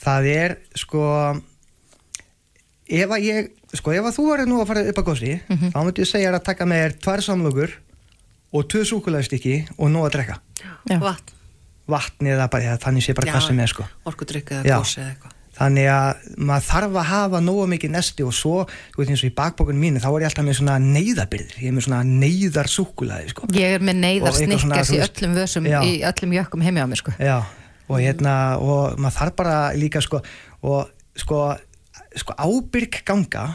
[0.03, 1.05] það er sko
[2.93, 5.79] ef að ég sko ef að þú verður nú að fara upp að gósi þá
[5.79, 7.77] myndi ég segja að taka með þér tvær samlokur
[8.53, 10.41] og tvö súkulæðstykki og nú að drekka.
[10.91, 10.99] Já.
[11.01, 11.39] vatn,
[11.89, 13.87] vatn eða bara, eða þannig sé bara hvað sem er sko.
[14.11, 18.35] orkudrykk eða gósi eða eitthvað þannig að maður þarf að hafa nógu mikið nesti og
[18.35, 18.55] svo,
[18.93, 21.69] þú veit eins og í bakbókunum mínu þá er ég alltaf með svona neyðabyrðir ég
[21.71, 23.49] er með svona neyðar súkulaði sko.
[23.57, 25.79] ég er með neyðar Og eitthvað svona, snikkers þú í veist- öllum vössum Já.
[25.87, 27.15] í öllum jökkum heimi á mér sko.
[27.23, 27.37] Já,
[27.89, 30.21] og hérna og maður þarf bara líka sko
[30.63, 31.39] og sko,
[32.17, 33.47] sko ábyrg ganga,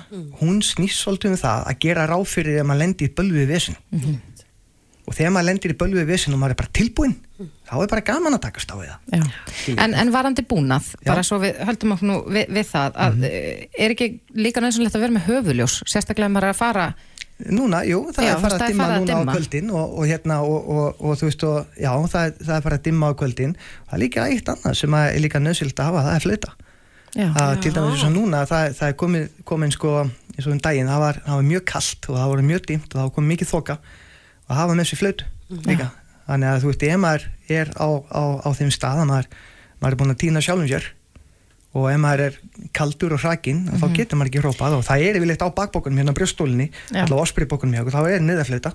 [0.41, 3.78] hún snýst svolítið um það að gera ráð fyrir að maður lendir í bölvið vesin
[5.08, 7.16] og þegar maður lendir í bölvið vesin og maður er bara tilbúinn
[7.68, 8.99] þá er bara gaman að takast á við það.
[9.18, 9.76] Já.
[9.84, 11.11] En, en varandi búnað, Já.
[11.11, 13.38] bara svo við höldum okkur nú við, við það, að mm
[13.78, 14.07] er ekki
[14.38, 16.88] líka nöðsynlegt að vera með höfuljós, sérstaklega ef maður er að fara
[17.38, 19.34] Núna, jú, það Já, er farið það að dimma að núna dimma.
[19.34, 22.55] á kvöldin og, og hérna og, og, og þú veist og já, það er, það
[22.55, 23.53] er farið að dimma á kvöldin.
[23.86, 26.55] Það er líka eitt annað sem að er líka nöðsilt að hafa, það er
[27.18, 29.93] að til dæmis eins og núna, það, það er komin, komin sko,
[30.36, 32.88] eins og um daginn, það var, það var mjög kallt og það var mjög dimmt
[32.91, 33.78] og það var komið mikið þoka
[34.47, 35.30] og það var með sér flautu
[35.65, 35.88] líka,
[36.28, 39.28] þannig að þú veist, ef maður er á, á, á þeim stað að maður,
[39.82, 40.88] maður er búin að týna sjálfum sér
[41.78, 42.38] og ef maður er
[42.74, 46.14] kaldur og hrakinn þá getur maður ekki hrópað og það er yfirleitt á bakbókunum hérna
[46.16, 47.04] á brjóstólinni, Já.
[47.06, 48.74] alltaf ospribókunum hjá okkur, þá er niðurflöta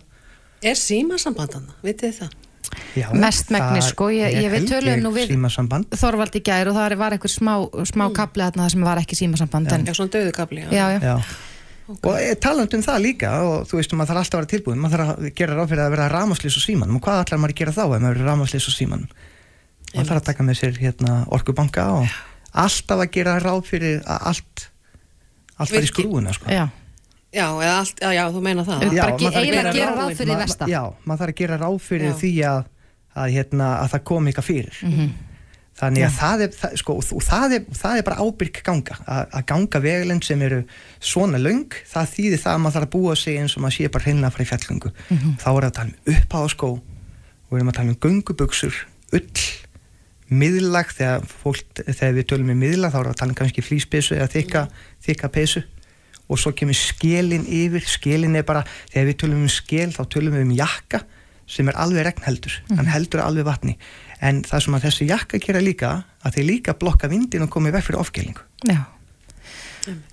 [0.62, 2.34] Er símasambandan, vitið þið það?
[2.96, 5.88] Já, Mestmegnis, það sko, ég- ég- töluðum ég nú við- símasamband.
[5.98, 7.54] Þorvald í gær og það var einhver smá,
[7.90, 11.16] smá kapli þarna þar sem var ekki símasamband en, Já, svona döðukabli já, já.
[11.82, 11.94] Já.
[12.08, 14.78] og e, talandi um það líka og þú veist, maður þarf alltaf að vera tilbúin
[14.82, 17.54] maður þarf að gera ráð fyrir að vera rámaslis og símanum og hvað ætlar maður
[17.54, 19.08] að gera þá ef maður er rámaslis og símanum
[19.94, 22.06] maður þarf að taka með sér hérna, orkubanka og
[22.64, 24.68] alltaf að gera ráð fyrir að allt
[25.58, 26.46] allt var í skrúuna sko.
[26.50, 26.68] já.
[27.32, 29.02] Já, eða allt, já, já, þú meina það Já.
[29.02, 30.66] bara maður þarf að gera ráð ráð fyrir ma- versta.
[30.68, 32.16] já, maður þarf að gera ráð fyrir Já.
[32.22, 32.64] því að,
[33.16, 35.06] að, hérna, að það kom eitthvað fyrir Mhm.
[35.82, 38.98] Þannig að það er, það, sko, og það, er, það er bara ábyrg ganga.
[39.02, 40.60] Að, að ganga veglend sem eru
[41.02, 43.90] svona löng, það þýðir það að maður þarf að búa sig eins og maður sé
[43.96, 44.92] bara hreinlega að fara í fjallgöngu.
[45.42, 48.78] Þá er það að tala um uppháðaskó og við erum að tala um göngubuxur
[49.18, 49.46] ull,
[50.32, 53.64] miðlag þegar, fólk, þegar við tölum um miðlag þá er það að tala um kannski
[53.66, 54.62] flýspesu eða þykka,
[55.08, 55.64] þykka pesu.
[56.30, 58.62] Og svo kemur skelin yfir skelin er bara,
[58.94, 61.02] þegar við tölum um skel þá tölum við um jakka
[61.52, 63.74] sem er alveg regnheldur, hann heldur alveg vatni
[64.22, 65.92] en það sem að þessi jakka gera líka
[66.22, 68.84] að þeir líka blokka vindin og koma í veg fyrir ofgælingu Já.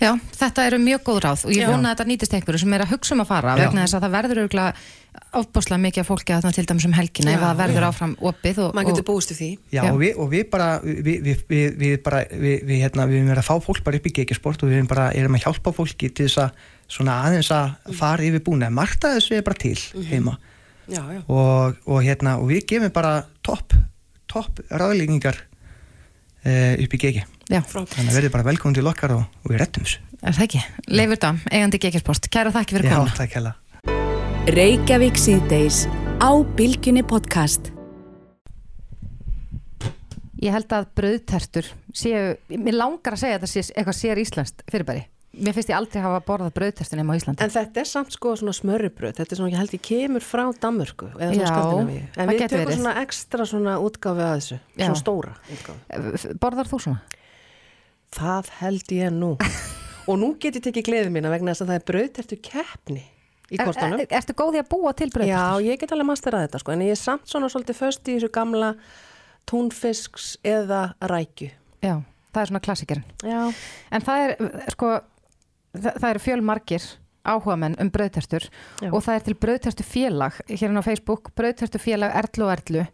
[0.02, 2.84] Já, þetta eru mjög góð ráð og ég vona að þetta nýtist einhverju sem er
[2.86, 3.60] að hugsa um að fara Já.
[3.62, 4.72] vegna þess að það verður örgulega
[5.40, 7.44] ofbáslega mikið af fólki að til dæmis um helgina ef Já.
[7.44, 9.50] það verður áfram opið og, Maður getur og, búist við því.
[9.70, 9.92] Já, Já.
[9.92, 13.32] Og, við, og við bara við, við, við, við bara við, við, hérna, við erum
[13.34, 15.76] verið að fá fólk bara upp í gekisport og við erum bara erum að hjálpa
[15.78, 19.62] fólki til þess að svona aðeins að fara yfir búna margt að þessu er bara
[19.62, 19.78] til
[20.10, 20.40] heima.
[20.90, 23.78] Já, já, og, og hérna og við gefum bara topp
[24.30, 25.40] topp ráðlíkingar
[26.46, 29.58] uh, upp í geki Já, þannig að verðið bara velkomin til okkar og, og við
[29.64, 30.04] rettum þessu.
[30.22, 30.60] Er það ekki?
[31.00, 33.16] Leifur Dam, eigandi Gekirsport, kæra þakki fyrir Já, komuna.
[33.18, 33.56] takk hella.
[34.54, 35.80] Reykjavík síðdeis
[36.22, 37.72] á Bilginni podcast.
[40.40, 44.64] Ég held að brauðtertur séu, mér langar að segja að þetta sé eitthvað sér íslenskt
[44.70, 45.08] fyrirbæri.
[45.40, 47.44] Mér finnst ég aldrei hafa borðað brauðtertur nema á Íslandi.
[47.46, 50.44] En þetta er samt sko svona smörribröð, þetta er svona ekki held ég kemur frá
[50.60, 52.02] Danmörku eða svona Skandinavíu.
[52.20, 52.80] En við tökum verið.
[52.82, 54.86] svona ekstra svona útgáfi að þessu, Já.
[54.90, 56.34] svona stóra útgáfi.
[56.44, 57.02] Borðar þú svona?
[58.20, 59.32] Það held ég nú.
[60.10, 63.04] Og nú get ég tekið gleðið mína vegna þess að það er brauðtertu keppni
[63.50, 64.00] í Er, kortunum.
[64.02, 65.30] er, ertu góð í að búa til brauðtertur?
[65.30, 68.16] Já, ég get alveg masterað þetta sko, en ég er samt svona svolítið föst í
[68.18, 68.72] þessu gamla
[69.50, 71.50] túnfisks eða rækju.
[71.86, 71.96] Já,
[72.34, 73.06] það er svona klassikerinn.
[73.26, 73.40] Já.
[73.94, 74.34] En það er,
[74.74, 74.92] sko,
[75.76, 76.88] það, það eru fjölmargir
[77.30, 78.90] áhugamenn um brauðtertur Já.
[78.90, 82.86] og það er til brauðtertu félag hérna á Facebook, brauðtertu félag Erlu og Erlu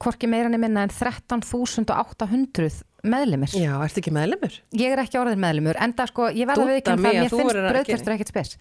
[0.00, 3.52] hvorki meira niður minna en 13.800 meðlimir.
[3.52, 4.56] Já, ertu ekki meðlimur?
[4.80, 7.18] Ég er ekki orðin meðlimur, enda sko, ég verða við ekki Dúdda um mig það,
[7.18, 8.16] að mér finnst gera.
[8.16, 8.54] ekkert spes.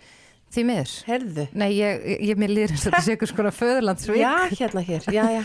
[0.53, 0.95] Því miður.
[1.07, 1.45] Herðu.
[1.57, 4.19] Nei, ég, ég mér líður eins og þetta sé ykkur skona föðurlandsvík.
[4.19, 5.41] Já, hérna hér, já, já.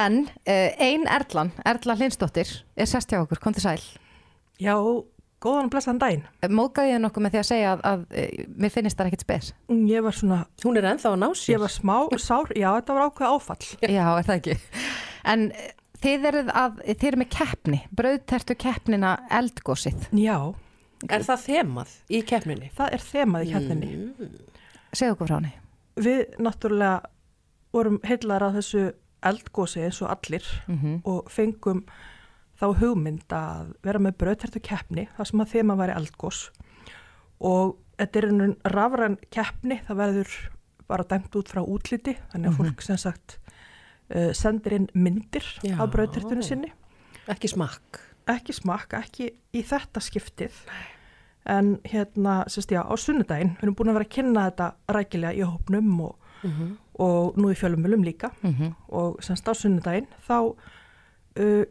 [0.00, 3.82] En uh, ein Erlan, Erla Hlinsdóttir, er sest hjá okkur, kom til sæl.
[4.62, 4.76] Já,
[5.40, 6.24] góðan og blessaðan daginn.
[6.58, 9.50] Móðgæði ég nokkuð með því að segja að, að uh, mér finnist það ekkert spes.
[9.90, 10.38] Ég var svona...
[10.64, 11.52] Hún er ennþá að ná sér.
[11.54, 13.68] Ég var smá sár, já, þetta var ákveð áfall.
[13.96, 14.56] Já, er það ekki.
[15.34, 15.70] En eh,
[16.04, 20.08] þið eruð að, þið eruð með keppni, brauðtertu keppnina eldgósið.
[20.20, 20.36] Já.
[21.08, 22.70] Er það þemað í keppninni?
[22.76, 23.90] Það er þemað í keppninni.
[23.96, 24.32] Mm.
[24.92, 25.52] Segðu okkur frá henni.
[26.00, 26.98] Við náttúrulega
[27.72, 28.82] vorum heillar að þessu
[29.30, 31.00] eldgósi eins og allir Mhm.
[31.08, 31.82] og fengum
[32.60, 36.50] þá hugmynd að vera með brauðtertu keppni, það sem að þema væri eldgós
[37.40, 40.34] og þetta er einhvern rafræn keppni, það verður
[40.90, 42.60] bara dæmt út frá útliti, þannig að Mhm.
[42.60, 43.38] fólk sem sagt
[44.14, 45.78] uh, sendir inn myndir Já.
[45.80, 46.72] af brauðtertunni sinni.
[47.28, 48.00] Ekki smakk.
[48.26, 50.50] Ekki smakk, ekki í þetta skiptið.
[51.46, 55.38] En hérna, sérst já, á sunnudaginn, við erum búin að vera að kynna þetta rækilega
[55.38, 56.76] í hópnum og, Mhm.
[56.98, 58.30] og nú í fjölumölum líka.
[58.42, 58.74] Mhm.
[58.90, 60.54] Og semst á sunnudaginn, þá
[61.38, 61.64] uh,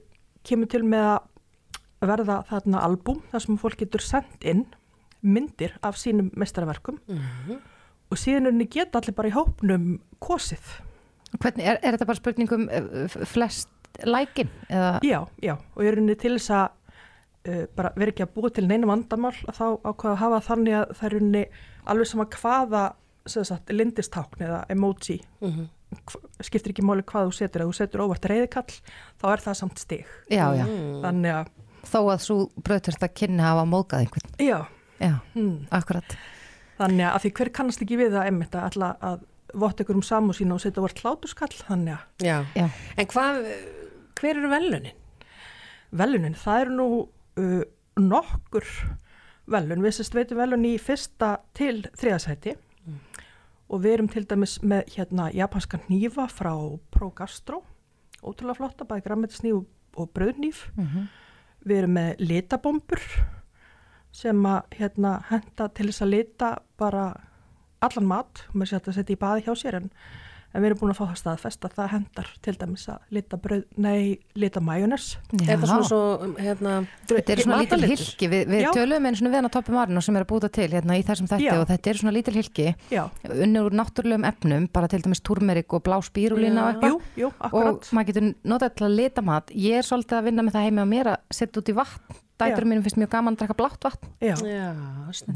[0.50, 4.66] kemur til með að verða þarna albúm þar sem fólk getur sendt inn
[5.22, 7.58] myndir af sínum mestarverkum Mhm.
[8.12, 10.64] og síðan er henni geta allir bara í hópnum kosið.
[11.40, 12.64] Hvernig, er, er þetta bara spurningum
[13.30, 13.70] flest
[14.04, 14.50] lækin?
[14.70, 15.00] Eða?
[15.06, 16.70] Já, já, og ég er henni til þess að
[17.50, 20.74] uh, bara vera ekki að búa til neina vandamál að þá ákvaða að hafa þannig
[20.80, 21.44] að það er henni
[21.86, 22.84] alveg sama hvaða
[23.30, 25.52] sem sagt, lindistákn eða emoji Mhm.
[25.52, 25.70] hv-
[26.46, 28.76] skiptir ekki máli hvað þú setur, ef þú setur óvart reyðikall
[29.22, 30.66] þá er það samt stig Já, já.
[31.06, 31.56] þannig að
[31.90, 34.32] Þó að svo brauðterta kynni hafa móðgað einhvern.
[34.44, 34.58] já,
[35.00, 35.54] Já, hmm.
[35.72, 36.16] akkurat.
[36.78, 39.22] þannig að því hver kannast ekki við það emmitt að alla að
[39.64, 42.38] votta ykkur um samu sína og setja óvart hláturskall þannig að Já.
[42.60, 42.68] Já.
[43.00, 43.40] En hvað,
[44.20, 44.92] hver eru velunin?
[45.90, 46.88] velunin, það eru nú
[47.40, 47.64] uh,
[47.98, 48.68] nokkur
[49.50, 52.54] velun, við sérst veitum velun í fyrsta til þriðasæti
[53.70, 56.54] og við erum til dæmis með hérna japanska hnífa frá
[56.92, 57.64] ProGastro
[58.24, 59.60] ótrúlega flotta, bæði grammetisnýf
[59.98, 61.08] og, bröðnýf Mhm.
[61.66, 63.00] við erum með litabombur
[64.12, 67.14] sem að hérna henda til þess að lita bara
[67.82, 69.92] allan mat, maður setja í baði hjá sér en,
[70.54, 73.38] en við erum búin að fá það staðfest að það hendar til dæmis að lita
[73.42, 75.44] bröð, nei, lita majónes Já.
[75.54, 76.00] Er það svona svo,
[76.40, 76.74] hérna,
[77.10, 78.70] Þetta er svona lítil hilki, við, við Já.
[78.74, 81.46] töluðum einu svona á toppi marinu sem er að búta til hérna í þessum þætti
[81.46, 81.54] Já.
[81.60, 83.04] og þetta er svona lítil hilki Já.
[83.30, 87.32] unnur úr náttúrulegum efnum, bara til dæmis turmerik og blá spírulína og eitthvað Jú, jú,
[87.38, 87.78] akkurat.
[87.86, 90.68] og maður getur notað til að lita mat ég er svolítið að vinna með það
[90.70, 92.70] heimi á mér að setja út í vatn, dætur Já.
[92.74, 94.36] mínum finnst mjög gaman að drakka blátt vatn Já.
[94.42, 94.70] Já,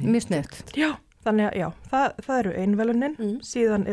[0.01, 0.89] mjög sniðut Já,
[1.25, 3.85] þannig að já, það, það eru einvelunin, síðan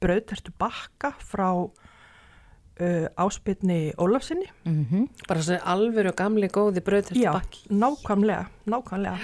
[0.00, 4.46] brauðtertu bakka frá uh, áspilni Ólafsinni.
[4.64, 5.08] mm -hmm.
[5.28, 7.68] Bara svo alvöru og gamli góði brauðtertu Já, bakki.
[7.70, 9.18] nákvæmlega, nákvæmlega.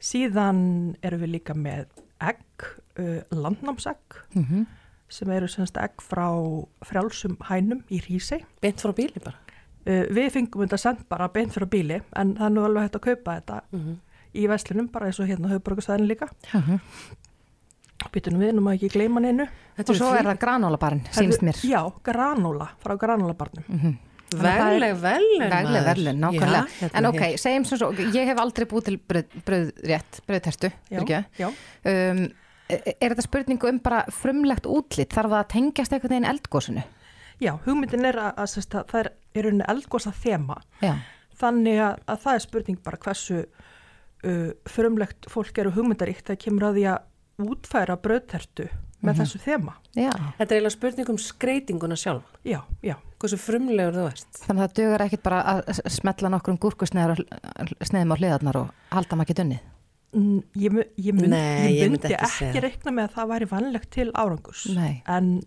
[0.00, 1.86] Síðan eru við líka með
[2.20, 2.64] egg,
[2.98, 3.96] uh, landnámsegg,
[4.34, 4.66] Mhm.
[5.08, 6.28] sem eru semst egg frá
[6.84, 8.44] frjálsum hænum í Hrísei.
[8.60, 9.36] Beint frá bíli bara?
[9.86, 12.96] Uh, við fengum þetta sendt bara beint frá bíli, en það er nú alveg hægt
[12.96, 13.96] að kaupa þetta Mhm.
[14.34, 16.28] í veslunum, bara eins og hérna höfbrukarsæðin líka.
[16.54, 16.80] Mhm.
[18.12, 19.46] Býtum við, nú má ekki gleyma neinu.
[19.78, 23.64] og svo er það granólabarn, sínst mér Já, granóla, frá granólabarnum.
[23.68, 23.96] Mhm.
[24.28, 25.86] Vegleg verðlun, Vegleg maður.
[25.88, 28.98] verðlun, nákvæmlega Já, En ok, segjum sem svo, ég hef aldrei búið til
[29.46, 30.70] fyrirgefðu.
[31.38, 31.48] já.
[31.48, 32.28] um,
[32.68, 35.08] Er er þetta spurningu um bara frumlegt útlit?
[35.16, 36.82] Þarf það að tengjast einhvern veginn eldgósinu?
[37.40, 39.08] Já, hugmyndin er að, að, að það er
[39.38, 40.58] í rauninni eldgósa þema.
[40.84, 40.94] Já.
[41.40, 46.68] Þannig að, að það er spurning bara hversu uh, frumlegt fólk eru hugmyndaríkt þegar kemur
[46.68, 46.98] að því að
[47.38, 48.68] útfæra brauðtertu
[49.02, 49.20] með Mhm.
[49.22, 49.72] þessu þema.
[49.94, 50.10] Já.
[50.38, 52.24] Þetta er eiginlega spurning um skreitinguna sjálf.
[52.44, 52.96] Já, já.
[53.18, 54.26] Hversu frumlegur þú ert.
[54.46, 59.26] Þannig að það dugar ekkit bara að smetla nokkrum gúrkusneiðum á hliðarnar og halda maður
[59.28, 59.60] ekki dunnið.
[60.14, 63.48] Mm, Ég, ég, mynd, Nei, ég ég myndi ekki ekki, reikna með að það væri
[63.50, 64.62] vanlegt til árangus.
[64.74, 65.02] Nei.
[65.06, 65.42] En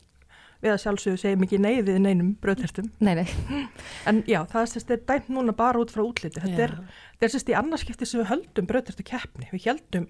[0.61, 2.91] við að sjálfsögðu segjum ekki nei við neinum bröðtertum.
[3.01, 3.25] Nei, nei.
[4.05, 6.39] En já, það er sérst, er dæmt núna bara út frá útliti.
[6.39, 6.75] Þetta er,
[7.17, 9.49] þetta er sérst í annarskipti sem við höldum bröðtertu keppni.
[9.51, 10.07] Við heldum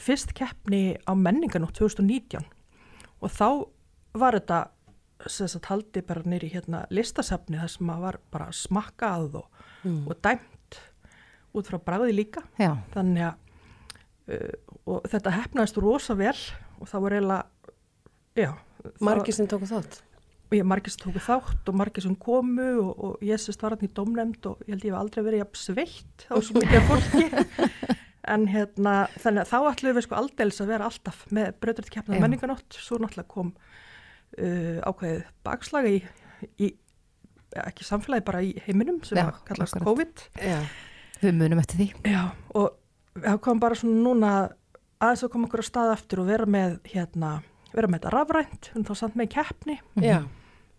[0.00, 2.44] fyrst keppni á menninganótt 2019
[3.22, 3.48] og þá
[4.16, 4.58] var þetta
[5.26, 9.46] sérst að haldi bara nýri hérna listasafni þar sem að var bara smakkað og,
[9.86, 10.02] Mm.
[10.10, 10.78] og dæmt
[11.54, 12.40] út frá bræði líka.
[12.58, 12.72] Já.
[12.94, 13.34] Þannig að
[14.34, 14.54] uh,
[14.86, 16.34] og þetta hefnaðist rosa vel
[16.80, 18.56] og það voru eiginlega.
[19.00, 20.00] Margir sem tóku þátt?
[20.50, 23.76] Og ég margir sem tóku þátt og margir sem komu og, og ég sést var
[23.76, 26.90] hann í domnemnd og ég held ég hef aldrei verið jafn sveitt á svo mikið
[26.90, 27.24] fólki.
[28.32, 32.24] en hérna, þannig að þá ætlum við sko aldeilis að vera alltaf með bröðrætt keppnað
[32.24, 35.96] menninganótt, svo náttúrulega kom uh, ákveðið bakslag í,
[36.62, 36.70] í,
[37.62, 39.88] ekki samfélagi bara í heiminum sem Já, kallast akkurat.
[39.90, 40.24] COVID.
[40.42, 40.58] Já.
[41.22, 41.88] Við munum eftir því.
[42.12, 42.22] Já,
[42.58, 44.32] og það kom bara svona núna
[45.00, 47.36] aðeins að koma okkur á stað aftur og vera með hérna,
[47.72, 49.78] vera með þetta rafrænt, en þá samt með keppni.
[50.04, 50.18] Já.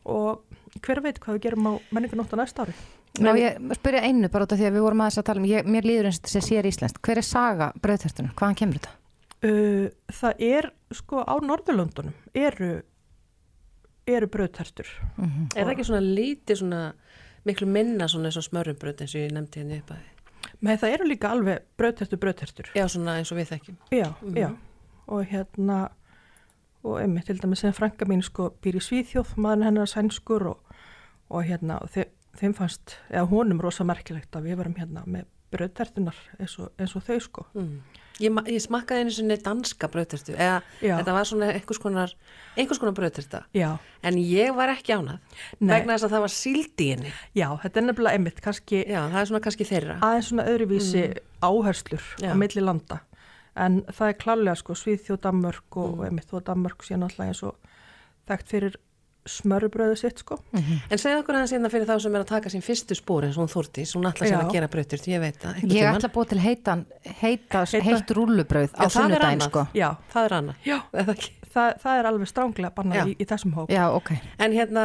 [0.07, 0.43] Og
[0.83, 2.75] hver veit hvað við gerum á menninganótt á næsta ári.
[3.23, 5.45] Ná, ég spyrja einu bara út af því að við vorum aðeins að tala um,
[5.49, 7.01] ég, mér líður eins og þetta sé íslenskt.
[7.01, 8.33] Hver er saga bröðtertunum?
[8.37, 8.93] Hvaðan kemur þetta?
[9.45, 12.81] Uh, það er sko á Norðurlöndunum eru,
[14.07, 14.87] eru bröðtertur.
[15.17, 15.49] Mhm.
[15.55, 16.83] Er það ekki svona lítið svona
[17.47, 20.13] miklu minna svona eins og smörumbröð eins og ég nefndi henni upp að
[20.63, 22.69] Með það eru líka alveg bröðtertur, bröðtertur.
[22.73, 23.75] Já, svona eins og við þekkjum.
[23.91, 24.35] Já, Mhm.
[24.37, 24.55] já.
[25.07, 25.89] Og hérna,
[26.83, 30.47] og einmitt til dæmis sem frænka mín sko býr í Svíþjóð, maður hennar er sænskur
[30.47, 30.57] og,
[31.29, 32.05] og hérna, og þe
[32.39, 37.03] þeim fannst, eða honum rosa merkilegt að við varum hérna með bröðtertunar eins eins og
[37.07, 37.45] þau sko.
[37.55, 37.77] Mm.
[38.19, 40.95] Ég, ég smakkaði einu sinni danska brauðtertu eða Já.
[40.97, 42.13] þetta var svona einhvers konar
[42.57, 43.77] einhvers konar brauðterta Já.
[44.03, 45.19] en ég var ekki ánað
[45.59, 45.69] Nei.
[45.75, 49.03] vegna þess að það var síld í henni Já, þetta er nefnilega einmitt kannski Já,
[49.13, 51.21] það er svona kannski þeirra aðeins svona öðruvísi Mm.
[51.45, 52.31] áherslur Já.
[52.33, 52.99] á milli landa
[53.55, 55.99] en það er klálega sko Svíþjóð, Danmörk og, Mm.
[55.99, 57.55] og einmitt og Danmörk síðan alltaf eins og
[58.27, 58.75] þekkt fyrir
[59.29, 62.63] smörubröðu sitt sko En segðu okkur aðeins einna fyrir þá sem er að taka sín
[62.65, 65.55] fyrstu spór eins og hún Þórtís, hún ætla sér að gera brauðtertu, ég veit það
[65.61, 65.97] Ég tímann.
[65.99, 66.85] ætla að búa til heitan,
[67.21, 69.49] heita, Heita- heitt rúllubrauð á annað.
[69.49, 69.67] sko.
[69.73, 70.77] Já, það er annað Já,
[71.53, 72.75] það, það er alveg stránglega Já.
[72.77, 74.11] bannað í, í þessum hóp Já, ok.
[74.39, 74.83] En hérna,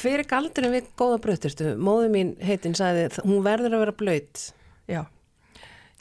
[0.00, 1.74] hver er galdurinn við góða brauðtertu?
[1.76, 4.52] Móðu mín heitin sagði, hún verður að vera blöyt
[4.88, 5.04] Já,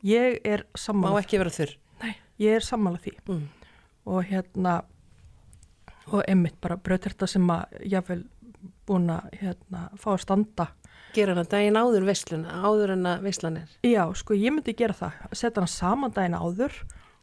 [0.06, 3.48] ég er má sammála ekki vera þurr Nei, ég er sammála því Mm.
[4.06, 4.84] og hérna
[6.12, 8.24] og einmitt bara bröðterta sem að jáfnvel
[8.86, 10.70] búin að hérna, fá að standa
[11.16, 14.96] Gera hana daginn áður veisluna, áður en að veislan er Já, sko ég myndi gera
[14.98, 16.76] það, setja hana saman daginn áður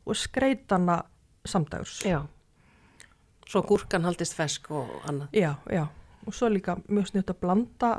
[0.02, 1.02] og skreita hana
[1.44, 2.00] samdægurs.
[2.06, 2.22] Já
[3.52, 5.84] Svo gúrkan haldist fesk og annað Já, já.
[6.24, 7.90] Og svo líka mjög sniðt að blanda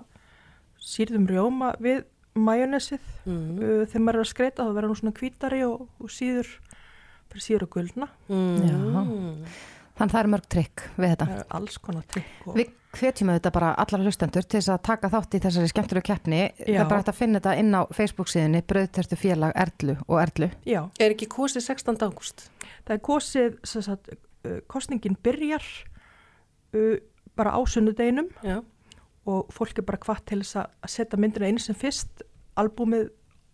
[0.81, 2.03] sýrðum rjóma við
[2.33, 3.03] majónesið.
[3.25, 3.59] mm.
[3.59, 6.49] Uh, þegar maður er að skreita þá verður hún svona hvítari og, og síður,
[7.29, 8.09] fyrir síður og gulna.
[8.31, 9.45] Mm.
[9.97, 11.43] Þannig það er mörg trikk við þetta.
[11.59, 12.31] Alls konar trikk.
[12.47, 12.57] Og...
[12.57, 16.41] Við hvetjum auðvitað bara allar hlustendur til þess að taka þátt í þessari skemmtilegu keppni.
[16.59, 20.19] Það er bara hægt að finna þetta inn á Facebook síðunni Brauðtertu félag Erlu og
[20.21, 20.49] Erlu.
[20.69, 21.97] Já, Er ekki kosið 16.
[22.05, 22.45] ágúst?
[22.83, 24.13] það er kosið, sem sagt,
[24.45, 25.65] uh, kostningin byrjar
[26.75, 26.97] uh,
[27.37, 28.59] bara á sunnudeginum Já
[29.29, 32.23] og fólk er bara hvað til þess að að setja myndina inn sem fyrst
[32.59, 33.05] albúmið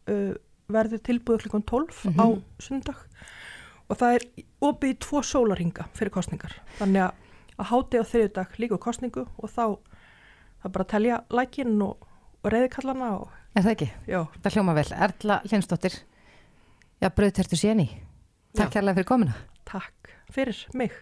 [0.09, 0.33] uh,
[0.69, 2.25] verður tilbúið klukkan 12 á
[2.61, 3.03] sundag
[3.89, 4.25] og það er
[4.61, 7.25] opið í tvo sólarhinga fyrir kostningar þannig að
[7.59, 9.63] að háti á þriðudag líka kostningu og þá
[10.63, 12.05] það bara telja lækin og,
[12.43, 13.87] og reyðikallana og Er það ekki?
[14.07, 14.87] já, Það hljóma vel.
[14.93, 15.95] Erla Hlinsdóttir,
[17.01, 17.87] já, Brauðtertu séni.
[18.55, 18.73] Takk Já.
[18.77, 19.33] kærlega fyrir komuna.
[19.65, 20.93] takk fyrir mig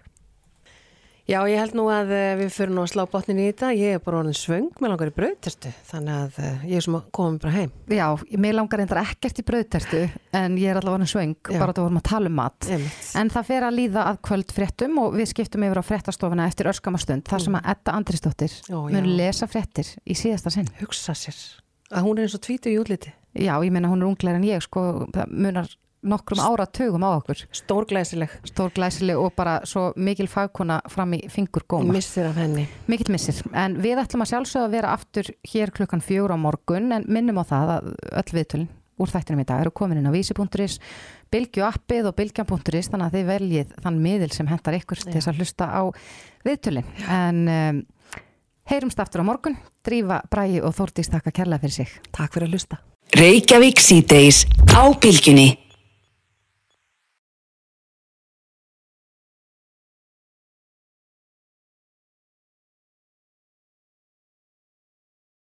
[1.27, 3.73] Já, ég held nú að uh, við fyrir nú að slá botnin í þetta.
[3.75, 6.95] Ég er bara orðin svöng með langar í brauðtertu, þannig að uh, ég er sem
[6.95, 7.73] að koma bara heim.
[7.91, 8.05] Já,
[8.45, 10.01] mér langar reyndar ekkert í brauðtertu
[10.39, 11.57] en ég er allavega svöng, Já.
[11.59, 12.69] bara það vorum að tala um mat.
[12.71, 13.11] Einmitt.
[13.19, 16.71] En það fer að líða að kvöld fréttum og við skiptum yfir á fréttastofuna eftir
[16.71, 20.71] örskamastund þar sem að Edda Andrisdóttir mun lesa fréttir í síðasta sinn.
[20.79, 21.35] Hugsa sér
[21.91, 23.11] að hún er eins og tvítu í útliti.
[23.37, 24.83] Já, ég meina hún er unglegar en ég sko,
[25.13, 25.69] það munar
[26.09, 27.43] nokkrum áratugum á okkur.
[27.55, 28.33] Stórglæsileg.
[28.47, 31.93] Stórglæsileg og bara svo mikil fagkona fram í fingur góma.
[31.95, 32.67] Missir af henni.
[32.87, 33.39] Mikill missir.
[33.53, 37.41] En við ætlum að sjálfsögða að vera aftur hér klukkan fjögur á morgun en minnum
[37.41, 37.93] á það að
[38.23, 40.79] öll viðtölin úr þættinum í dag eru komin inn á vísi.is,
[41.33, 45.31] bylgju appið og bylgjan.is þannig að þið veljið þann miðil sem hentar ykkur til þess
[45.31, 45.81] að hlusta á
[46.47, 46.89] viðtölin.
[47.05, 47.81] En um,
[48.71, 51.93] heyrumst aftur á morgun, Drífa, Bræi og Þórdís takka kærlega fyrir sig.
[52.15, 52.81] Takk fyrir að hlusta.
[53.17, 54.43] Reykjavík síðdeis
[54.73, 55.66] á bylgjunni.